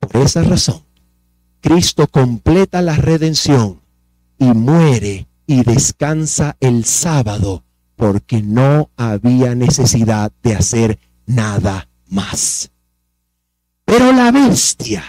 Por 0.00 0.16
esa 0.16 0.42
razón, 0.42 0.82
Cristo 1.60 2.06
completa 2.08 2.82
la 2.82 2.96
redención 2.96 3.80
y 4.38 4.46
muere 4.46 5.26
y 5.46 5.62
descansa 5.62 6.56
el 6.60 6.84
sábado 6.84 7.62
porque 7.96 8.42
no 8.42 8.90
había 8.96 9.54
necesidad 9.54 10.32
de 10.42 10.56
hacer 10.56 10.98
nada 11.26 11.88
más. 12.08 12.70
Pero 13.84 14.12
la 14.12 14.32
bestia 14.32 15.04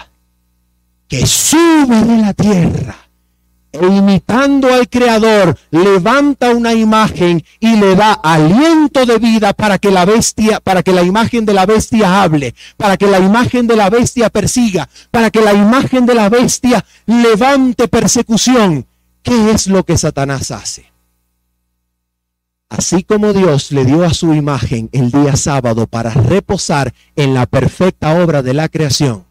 que 1.07 1.25
sube 1.25 2.03
de 2.03 2.17
la 2.17 2.33
tierra 2.33 2.95
e 3.74 3.86
imitando 3.88 4.71
al 4.71 4.88
Creador, 4.88 5.57
levanta 5.71 6.51
una 6.51 6.74
imagen 6.74 7.43
y 7.59 7.76
le 7.76 7.95
da 7.95 8.13
aliento 8.13 9.05
de 9.05 9.17
vida 9.17 9.53
para 9.53 9.80
que 9.80 9.89
la 9.89 10.05
bestia, 10.05 10.59
para 10.59 10.84
que 10.84 10.93
la 10.93 11.01
imagen 11.01 11.43
de 11.43 11.53
la 11.53 11.65
bestia 11.65 12.21
hable, 12.21 12.53
para 12.78 12.97
que 12.97 13.07
la 13.07 13.19
imagen 13.19 13.65
de 13.65 13.76
la 13.76 13.89
bestia 13.89 14.30
persiga, 14.30 14.88
para 15.09 15.32
que 15.32 15.41
la 15.41 15.53
imagen 15.53 16.05
de 16.05 16.13
la 16.13 16.30
bestia 16.30 16.86
levante 17.07 17.88
persecución. 17.88 18.86
¿Qué 19.24 19.51
es 19.51 19.67
lo 19.67 19.84
que 19.84 19.97
Satanás 19.97 20.51
hace? 20.51 20.91
Así 22.69 23.03
como 23.03 23.34
Dios 23.34 23.71
le 23.71 23.86
dio 23.86 24.03
a 24.03 24.13
su 24.13 24.34
imagen 24.34 24.89
el 24.91 25.11
día 25.11 25.36
sábado 25.36 25.88
para 25.88 26.11
reposar 26.11 26.93
en 27.15 27.34
la 27.34 27.45
perfecta 27.47 28.21
obra 28.24 28.43
de 28.43 28.53
la 28.53 28.69
creación, 28.69 29.26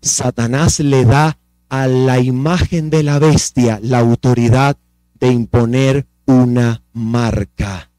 Satanás 0.00 0.78
le 0.80 1.04
da 1.04 1.38
a 1.74 1.88
la 1.88 2.20
imagen 2.20 2.88
de 2.88 3.02
la 3.02 3.18
bestia 3.18 3.80
la 3.82 3.98
autoridad 3.98 4.76
de 5.18 5.32
imponer 5.32 6.06
una 6.24 6.84
marca 6.92 7.90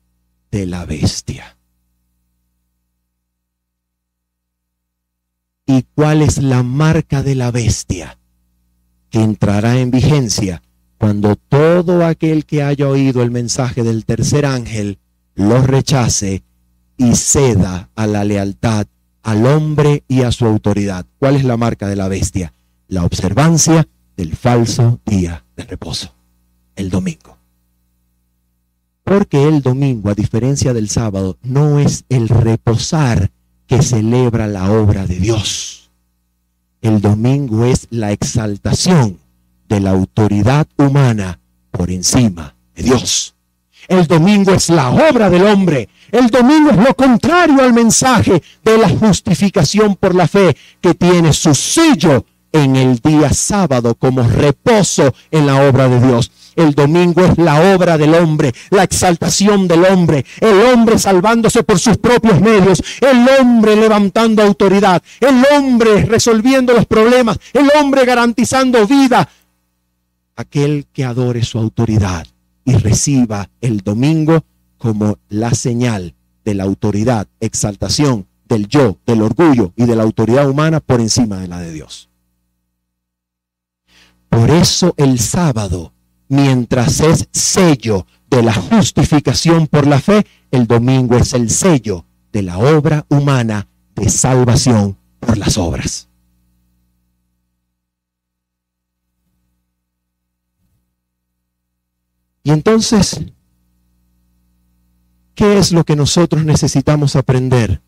de 0.50 0.66
la 0.66 0.86
bestia. 0.86 1.58
¿Y 5.66 5.84
cuál 5.94 6.22
es 6.22 6.38
la 6.38 6.64
marca 6.64 7.22
de 7.22 7.36
la 7.36 7.52
bestia? 7.52 8.18
Que 9.10 9.22
entrará 9.22 9.78
en 9.78 9.92
vigencia 9.92 10.62
cuando 10.98 11.36
todo 11.36 12.06
aquel 12.06 12.46
que 12.46 12.64
haya 12.64 12.88
oído 12.88 13.24
el 13.24 13.32
mensaje 13.32 13.84
del 13.84 14.06
tercer 14.06 14.46
ángel 14.46 15.00
lo 15.34 15.62
rechace 15.62 16.44
y 16.96 17.16
ceda 17.16 17.90
a 17.96 18.08
la 18.08 18.24
lealtad 18.24 18.88
al 19.22 19.46
hombre 19.46 20.04
y 20.08 20.22
a 20.22 20.32
su 20.32 20.46
autoridad. 20.46 21.06
¿Cuál 21.20 21.36
es 21.36 21.44
la 21.44 21.58
marca 21.58 21.88
de 21.88 21.98
la 21.98 22.08
bestia? 22.08 22.54
La 22.88 23.04
observancia 23.04 23.88
del 24.16 24.36
falso 24.36 25.00
día 25.06 25.44
de 25.56 25.64
reposo, 25.64 26.14
el 26.76 26.90
domingo. 26.90 27.38
Porque 29.04 29.48
el 29.48 29.62
domingo, 29.62 30.10
a 30.10 30.16
diferencia 30.16 30.74
del 30.74 30.90
sábado, 30.90 31.38
no 31.44 31.80
es 31.80 32.06
el 32.10 32.28
reposar 32.28 33.32
que 33.68 33.82
celebra 33.82 34.48
la 34.48 34.72
obra 34.72 35.06
de 35.06 35.20
Dios. 35.20 35.92
El 36.82 37.02
domingo 37.02 37.66
es 37.66 37.88
la 37.90 38.12
exaltación 38.12 39.20
de 39.68 39.80
la 39.80 39.92
autoridad 39.92 40.68
humana 40.78 41.40
por 41.72 41.92
encima 41.92 42.56
de 42.76 42.84
Dios. 42.84 43.36
El 43.88 44.08
domingo 44.08 44.52
es 44.52 44.70
la 44.70 44.90
obra 44.90 45.30
del 45.30 45.44
hombre. 45.44 45.90
El 46.12 46.28
domingo 46.28 46.72
es 46.72 46.78
lo 46.78 46.96
contrario 46.96 47.62
al 47.62 47.74
mensaje 47.74 48.42
de 48.64 48.78
la 48.78 48.90
justificación 48.90 49.96
por 49.96 50.16
la 50.16 50.28
fe 50.28 50.56
que 50.82 50.96
tiene 50.96 51.34
su 51.34 51.54
sello 51.54 52.26
en 52.56 52.78
el 52.78 53.00
día 53.00 53.34
sábado 53.34 53.96
como 53.96 54.24
reposo 54.24 55.14
en 55.30 55.46
la 55.46 55.68
obra 55.68 55.90
de 55.90 56.00
Dios. 56.08 56.32
El 56.56 56.74
domingo 56.74 57.26
es 57.26 57.38
la 57.38 57.76
obra 57.76 57.98
del 57.98 58.14
hombre, 58.16 58.54
la 58.70 58.84
exaltación 58.84 59.68
del 59.68 59.84
hombre, 59.84 60.26
el 60.40 60.62
hombre 60.68 60.98
salvándose 60.98 61.64
por 61.64 61.80
sus 61.80 61.98
propios 61.98 62.40
medios, 62.40 62.82
el 63.02 63.28
hombre 63.38 63.76
levantando 63.76 64.42
autoridad, 64.42 65.04
el 65.20 65.44
hombre 65.54 66.06
resolviendo 66.06 66.72
los 66.72 66.86
problemas, 66.86 67.40
el 67.52 67.70
hombre 67.78 68.06
garantizando 68.06 68.88
vida. 68.88 69.28
Aquel 70.38 70.88
que 70.94 71.04
adore 71.04 71.44
su 71.44 71.58
autoridad 71.58 72.26
y 72.64 72.74
reciba 72.78 73.50
el 73.60 73.82
domingo 73.82 74.46
como 74.78 75.18
la 75.28 75.54
señal 75.54 76.16
de 76.46 76.54
la 76.54 76.64
autoridad, 76.64 77.28
exaltación 77.42 78.28
del 78.48 78.70
yo, 78.70 78.98
del 79.06 79.24
orgullo 79.24 79.74
y 79.76 79.86
de 79.86 79.96
la 79.98 80.04
autoridad 80.04 80.50
humana 80.50 80.80
por 80.80 81.02
encima 81.02 81.38
de 81.38 81.50
la 81.50 81.60
de 81.60 81.74
Dios. 81.74 82.10
Por 84.36 84.52
eso 84.52 84.94
el 84.98 85.18
sábado, 85.18 85.94
mientras 86.28 87.00
es 87.00 87.30
sello 87.32 88.06
de 88.30 88.44
la 88.44 88.54
justificación 88.54 89.66
por 89.66 89.88
la 89.88 90.02
fe, 90.02 90.28
el 90.52 90.68
domingo 90.68 91.16
es 91.16 91.32
el 91.32 91.50
sello 91.50 92.06
de 92.34 92.42
la 92.42 92.58
obra 92.58 93.06
humana 93.08 93.70
de 93.96 94.10
salvación 94.10 94.98
por 95.22 95.38
las 95.38 95.58
obras. 95.58 96.10
Y 102.44 102.52
entonces, 102.52 103.22
¿qué 105.34 105.58
es 105.60 105.72
lo 105.72 105.86
que 105.86 105.96
nosotros 105.96 106.44
necesitamos 106.44 107.16
aprender 107.16 107.82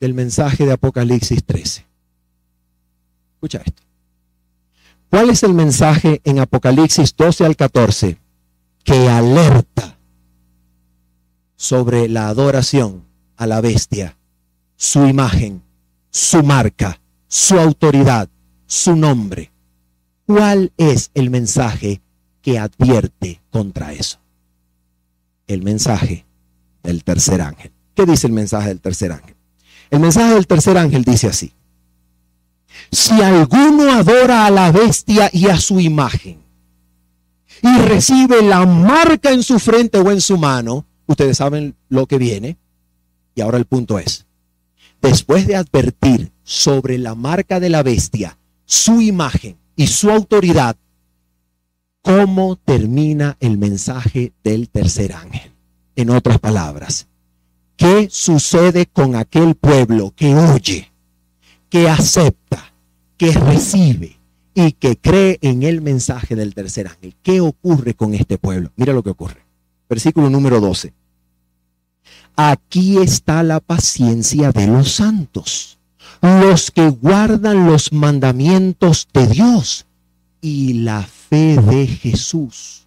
del 0.00 0.12
mensaje 0.12 0.66
de 0.66 0.72
Apocalipsis 0.72 1.42
13? 1.42 1.87
Escucha 3.38 3.62
esto. 3.64 3.84
¿Cuál 5.10 5.30
es 5.30 5.44
el 5.44 5.54
mensaje 5.54 6.20
en 6.24 6.40
Apocalipsis 6.40 7.14
12 7.16 7.46
al 7.46 7.54
14 7.54 8.18
que 8.82 9.08
alerta 9.08 9.96
sobre 11.54 12.08
la 12.08 12.26
adoración 12.26 13.04
a 13.36 13.46
la 13.46 13.60
bestia, 13.60 14.18
su 14.74 15.06
imagen, 15.06 15.62
su 16.10 16.42
marca, 16.42 17.00
su 17.28 17.60
autoridad, 17.60 18.28
su 18.66 18.96
nombre? 18.96 19.52
¿Cuál 20.26 20.72
es 20.76 21.12
el 21.14 21.30
mensaje 21.30 22.02
que 22.42 22.58
advierte 22.58 23.40
contra 23.50 23.92
eso? 23.92 24.18
El 25.46 25.62
mensaje 25.62 26.26
del 26.82 27.04
tercer 27.04 27.40
ángel. 27.40 27.70
¿Qué 27.94 28.04
dice 28.04 28.26
el 28.26 28.32
mensaje 28.32 28.66
del 28.66 28.80
tercer 28.80 29.12
ángel? 29.12 29.36
El 29.90 30.00
mensaje 30.00 30.34
del 30.34 30.48
tercer 30.48 30.76
ángel 30.76 31.04
dice 31.04 31.28
así. 31.28 31.52
Si 32.90 33.20
alguno 33.20 33.90
adora 33.92 34.46
a 34.46 34.50
la 34.50 34.72
bestia 34.72 35.30
y 35.32 35.46
a 35.46 35.58
su 35.58 35.80
imagen 35.80 36.38
y 37.62 37.78
recibe 37.78 38.42
la 38.42 38.64
marca 38.66 39.32
en 39.32 39.42
su 39.42 39.58
frente 39.58 39.98
o 39.98 40.10
en 40.10 40.20
su 40.20 40.38
mano, 40.38 40.86
ustedes 41.06 41.38
saben 41.38 41.74
lo 41.88 42.06
que 42.06 42.18
viene. 42.18 42.56
Y 43.34 43.40
ahora 43.40 43.58
el 43.58 43.66
punto 43.66 43.98
es, 43.98 44.26
después 45.00 45.46
de 45.46 45.56
advertir 45.56 46.32
sobre 46.42 46.98
la 46.98 47.14
marca 47.14 47.60
de 47.60 47.68
la 47.68 47.82
bestia, 47.82 48.38
su 48.64 49.00
imagen 49.00 49.56
y 49.76 49.86
su 49.86 50.10
autoridad, 50.10 50.76
¿cómo 52.02 52.56
termina 52.56 53.36
el 53.40 53.58
mensaje 53.58 54.32
del 54.42 54.68
tercer 54.68 55.12
ángel? 55.12 55.52
En 55.94 56.10
otras 56.10 56.38
palabras, 56.38 57.08
¿qué 57.76 58.08
sucede 58.10 58.86
con 58.86 59.14
aquel 59.14 59.54
pueblo 59.54 60.12
que 60.14 60.34
oye, 60.34 60.92
que 61.68 61.88
acepta, 61.88 62.37
que 63.18 63.32
recibe 63.32 64.16
y 64.54 64.72
que 64.72 64.96
cree 64.96 65.38
en 65.42 65.62
el 65.62 65.82
mensaje 65.82 66.34
del 66.34 66.54
tercer 66.54 66.86
ángel? 66.86 67.14
¿Qué 67.22 67.42
ocurre 67.42 67.92
con 67.92 68.14
este 68.14 68.38
pueblo? 68.38 68.70
Mira 68.76 68.94
lo 68.94 69.02
que 69.02 69.10
ocurre. 69.10 69.44
Versículo 69.90 70.30
número 70.30 70.60
12. 70.60 70.94
Aquí 72.36 72.98
está 72.98 73.42
la 73.42 73.60
paciencia 73.60 74.52
de 74.52 74.66
los 74.66 74.92
santos 74.92 75.78
los 76.22 76.70
que 76.70 76.88
guardan 76.88 77.66
los 77.66 77.92
mandamientos 77.92 79.08
de 79.12 79.26
Dios 79.28 79.86
y 80.40 80.74
la 80.74 81.02
fe 81.02 81.56
de 81.60 81.86
Jesús. 81.86 82.86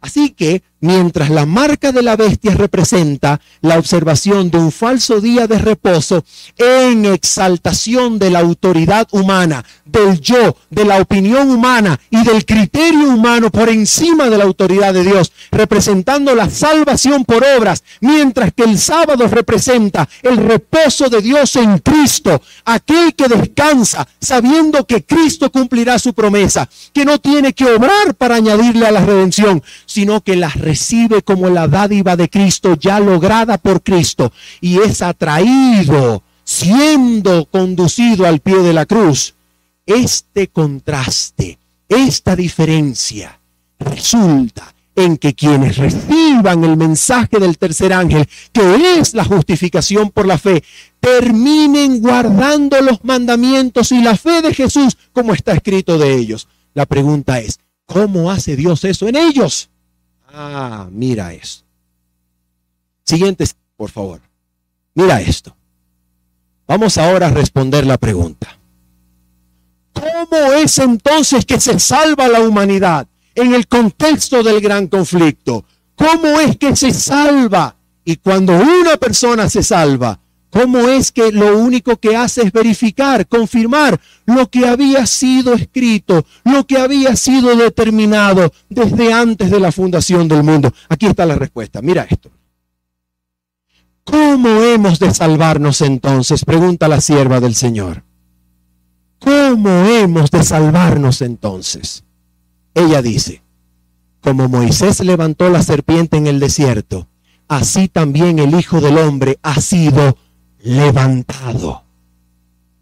Así 0.00 0.30
que 0.30 0.62
mientras 0.82 1.30
la 1.30 1.46
marca 1.46 1.92
de 1.92 2.02
la 2.02 2.16
bestia 2.16 2.52
representa 2.54 3.40
la 3.62 3.78
observación 3.78 4.50
de 4.50 4.58
un 4.58 4.70
falso 4.70 5.20
día 5.20 5.46
de 5.46 5.58
reposo 5.58 6.24
en 6.58 7.06
exaltación 7.06 8.18
de 8.18 8.30
la 8.30 8.40
autoridad 8.40 9.08
humana, 9.12 9.64
del 9.84 10.20
yo, 10.20 10.56
de 10.70 10.84
la 10.84 10.98
opinión 10.98 11.50
humana 11.50 11.98
y 12.10 12.22
del 12.24 12.44
criterio 12.44 13.08
humano 13.08 13.50
por 13.50 13.68
encima 13.68 14.28
de 14.28 14.38
la 14.38 14.44
autoridad 14.44 14.92
de 14.92 15.04
Dios, 15.04 15.32
representando 15.50 16.34
la 16.34 16.50
salvación 16.50 17.24
por 17.24 17.44
obras, 17.44 17.84
mientras 18.00 18.52
que 18.52 18.64
el 18.64 18.78
sábado 18.78 19.28
representa 19.28 20.08
el 20.22 20.36
reposo 20.36 21.08
de 21.08 21.22
Dios 21.22 21.56
en 21.56 21.78
Cristo, 21.78 22.42
aquel 22.64 23.14
que 23.14 23.28
descansa 23.28 24.08
sabiendo 24.20 24.84
que 24.86 25.04
Cristo 25.04 25.52
cumplirá 25.52 25.98
su 25.98 26.12
promesa, 26.12 26.68
que 26.92 27.04
no 27.04 27.20
tiene 27.20 27.52
que 27.52 27.66
obrar 27.66 28.14
para 28.16 28.36
añadirle 28.36 28.86
a 28.86 28.90
la 28.90 29.04
redención, 29.04 29.62
sino 29.86 30.22
que 30.22 30.36
las 30.36 30.56
recibe 30.72 31.20
como 31.20 31.50
la 31.50 31.68
dádiva 31.68 32.16
de 32.16 32.30
Cristo 32.30 32.78
ya 32.80 32.98
lograda 32.98 33.58
por 33.58 33.82
Cristo 33.82 34.32
y 34.62 34.78
es 34.78 35.02
atraído 35.02 36.22
siendo 36.44 37.44
conducido 37.44 38.26
al 38.26 38.40
pie 38.40 38.56
de 38.60 38.72
la 38.72 38.86
cruz. 38.86 39.34
Este 39.84 40.48
contraste, 40.48 41.58
esta 41.90 42.34
diferencia 42.34 43.38
resulta 43.78 44.74
en 44.96 45.18
que 45.18 45.34
quienes 45.34 45.76
reciban 45.76 46.64
el 46.64 46.78
mensaje 46.78 47.38
del 47.38 47.58
tercer 47.58 47.92
ángel, 47.92 48.26
que 48.50 48.96
es 48.96 49.12
la 49.12 49.26
justificación 49.26 50.08
por 50.10 50.26
la 50.26 50.38
fe, 50.38 50.64
terminen 51.00 52.00
guardando 52.00 52.80
los 52.80 53.04
mandamientos 53.04 53.92
y 53.92 54.00
la 54.00 54.16
fe 54.16 54.40
de 54.40 54.54
Jesús 54.54 54.96
como 55.12 55.34
está 55.34 55.52
escrito 55.52 55.98
de 55.98 56.14
ellos. 56.14 56.48
La 56.72 56.86
pregunta 56.86 57.40
es, 57.40 57.60
¿cómo 57.84 58.30
hace 58.30 58.56
Dios 58.56 58.84
eso 58.84 59.06
en 59.06 59.16
ellos? 59.16 59.68
Ah, 60.32 60.88
mira 60.90 61.32
esto. 61.32 61.64
Siguiente, 63.04 63.44
por 63.76 63.90
favor. 63.90 64.20
Mira 64.94 65.20
esto. 65.20 65.54
Vamos 66.66 66.96
ahora 66.96 67.26
a 67.26 67.30
responder 67.30 67.84
la 67.84 67.98
pregunta. 67.98 68.58
¿Cómo 69.92 70.52
es 70.54 70.78
entonces 70.78 71.44
que 71.44 71.60
se 71.60 71.78
salva 71.78 72.28
la 72.28 72.40
humanidad 72.40 73.06
en 73.34 73.54
el 73.54 73.66
contexto 73.66 74.42
del 74.42 74.60
gran 74.60 74.86
conflicto? 74.86 75.64
¿Cómo 75.94 76.40
es 76.40 76.56
que 76.56 76.74
se 76.74 76.92
salva? 76.92 77.76
Y 78.04 78.16
cuando 78.16 78.54
una 78.54 78.96
persona 78.96 79.48
se 79.48 79.62
salva, 79.62 80.18
¿Cómo 80.52 80.80
es 80.80 81.12
que 81.12 81.32
lo 81.32 81.56
único 81.56 81.96
que 81.96 82.14
hace 82.14 82.42
es 82.42 82.52
verificar, 82.52 83.26
confirmar 83.26 83.98
lo 84.26 84.50
que 84.50 84.66
había 84.66 85.06
sido 85.06 85.54
escrito, 85.54 86.26
lo 86.44 86.66
que 86.66 86.76
había 86.76 87.16
sido 87.16 87.56
determinado 87.56 88.52
desde 88.68 89.14
antes 89.14 89.50
de 89.50 89.58
la 89.58 89.72
fundación 89.72 90.28
del 90.28 90.42
mundo? 90.42 90.70
Aquí 90.90 91.06
está 91.06 91.24
la 91.24 91.36
respuesta. 91.36 91.80
Mira 91.80 92.06
esto. 92.08 92.30
¿Cómo 94.04 94.62
hemos 94.62 94.98
de 94.98 95.14
salvarnos 95.14 95.80
entonces? 95.80 96.44
Pregunta 96.44 96.86
la 96.86 97.00
sierva 97.00 97.40
del 97.40 97.54
Señor. 97.54 98.04
¿Cómo 99.20 99.70
hemos 99.86 100.30
de 100.30 100.44
salvarnos 100.44 101.22
entonces? 101.22 102.04
Ella 102.74 103.00
dice, 103.00 103.42
como 104.20 104.50
Moisés 104.50 105.00
levantó 105.00 105.48
la 105.48 105.62
serpiente 105.62 106.18
en 106.18 106.26
el 106.26 106.40
desierto, 106.40 107.08
así 107.48 107.88
también 107.88 108.38
el 108.38 108.54
Hijo 108.54 108.82
del 108.82 108.98
Hombre 108.98 109.38
ha 109.42 109.58
sido 109.62 110.18
levantado. 110.62 111.82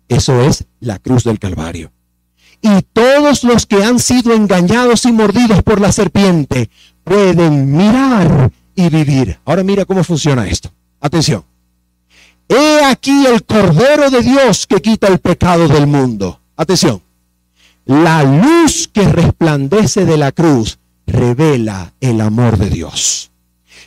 Eso 0.09 0.41
es 0.43 0.67
la 0.81 0.99
cruz 0.99 1.25
del 1.25 1.39
Calvario. 1.39 1.93
Y 2.63 2.83
todos 2.93 3.45
los 3.45 3.67
que 3.67 3.85
han 3.85 3.99
sido 3.99 4.35
engañados 4.35 5.05
y 5.07 5.13
mordidos 5.13 5.63
por 5.63 5.81
la 5.81 5.93
serpiente 5.93 6.71
pueden 7.05 7.77
mirar 7.77 8.51
y 8.75 8.89
vivir. 8.89 9.39
Ahora 9.45 9.63
mira 9.63 9.85
cómo 9.85 10.05
funciona 10.05 10.47
esto. 10.47 10.71
Atención. 11.01 11.45
He 12.49 12.85
aquí 12.85 13.27
el 13.27 13.45
Cordero 13.45 14.11
de 14.11 14.23
Dios 14.23 14.67
que 14.67 14.83
quita 14.83 15.07
el 15.07 15.21
pecado 15.21 15.69
del 15.69 15.87
mundo. 15.87 16.41
Atención. 16.57 17.01
La 17.87 18.23
luz 18.25 18.89
que 18.93 19.05
resplandece 19.05 20.05
de 20.05 20.17
la 20.17 20.33
cruz 20.33 20.79
revela 21.07 21.93
el 22.01 22.21
amor 22.21 22.59
de 22.59 22.69
Dios. 22.69 23.30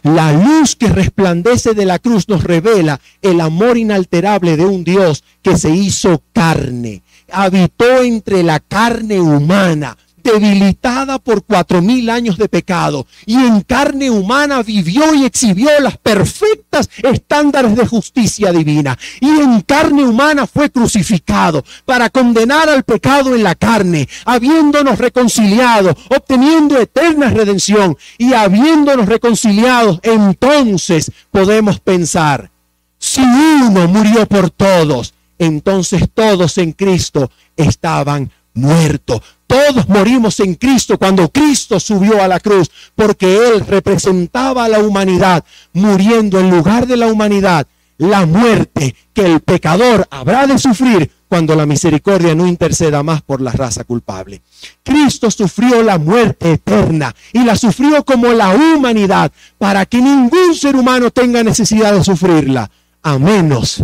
La 0.04 0.34
luz 0.34 0.76
que 0.76 0.90
resplandece 0.90 1.74
de 1.74 1.86
la 1.86 1.98
cruz 1.98 2.28
nos 2.28 2.44
revela 2.44 3.00
el 3.22 3.40
amor 3.40 3.78
inalterable 3.78 4.58
de 4.58 4.66
un 4.66 4.84
Dios 4.84 5.24
que 5.42 5.58
se 5.58 5.70
hizo 5.70 6.22
carne, 6.34 7.04
habitó 7.32 8.04
entre 8.04 8.44
la 8.44 8.60
carne 8.60 9.22
humana, 9.22 9.98
debilitada 10.24 11.20
por 11.20 11.44
cuatro 11.44 11.82
mil 11.82 12.10
años 12.10 12.38
de 12.38 12.48
pecado, 12.48 13.06
y 13.26 13.36
en 13.36 13.62
carne 13.62 14.10
humana 14.10 14.64
vivió 14.64 15.14
y 15.14 15.26
exhibió 15.26 15.70
las 15.80 15.98
perfectas 15.98 16.90
estándares 17.02 17.76
de 17.76 17.86
justicia 17.86 18.52
divina, 18.52 18.98
y 19.20 19.30
en 19.30 19.62
carne 19.62 20.04
humana 20.04 20.48
fue 20.48 20.70
crucificado 20.70 21.64
para 21.86 22.10
condenar 22.10 22.70
al 22.70 22.84
pecado 22.84 23.36
en 23.36 23.44
la 23.44 23.56
carne, 23.56 24.08
habiéndonos 24.26 24.98
reconciliado, 24.98 25.96
obteniendo 26.10 26.80
eterna 26.80 27.30
redención, 27.30 27.98
y 28.18 28.34
habiéndonos 28.34 29.08
reconciliados, 29.08 30.00
entonces 30.04 31.12
podemos 31.32 31.80
pensar, 31.80 32.50
si 32.98 33.22
uno 33.22 33.88
murió 33.88 34.26
por 34.28 34.50
todos, 34.50 35.14
entonces 35.38 36.04
todos 36.14 36.58
en 36.58 36.72
Cristo 36.72 37.30
estaban 37.58 38.32
muertos. 38.54 39.22
Todos 39.54 39.88
morimos 39.88 40.40
en 40.40 40.56
Cristo 40.56 40.98
cuando 40.98 41.30
Cristo 41.30 41.80
subió 41.80 42.24
a 42.24 42.28
la 42.28 42.40
cruz, 42.40 42.72
porque 42.96 43.38
Él 43.50 43.64
representaba 43.64 44.66
a 44.66 44.68
la 44.68 44.80
humanidad, 44.80 45.46
muriendo 45.74 46.40
en 46.40 46.50
lugar 46.50 46.88
de 46.88 46.98
la 46.98 47.06
humanidad 47.06 47.68
la 48.00 48.26
muerte 48.26 48.96
que 49.14 49.28
el 49.28 49.42
pecador 49.42 50.08
habrá 50.10 50.48
de 50.48 50.58
sufrir 50.58 51.12
cuando 51.30 51.56
la 51.56 51.68
misericordia 51.68 52.34
no 52.34 52.48
interceda 52.48 53.04
más 53.04 53.22
por 53.22 53.42
la 53.42 53.52
raza 53.52 53.84
culpable. 53.84 54.42
Cristo 54.82 55.30
sufrió 55.30 55.84
la 55.84 56.00
muerte 56.00 56.54
eterna 56.54 57.14
y 57.32 57.44
la 57.44 57.56
sufrió 57.56 58.04
como 58.04 58.30
la 58.30 58.56
humanidad 58.56 59.32
para 59.60 59.86
que 59.86 60.02
ningún 60.02 60.56
ser 60.56 60.76
humano 60.76 61.12
tenga 61.12 61.44
necesidad 61.44 61.94
de 61.94 62.04
sufrirla, 62.04 62.72
a 63.04 63.20
menos 63.20 63.84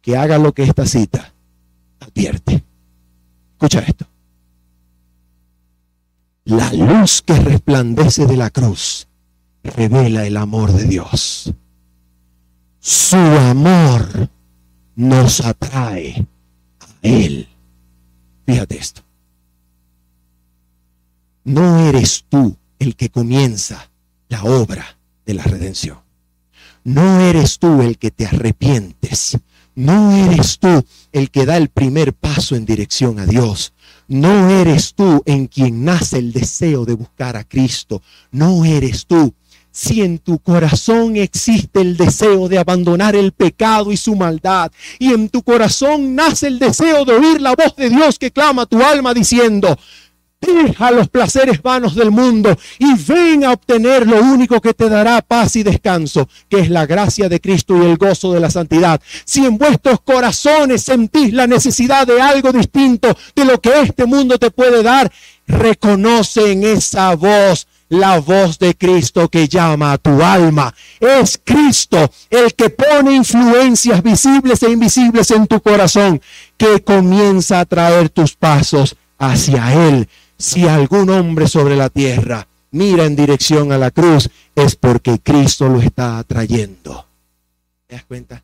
que 0.00 0.16
haga 0.16 0.38
lo 0.38 0.52
que 0.52 0.62
esta 0.62 0.86
cita 0.86 1.30
advierte. 2.00 2.64
Escucha 3.52 3.80
esto. 3.80 4.11
La 6.44 6.72
luz 6.72 7.22
que 7.22 7.34
resplandece 7.34 8.26
de 8.26 8.36
la 8.36 8.50
cruz 8.50 9.06
revela 9.62 10.26
el 10.26 10.36
amor 10.36 10.72
de 10.72 10.84
Dios. 10.84 11.54
Su 12.80 13.16
amor 13.16 14.28
nos 14.96 15.40
atrae 15.40 16.26
a 16.80 16.86
Él. 17.02 17.48
Fíjate 18.44 18.76
esto. 18.76 19.02
No 21.44 21.78
eres 21.78 22.24
tú 22.28 22.56
el 22.80 22.96
que 22.96 23.08
comienza 23.08 23.90
la 24.28 24.42
obra 24.42 24.98
de 25.24 25.34
la 25.34 25.44
redención. 25.44 25.98
No 26.82 27.20
eres 27.20 27.60
tú 27.60 27.82
el 27.82 27.98
que 27.98 28.10
te 28.10 28.26
arrepientes. 28.26 29.38
No 29.74 30.12
eres 30.12 30.58
tú 30.58 30.84
el 31.12 31.30
que 31.30 31.46
da 31.46 31.56
el 31.56 31.68
primer 31.68 32.12
paso 32.12 32.56
en 32.56 32.66
dirección 32.66 33.18
a 33.18 33.26
Dios. 33.26 33.72
No 34.08 34.50
eres 34.50 34.94
tú 34.94 35.22
en 35.24 35.46
quien 35.46 35.84
nace 35.84 36.18
el 36.18 36.32
deseo 36.32 36.84
de 36.84 36.94
buscar 36.94 37.36
a 37.36 37.44
Cristo. 37.44 38.02
No 38.30 38.64
eres 38.64 39.06
tú. 39.06 39.34
Si 39.70 40.02
en 40.02 40.18
tu 40.18 40.38
corazón 40.38 41.16
existe 41.16 41.80
el 41.80 41.96
deseo 41.96 42.46
de 42.48 42.58
abandonar 42.58 43.16
el 43.16 43.32
pecado 43.32 43.90
y 43.90 43.96
su 43.96 44.14
maldad, 44.14 44.70
y 44.98 45.14
en 45.14 45.30
tu 45.30 45.42
corazón 45.42 46.14
nace 46.14 46.48
el 46.48 46.58
deseo 46.58 47.06
de 47.06 47.14
oír 47.14 47.40
la 47.40 47.54
voz 47.54 47.74
de 47.76 47.88
Dios 47.88 48.18
que 48.18 48.30
clama 48.30 48.66
tu 48.66 48.82
alma 48.82 49.14
diciendo, 49.14 49.78
Deja 50.42 50.90
los 50.90 51.08
placeres 51.08 51.62
vanos 51.62 51.94
del 51.94 52.10
mundo 52.10 52.58
y 52.80 52.94
ven 52.94 53.44
a 53.44 53.52
obtener 53.52 54.08
lo 54.08 54.20
único 54.20 54.60
que 54.60 54.74
te 54.74 54.88
dará 54.88 55.22
paz 55.22 55.54
y 55.54 55.62
descanso, 55.62 56.28
que 56.48 56.58
es 56.58 56.68
la 56.68 56.84
gracia 56.84 57.28
de 57.28 57.40
Cristo 57.40 57.76
y 57.76 57.86
el 57.86 57.96
gozo 57.96 58.32
de 58.32 58.40
la 58.40 58.50
santidad. 58.50 59.00
Si 59.24 59.46
en 59.46 59.56
vuestros 59.56 60.00
corazones 60.00 60.82
sentís 60.82 61.32
la 61.32 61.46
necesidad 61.46 62.08
de 62.08 62.20
algo 62.20 62.50
distinto 62.50 63.16
de 63.36 63.44
lo 63.44 63.60
que 63.60 63.82
este 63.82 64.04
mundo 64.04 64.36
te 64.36 64.50
puede 64.50 64.82
dar, 64.82 65.12
reconoce 65.46 66.50
en 66.50 66.64
esa 66.64 67.14
voz 67.14 67.68
la 67.88 68.18
voz 68.18 68.58
de 68.58 68.74
Cristo 68.74 69.28
que 69.28 69.46
llama 69.46 69.92
a 69.92 69.98
tu 69.98 70.22
alma. 70.24 70.74
Es 70.98 71.40
Cristo 71.42 72.10
el 72.30 72.52
que 72.54 72.70
pone 72.70 73.14
influencias 73.14 74.02
visibles 74.02 74.60
e 74.64 74.70
invisibles 74.70 75.30
en 75.30 75.46
tu 75.46 75.60
corazón, 75.60 76.20
que 76.56 76.82
comienza 76.82 77.60
a 77.60 77.64
traer 77.64 78.08
tus 78.08 78.34
pasos 78.34 78.96
hacia 79.18 79.72
Él 79.88 80.08
si 80.42 80.66
algún 80.66 81.08
hombre 81.10 81.46
sobre 81.46 81.76
la 81.76 81.88
tierra 81.88 82.48
mira 82.72 83.04
en 83.04 83.14
dirección 83.14 83.70
a 83.70 83.78
la 83.78 83.92
cruz, 83.92 84.28
es 84.56 84.74
porque 84.74 85.20
Cristo 85.20 85.68
lo 85.68 85.80
está 85.80 86.18
atrayendo. 86.18 87.06
¿Te 87.86 87.94
das 87.94 88.04
cuenta? 88.04 88.42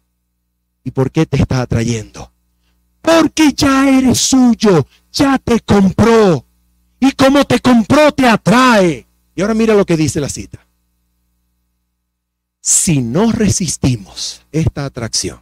¿Y 0.85 0.93
por 0.93 1.11
qué 1.11 1.27
te 1.27 1.39
está 1.39 1.61
atrayendo? 1.61 2.31
Porque 3.03 3.53
ya 3.53 3.89
eres 3.99 4.19
suyo, 4.19 4.87
ya 5.11 5.39
te 5.39 5.59
compró. 5.61 6.45
Y 7.01 7.11
como 7.13 7.45
te 7.45 7.59
compró, 7.59 8.13
te 8.13 8.29
atrae. 8.29 9.05
Y 9.35 9.43
ahora 9.43 9.55
mira 9.55 9.75
lo 9.75 9.85
que 9.85 9.97
dice 9.97 10.21
la 10.21 10.29
cita. 10.29 10.65
Si 12.61 13.03
no 13.03 13.33
resistimos 13.33 14.43
esta 14.53 14.85
atracción, 14.85 15.41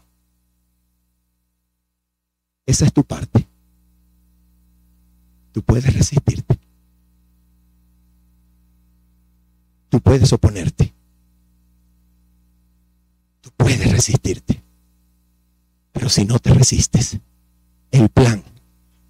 esa 2.64 2.86
es 2.86 2.92
tu 2.94 3.04
parte 3.04 3.46
tú 5.56 5.62
puedes 5.62 5.90
resistirte. 5.90 6.58
Tú 9.88 10.02
puedes 10.02 10.30
oponerte. 10.30 10.92
Tú 13.40 13.50
puedes 13.56 13.90
resistirte. 13.90 14.62
Pero 15.92 16.10
si 16.10 16.26
no 16.26 16.38
te 16.40 16.52
resistes, 16.52 17.18
el 17.90 18.10
plan 18.10 18.44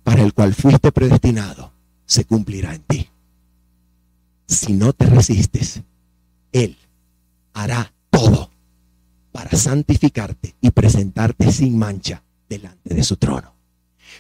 para 0.05 0.23
el 0.23 0.33
cual 0.35 0.55
fuiste 0.55 0.93
predestinado 0.93 1.73
se 2.05 2.25
cumplirá 2.25 2.77
en 2.77 2.83
ti. 2.85 3.09
Si 4.47 4.73
no 4.73 4.93
te 4.93 5.07
resistes, 5.07 5.83
Él 6.53 6.79
hará 7.55 7.93
todo 8.09 8.53
para 9.33 9.51
santificarte 9.51 10.55
y 10.61 10.71
presentarte 10.71 11.51
sin 11.51 11.77
mancha 11.77 12.23
delante 12.49 12.95
de 12.95 13.03
su 13.03 13.17
trono 13.17 13.56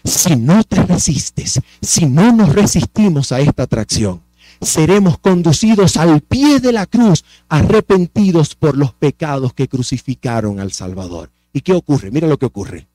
si 0.06 0.36
no 0.36 0.62
te 0.64 0.82
resistes, 0.82 1.60
si 1.82 2.06
no 2.06 2.32
nos 2.32 2.54
resistimos 2.54 3.32
a 3.32 3.40
esta 3.40 3.64
atracción, 3.64 4.22
seremos 4.60 5.18
conducidos 5.18 5.96
al 5.96 6.20
pie 6.20 6.60
de 6.60 6.72
la 6.72 6.86
cruz, 6.86 7.24
arrepentidos 7.48 8.54
por 8.54 8.76
los 8.76 8.94
pecados 8.94 9.52
que 9.52 9.68
crucificaron 9.68 10.60
al 10.60 10.72
Salvador. 10.72 11.30
¿Y 11.52 11.60
qué 11.60 11.72
ocurre? 11.72 12.10
Mira 12.10 12.28
lo 12.28 12.38
que 12.38 12.46
ocurre. 12.46 12.86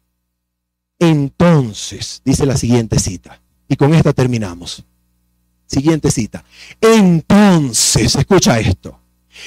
Entonces, 0.99 2.21
dice 2.23 2.45
la 2.45 2.57
siguiente 2.57 2.99
cita, 2.99 3.41
y 3.67 3.75
con 3.75 3.93
esta 3.93 4.13
terminamos. 4.13 4.83
Siguiente 5.65 6.11
cita. 6.11 6.43
Entonces, 6.79 8.15
escucha 8.15 8.59
esto. 8.59 9.00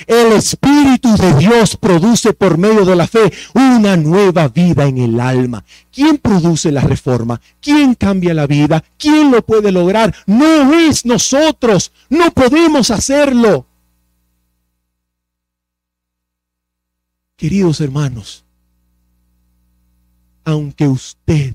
El 0.06 0.32
Espíritu 0.32 1.16
de 1.16 1.34
Dios 1.34 1.76
produce 1.76 2.32
por 2.32 2.58
medio 2.58 2.84
de 2.84 2.96
la 2.96 3.06
fe 3.06 3.32
una 3.54 3.96
nueva 3.96 4.48
vida 4.48 4.86
en 4.86 4.98
el 4.98 5.20
alma. 5.20 5.64
¿Quién 5.92 6.18
produce 6.18 6.72
la 6.72 6.80
reforma? 6.80 7.40
¿Quién 7.60 7.94
cambia 7.94 8.34
la 8.34 8.46
vida? 8.46 8.82
¿Quién 8.98 9.30
lo 9.30 9.44
puede 9.44 9.72
lograr? 9.72 10.14
No 10.26 10.74
es 10.74 11.04
nosotros. 11.04 11.92
No 12.08 12.30
podemos 12.32 12.90
hacerlo. 12.90 13.66
Queridos 17.36 17.80
hermanos, 17.80 18.44
aunque 20.44 20.88
usted 20.88 21.54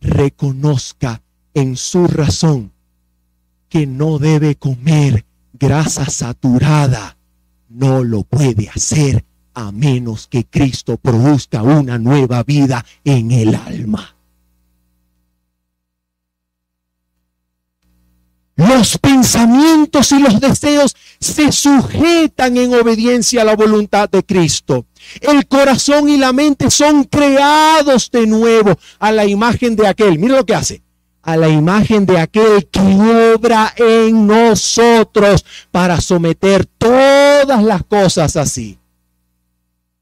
reconozca 0.00 1.22
en 1.54 1.76
su 1.76 2.06
razón 2.06 2.72
que 3.68 3.86
no 3.86 4.18
debe 4.18 4.54
comer 4.54 5.24
grasa 5.52 6.06
saturada, 6.06 7.15
no 7.68 8.04
lo 8.04 8.22
puede 8.22 8.68
hacer 8.68 9.24
a 9.54 9.72
menos 9.72 10.26
que 10.26 10.44
Cristo 10.44 10.96
produzca 10.98 11.62
una 11.62 11.98
nueva 11.98 12.42
vida 12.42 12.84
en 13.04 13.30
el 13.30 13.54
alma. 13.54 14.16
Los 18.56 18.96
pensamientos 18.98 20.12
y 20.12 20.18
los 20.18 20.40
deseos 20.40 20.96
se 21.20 21.52
sujetan 21.52 22.56
en 22.56 22.74
obediencia 22.74 23.42
a 23.42 23.44
la 23.44 23.54
voluntad 23.54 24.08
de 24.08 24.24
Cristo. 24.24 24.86
El 25.20 25.46
corazón 25.46 26.08
y 26.08 26.16
la 26.16 26.32
mente 26.32 26.70
son 26.70 27.04
creados 27.04 28.10
de 28.10 28.26
nuevo 28.26 28.78
a 28.98 29.12
la 29.12 29.26
imagen 29.26 29.76
de 29.76 29.86
aquel. 29.86 30.18
Mira 30.18 30.36
lo 30.36 30.46
que 30.46 30.54
hace 30.54 30.85
a 31.26 31.36
la 31.36 31.48
imagen 31.48 32.06
de 32.06 32.18
aquel 32.18 32.68
que 32.68 32.80
obra 33.34 33.74
en 33.76 34.28
nosotros 34.28 35.44
para 35.72 36.00
someter 36.00 36.64
todas 36.64 37.62
las 37.64 37.82
cosas 37.84 38.36
así. 38.36 38.78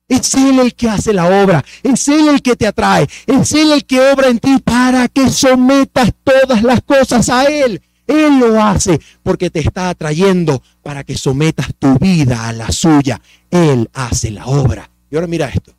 Es 0.07 0.35
Él 0.35 0.61
el 0.61 0.75
que 0.75 0.91
hace 0.91 1.15
la 1.15 1.43
obra, 1.43 1.65
es 1.83 2.07
Él 2.09 2.29
el 2.29 2.43
que 2.43 2.57
te 2.57 2.67
atrae, 2.67 3.09
es 3.27 3.53
Él 3.53 3.73
el 3.73 3.87
que 3.87 4.01
obra 4.01 4.29
en 4.29 4.39
ti 4.39 4.59
para 4.63 5.09
que 5.09 5.31
sometas 5.31 6.13
todas 6.23 6.63
las 6.63 6.83
cosas 6.83 7.31
a 7.31 7.45
Él. 7.47 7.81
Él 8.07 8.39
lo 8.39 8.63
hace 8.63 9.01
porque 9.23 9.49
te 9.49 9.61
está 9.61 9.89
atrayendo 9.89 10.63
para 10.83 11.05
que 11.05 11.17
sometas 11.17 11.69
tu 11.79 11.99
vida 11.99 12.47
a 12.49 12.53
la 12.53 12.71
suya. 12.71 13.19
Él 13.51 13.89
hace 13.95 14.31
la 14.31 14.45
obra. 14.45 14.91
Y 15.11 15.15
ahora 15.15 15.27
mira 15.27 15.49
esto 15.49 15.75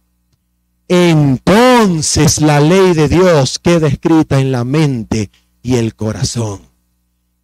entonces 0.88 2.42
la 2.42 2.60
ley 2.60 2.94
de 2.94 3.08
Dios 3.08 3.60
queda 3.60 3.88
escrita 3.88 4.40
en 4.40 4.52
la 4.52 4.64
mente 4.64 5.32
y 5.64 5.76
el 5.76 5.96
corazón. 5.96 6.62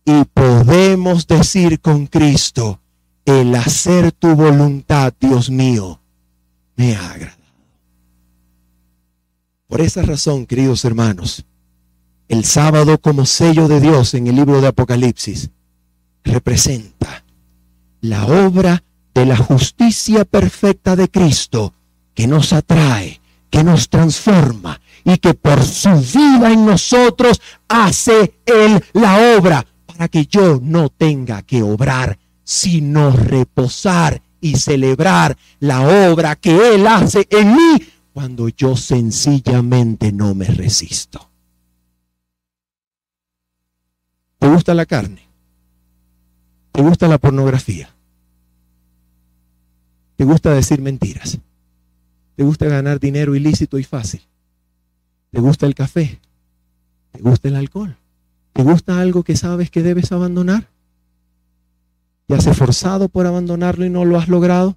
y 0.04 0.26
podemos 0.26 1.28
decir 1.28 1.80
con 1.80 2.08
Cristo, 2.08 2.82
el 3.26 3.54
hacer 3.56 4.12
tu 4.12 4.36
voluntad, 4.36 5.14
Dios 5.20 5.52
mío, 5.52 6.02
me 6.76 6.96
ha 6.96 7.12
agradado. 7.12 7.38
Por 9.68 9.80
esa 9.80 10.02
razón, 10.02 10.48
queridos 10.48 10.84
hermanos, 10.86 11.46
el 12.28 12.46
sábado 12.46 12.98
como 13.00 13.26
sello 13.26 13.68
de 13.68 13.80
Dios 13.80 14.14
en 14.16 14.28
el 14.28 14.36
libro 14.36 14.60
de 14.60 14.68
Apocalipsis 14.68 15.50
representa 16.24 17.24
la 18.02 18.26
obra 18.26 18.84
de 19.14 19.26
la 19.26 19.38
justicia 19.38 20.26
perfecta 20.26 20.96
de 20.96 21.10
Cristo 21.10 21.74
que 22.14 22.28
nos 22.28 22.54
atrae, 22.54 23.21
que 23.52 23.64
nos 23.64 23.90
transforma 23.90 24.82
y 25.04 25.18
que 25.18 25.36
por 25.36 25.62
su 25.64 25.90
vida 25.90 26.52
en 26.52 26.66
nosotros 26.66 27.40
hace 27.68 28.40
Él 28.46 28.84
la 28.94 29.38
obra 29.38 29.66
para 29.86 30.08
que 30.08 30.26
yo 30.26 30.60
no 30.62 30.90
tenga 30.90 31.44
que 31.44 31.62
obrar, 31.62 32.18
sino 32.44 33.12
reposar 33.12 34.22
y 34.40 34.56
celebrar 34.56 35.38
la 35.60 36.10
obra 36.10 36.36
que 36.36 36.76
Él 36.76 36.88
hace 36.88 37.28
en 37.30 37.56
mí 37.56 37.88
cuando 38.14 38.50
yo 38.50 38.76
sencillamente 38.76 40.12
no 40.12 40.34
me 40.34 40.46
resisto. 40.46 41.30
¿Te 44.40 44.48
gusta 44.48 44.74
la 44.74 44.86
carne? 44.86 45.28
¿Te 46.72 46.82
gusta 46.82 47.08
la 47.08 47.18
pornografía? 47.18 47.94
¿Te 50.16 50.24
gusta 50.24 50.54
decir 50.54 50.82
mentiras? 50.82 51.38
¿Te 52.42 52.46
gusta 52.46 52.66
ganar 52.66 53.00
dinero 53.00 53.36
ilícito 53.36 53.78
y 53.78 53.84
fácil? 53.84 54.20
¿Te 55.30 55.40
gusta 55.40 55.68
el 55.68 55.76
café? 55.76 56.20
¿Te 57.12 57.22
gusta 57.22 57.50
el 57.50 57.56
alcohol? 57.56 57.96
¿Te 58.52 58.64
gusta 58.64 59.00
algo 59.00 59.22
que 59.22 59.36
sabes 59.36 59.70
que 59.70 59.84
debes 59.84 60.12
abandonar? 60.12 60.68
¿Te 62.26 62.34
has 62.34 62.48
esforzado 62.48 63.10
por 63.10 63.28
abandonarlo 63.28 63.86
y 63.86 63.92
no 63.92 64.06
lo 64.06 64.18
has 64.18 64.28
logrado? 64.28 64.76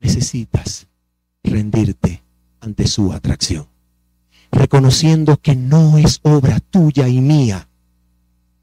Necesitas 0.00 0.88
rendirte 1.44 2.24
ante 2.58 2.88
su 2.88 3.12
atracción, 3.12 3.68
reconociendo 4.50 5.36
que 5.36 5.54
no 5.54 5.96
es 5.96 6.18
obra 6.24 6.58
tuya 6.58 7.06
y 7.06 7.20
mía, 7.20 7.68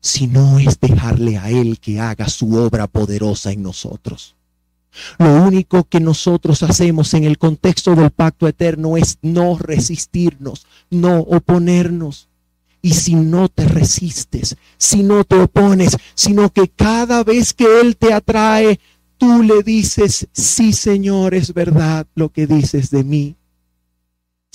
sino 0.01 0.59
es 0.59 0.81
dejarle 0.81 1.37
a 1.37 1.49
Él 1.49 1.79
que 1.79 2.01
haga 2.01 2.27
su 2.27 2.57
obra 2.57 2.87
poderosa 2.87 3.53
en 3.53 3.63
nosotros. 3.63 4.34
Lo 5.17 5.43
único 5.43 5.83
que 5.83 5.99
nosotros 5.99 6.63
hacemos 6.63 7.13
en 7.13 7.23
el 7.23 7.37
contexto 7.37 7.95
del 7.95 8.11
pacto 8.11 8.47
eterno 8.47 8.97
es 8.97 9.17
no 9.21 9.57
resistirnos, 9.57 10.65
no 10.89 11.19
oponernos. 11.19 12.29
Y 12.81 12.93
si 12.93 13.15
no 13.15 13.49
te 13.49 13.65
resistes, 13.65 14.57
si 14.77 15.01
no 15.01 15.23
te 15.23 15.35
opones, 15.37 15.97
sino 16.13 16.51
que 16.51 16.67
cada 16.67 17.23
vez 17.23 17.53
que 17.53 17.81
Él 17.81 17.97
te 17.97 18.13
atrae, 18.13 18.79
tú 19.17 19.41
le 19.41 19.63
dices, 19.63 20.27
sí 20.31 20.71
Señor, 20.71 21.33
es 21.33 21.53
verdad 21.53 22.05
lo 22.13 22.29
que 22.29 22.45
dices 22.45 22.91
de 22.91 23.03
mí. 23.03 23.35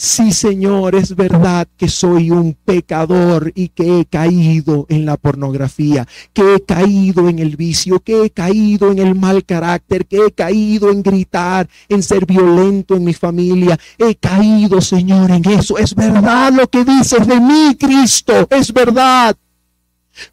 Sí, 0.02 0.32
Señor, 0.32 0.94
es 0.94 1.14
verdad 1.14 1.68
que 1.76 1.86
soy 1.86 2.30
un 2.30 2.54
pecador 2.54 3.52
y 3.54 3.68
que 3.68 4.00
he 4.00 4.06
caído 4.06 4.86
en 4.88 5.04
la 5.04 5.18
pornografía, 5.18 6.08
que 6.32 6.54
he 6.54 6.60
caído 6.62 7.28
en 7.28 7.38
el 7.38 7.54
vicio, 7.54 8.00
que 8.00 8.24
he 8.24 8.30
caído 8.30 8.90
en 8.92 8.98
el 8.98 9.14
mal 9.14 9.44
carácter, 9.44 10.06
que 10.06 10.24
he 10.24 10.32
caído 10.32 10.90
en 10.90 11.02
gritar, 11.02 11.68
en 11.90 12.02
ser 12.02 12.24
violento 12.24 12.96
en 12.96 13.04
mi 13.04 13.12
familia. 13.12 13.78
He 13.98 14.14
caído, 14.14 14.80
Señor, 14.80 15.32
en 15.32 15.46
eso. 15.46 15.76
Es 15.76 15.94
verdad 15.94 16.50
lo 16.50 16.66
que 16.66 16.82
dices 16.82 17.26
de 17.26 17.38
mí, 17.38 17.76
Cristo. 17.78 18.48
Es 18.48 18.72
verdad. 18.72 19.36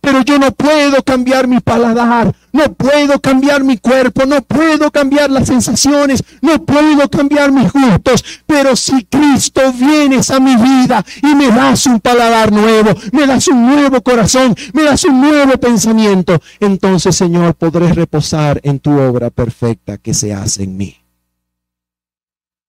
Pero 0.02 0.22
yo 0.22 0.38
no 0.38 0.52
puedo 0.52 1.02
cambiar 1.04 1.48
mi 1.48 1.60
paladar, 1.60 2.36
no 2.52 2.74
puedo 2.74 3.20
cambiar 3.20 3.64
mi 3.64 3.78
cuerpo, 3.78 4.26
no 4.26 4.42
puedo 4.42 4.92
cambiar 4.92 5.30
las 5.30 5.48
sensaciones, 5.48 6.24
no 6.42 6.64
puedo 6.66 7.10
cambiar 7.10 7.52
mis 7.52 7.72
gustos. 7.72 8.24
Pero 8.46 8.76
si 8.76 9.06
Cristo 9.06 9.62
vienes 9.74 10.30
a 10.32 10.40
mi 10.40 10.56
vida 10.56 11.06
y 11.22 11.36
me 11.36 11.48
das 11.50 11.86
un 11.86 12.00
paladar 12.00 12.52
nuevo, 12.52 12.92
me 13.12 13.28
das 13.28 13.48
un 13.48 13.66
nuevo 13.66 14.02
corazón, 14.02 14.56
me 14.74 14.84
das 14.84 15.04
un 15.06 15.22
nuevo 15.22 15.58
pensamiento, 15.58 16.40
entonces 16.60 17.16
Señor 17.16 17.56
podré 17.56 17.94
reposar 17.94 18.60
en 18.64 18.80
tu 18.80 18.92
obra 18.92 19.30
perfecta 19.30 19.98
que 19.98 20.14
se 20.14 20.34
hace 20.34 20.64
en 20.64 20.78
mí. 20.78 20.98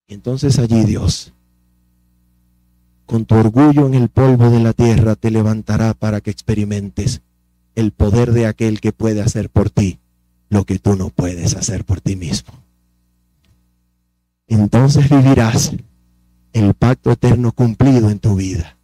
Y 0.06 0.14
entonces 0.14 0.58
allí 0.58 0.84
Dios 0.84 1.32
con 3.08 3.24
tu 3.24 3.36
orgullo 3.36 3.86
en 3.86 3.94
el 3.94 4.10
polvo 4.10 4.50
de 4.50 4.60
la 4.60 4.74
tierra 4.74 5.16
te 5.16 5.30
levantará 5.30 5.94
para 5.94 6.20
que 6.20 6.30
experimentes 6.30 7.22
el 7.74 7.90
poder 7.90 8.32
de 8.32 8.44
aquel 8.44 8.82
que 8.82 8.92
puede 8.92 9.22
hacer 9.22 9.48
por 9.48 9.70
ti 9.70 9.98
lo 10.50 10.64
que 10.66 10.78
tú 10.78 10.94
no 10.94 11.08
puedes 11.08 11.54
hacer 11.56 11.86
por 11.86 12.02
ti 12.02 12.16
mismo. 12.16 12.52
Entonces 14.46 15.08
vivirás 15.08 15.72
el 16.52 16.74
pacto 16.74 17.10
eterno 17.10 17.52
cumplido 17.52 18.10
en 18.10 18.18
tu 18.18 18.36
vida. 18.36 18.76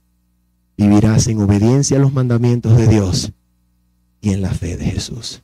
Vivirás 0.79 1.27
en 1.27 1.43
obediencia 1.43 1.99
a 1.99 2.01
los 2.01 2.15
mandamientos 2.15 2.79
de 2.79 2.89
Dios 2.89 3.31
y 4.23 4.31
en 4.33 4.41
la 4.41 4.55
fe 4.55 4.79
de 4.79 4.87
Jesús. 4.87 5.43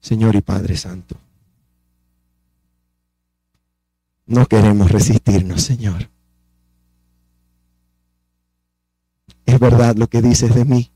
Señor 0.00 0.36
y 0.36 0.42
Padre 0.42 0.76
Santo, 0.76 1.16
no 4.26 4.44
queremos 4.44 4.90
resistirnos, 4.90 5.62
Señor. 5.62 6.13
Es 9.46 9.58
verdad 9.58 9.96
lo 9.96 10.08
que 10.08 10.22
dices 10.22 10.54
de 10.54 10.64
mí. 10.64 10.90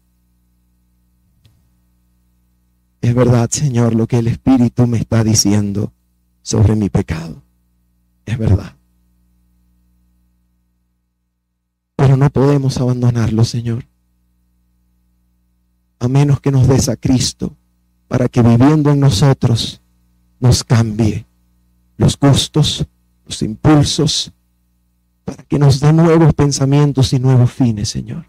Es 3.00 3.14
verdad, 3.14 3.48
Señor, 3.50 3.94
lo 3.94 4.06
que 4.06 4.18
el 4.18 4.26
Espíritu 4.26 4.86
me 4.86 4.98
está 4.98 5.24
diciendo 5.24 5.92
sobre 6.42 6.76
mi 6.76 6.88
pecado. 6.88 7.42
Es 8.26 8.38
verdad. 8.38 8.76
Pero 11.96 12.16
no 12.16 12.30
podemos 12.30 12.78
abandonarlo, 12.78 13.44
Señor. 13.44 13.84
A 15.98 16.08
menos 16.08 16.40
que 16.40 16.52
nos 16.52 16.68
des 16.68 16.88
a 16.88 16.96
Cristo 16.96 17.56
para 18.08 18.28
que 18.28 18.42
viviendo 18.42 18.90
en 18.90 19.00
nosotros 19.00 19.80
nos 20.38 20.62
cambie 20.62 21.26
los 21.96 22.18
gustos, 22.18 22.86
los 23.26 23.42
impulsos, 23.42 24.32
para 25.24 25.42
que 25.42 25.58
nos 25.58 25.80
dé 25.80 25.92
nuevos 25.92 26.32
pensamientos 26.34 27.12
y 27.12 27.18
nuevos 27.18 27.52
fines, 27.52 27.88
Señor. 27.88 28.27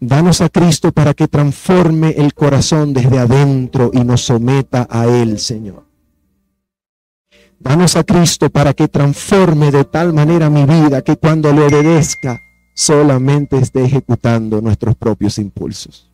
Danos 0.00 0.40
a 0.40 0.48
Cristo 0.48 0.92
para 0.92 1.14
que 1.14 1.28
transforme 1.28 2.10
el 2.10 2.34
corazón 2.34 2.92
desde 2.92 3.18
adentro 3.18 3.90
y 3.92 4.04
nos 4.04 4.22
someta 4.22 4.86
a 4.90 5.06
Él, 5.06 5.38
Señor. 5.38 5.84
Danos 7.60 7.96
a 7.96 8.04
Cristo 8.04 8.50
para 8.50 8.72
que 8.72 8.88
transforme 8.88 9.70
de 9.72 9.84
tal 9.84 10.12
manera 10.12 10.48
mi 10.48 10.64
vida 10.64 11.02
que 11.02 11.16
cuando 11.16 11.52
le 11.52 11.62
obedezca 11.62 12.40
solamente 12.74 13.58
esté 13.58 13.84
ejecutando 13.84 14.60
nuestros 14.60 14.94
propios 14.94 15.38
impulsos. 15.38 16.08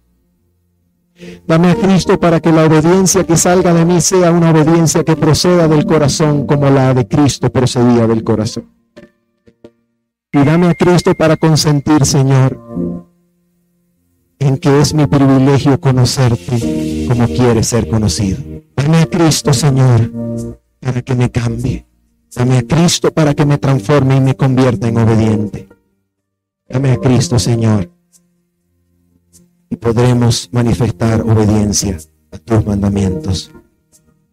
Dame 1.46 1.70
a 1.70 1.76
Cristo 1.76 2.18
para 2.18 2.40
que 2.40 2.50
la 2.50 2.64
obediencia 2.64 3.24
que 3.24 3.36
salga 3.36 3.72
de 3.72 3.84
mí 3.84 4.00
sea 4.00 4.32
una 4.32 4.50
obediencia 4.50 5.04
que 5.04 5.14
proceda 5.14 5.68
del 5.68 5.84
corazón 5.84 6.46
como 6.46 6.70
la 6.70 6.92
de 6.94 7.06
Cristo 7.06 7.52
procedía 7.52 8.06
del 8.06 8.24
corazón. 8.24 8.64
Y 10.32 10.38
dame 10.42 10.68
a 10.68 10.74
Cristo 10.74 11.14
para 11.14 11.36
consentir, 11.36 12.04
Señor, 12.04 12.58
en 14.38 14.58
que 14.58 14.80
es 14.80 14.94
mi 14.94 15.06
privilegio 15.06 15.80
conocerte 15.80 17.06
como 17.08 17.26
quieres 17.26 17.68
ser 17.68 17.88
conocido. 17.88 18.38
Dame 18.76 18.98
a 18.98 19.06
Cristo, 19.06 19.52
Señor, 19.52 20.10
para 20.80 21.02
que 21.02 21.14
me 21.14 21.30
cambie. 21.30 21.86
Dame 22.34 22.58
a 22.58 22.62
Cristo 22.62 23.12
para 23.12 23.34
que 23.34 23.46
me 23.46 23.58
transforme 23.58 24.16
y 24.16 24.20
me 24.20 24.36
convierta 24.36 24.88
en 24.88 24.98
obediente. 24.98 25.68
Dame 26.68 26.92
a 26.92 26.96
Cristo, 26.96 27.38
Señor, 27.38 27.90
y 29.70 29.76
podremos 29.76 30.48
manifestar 30.50 31.20
obediencia 31.20 31.98
a 32.32 32.38
tus 32.38 32.66
mandamientos 32.66 33.52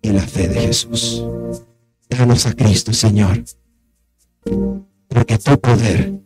y 0.02 0.10
la 0.10 0.22
fe 0.22 0.48
de 0.48 0.62
Jesús. 0.62 1.24
Danos 2.10 2.46
a 2.46 2.54
Cristo, 2.54 2.94
Señor, 2.94 3.44
porque 5.08 5.38
tu 5.38 5.60
poder 5.60 6.20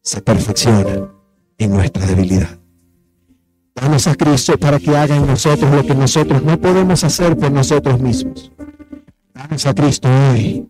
se 0.00 0.20
perfecciona 0.22 1.10
en 1.58 1.70
nuestra 1.70 2.06
debilidad. 2.06 2.63
Danos 3.74 4.06
a 4.06 4.14
Cristo 4.14 4.56
para 4.58 4.78
que 4.78 4.96
haga 4.96 5.16
en 5.16 5.26
nosotros 5.26 5.70
lo 5.70 5.84
que 5.84 5.94
nosotros 5.94 6.42
no 6.42 6.60
podemos 6.60 7.02
hacer 7.02 7.36
por 7.36 7.50
nosotros 7.50 8.00
mismos. 8.00 8.52
Danos 9.34 9.66
a 9.66 9.74
Cristo 9.74 10.08
hoy 10.08 10.68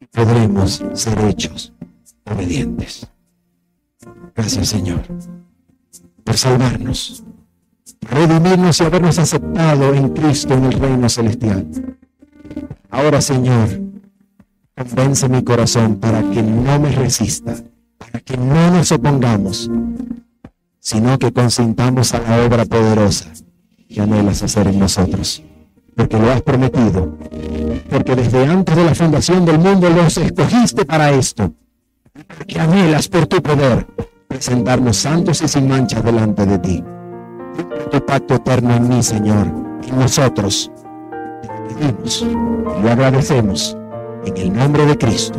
y 0.00 0.06
podremos 0.06 0.84
ser 0.92 1.18
hechos 1.20 1.72
obedientes. 2.24 3.08
Gracias 4.34 4.68
Señor 4.68 5.00
por 6.28 6.36
salvarnos, 6.36 7.24
redimirnos 8.02 8.78
y 8.80 8.84
habernos 8.84 9.18
aceptado 9.18 9.94
en 9.94 10.10
Cristo 10.10 10.52
en 10.52 10.64
el 10.66 10.72
reino 10.72 11.08
celestial. 11.08 11.66
Ahora 12.90 13.22
Señor, 13.22 13.68
convence 14.76 15.26
mi 15.26 15.42
corazón 15.42 15.96
para 15.96 16.20
que 16.20 16.42
no 16.42 16.78
me 16.78 16.92
resista, 16.92 17.56
para 17.96 18.20
que 18.20 18.36
no 18.36 18.72
nos 18.72 18.92
opongamos 18.92 19.70
sino 20.88 21.18
que 21.18 21.30
consintamos 21.34 22.14
a 22.14 22.20
la 22.20 22.46
obra 22.46 22.64
poderosa 22.64 23.26
que 23.90 24.00
anhelas 24.00 24.42
hacer 24.42 24.68
en 24.68 24.78
nosotros. 24.78 25.42
Porque 25.94 26.18
lo 26.18 26.30
has 26.32 26.40
prometido, 26.40 27.14
porque 27.90 28.16
desde 28.16 28.46
antes 28.46 28.74
de 28.74 28.84
la 28.84 28.94
fundación 28.94 29.44
del 29.44 29.58
mundo 29.58 29.90
los 29.90 30.16
escogiste 30.16 30.86
para 30.86 31.10
esto, 31.10 31.52
que 32.46 32.58
anhelas 32.58 33.06
por 33.06 33.26
tu 33.26 33.42
poder 33.42 33.86
presentarnos 34.28 34.96
santos 34.96 35.42
y 35.42 35.48
sin 35.48 35.68
manchas 35.68 36.02
delante 36.02 36.46
de 36.46 36.58
ti. 36.58 36.82
Tu 37.90 38.06
pacto 38.06 38.36
eterno 38.36 38.74
en 38.74 38.88
mí, 38.88 39.02
Señor, 39.02 39.46
en 39.86 39.98
nosotros. 39.98 40.70
Te 41.42 41.74
pedimos 41.74 42.22
y 42.22 42.82
lo 42.82 42.90
agradecemos 42.90 43.76
en 44.24 44.36
el 44.38 44.54
nombre 44.54 44.86
de 44.86 44.96
Cristo. 44.96 45.38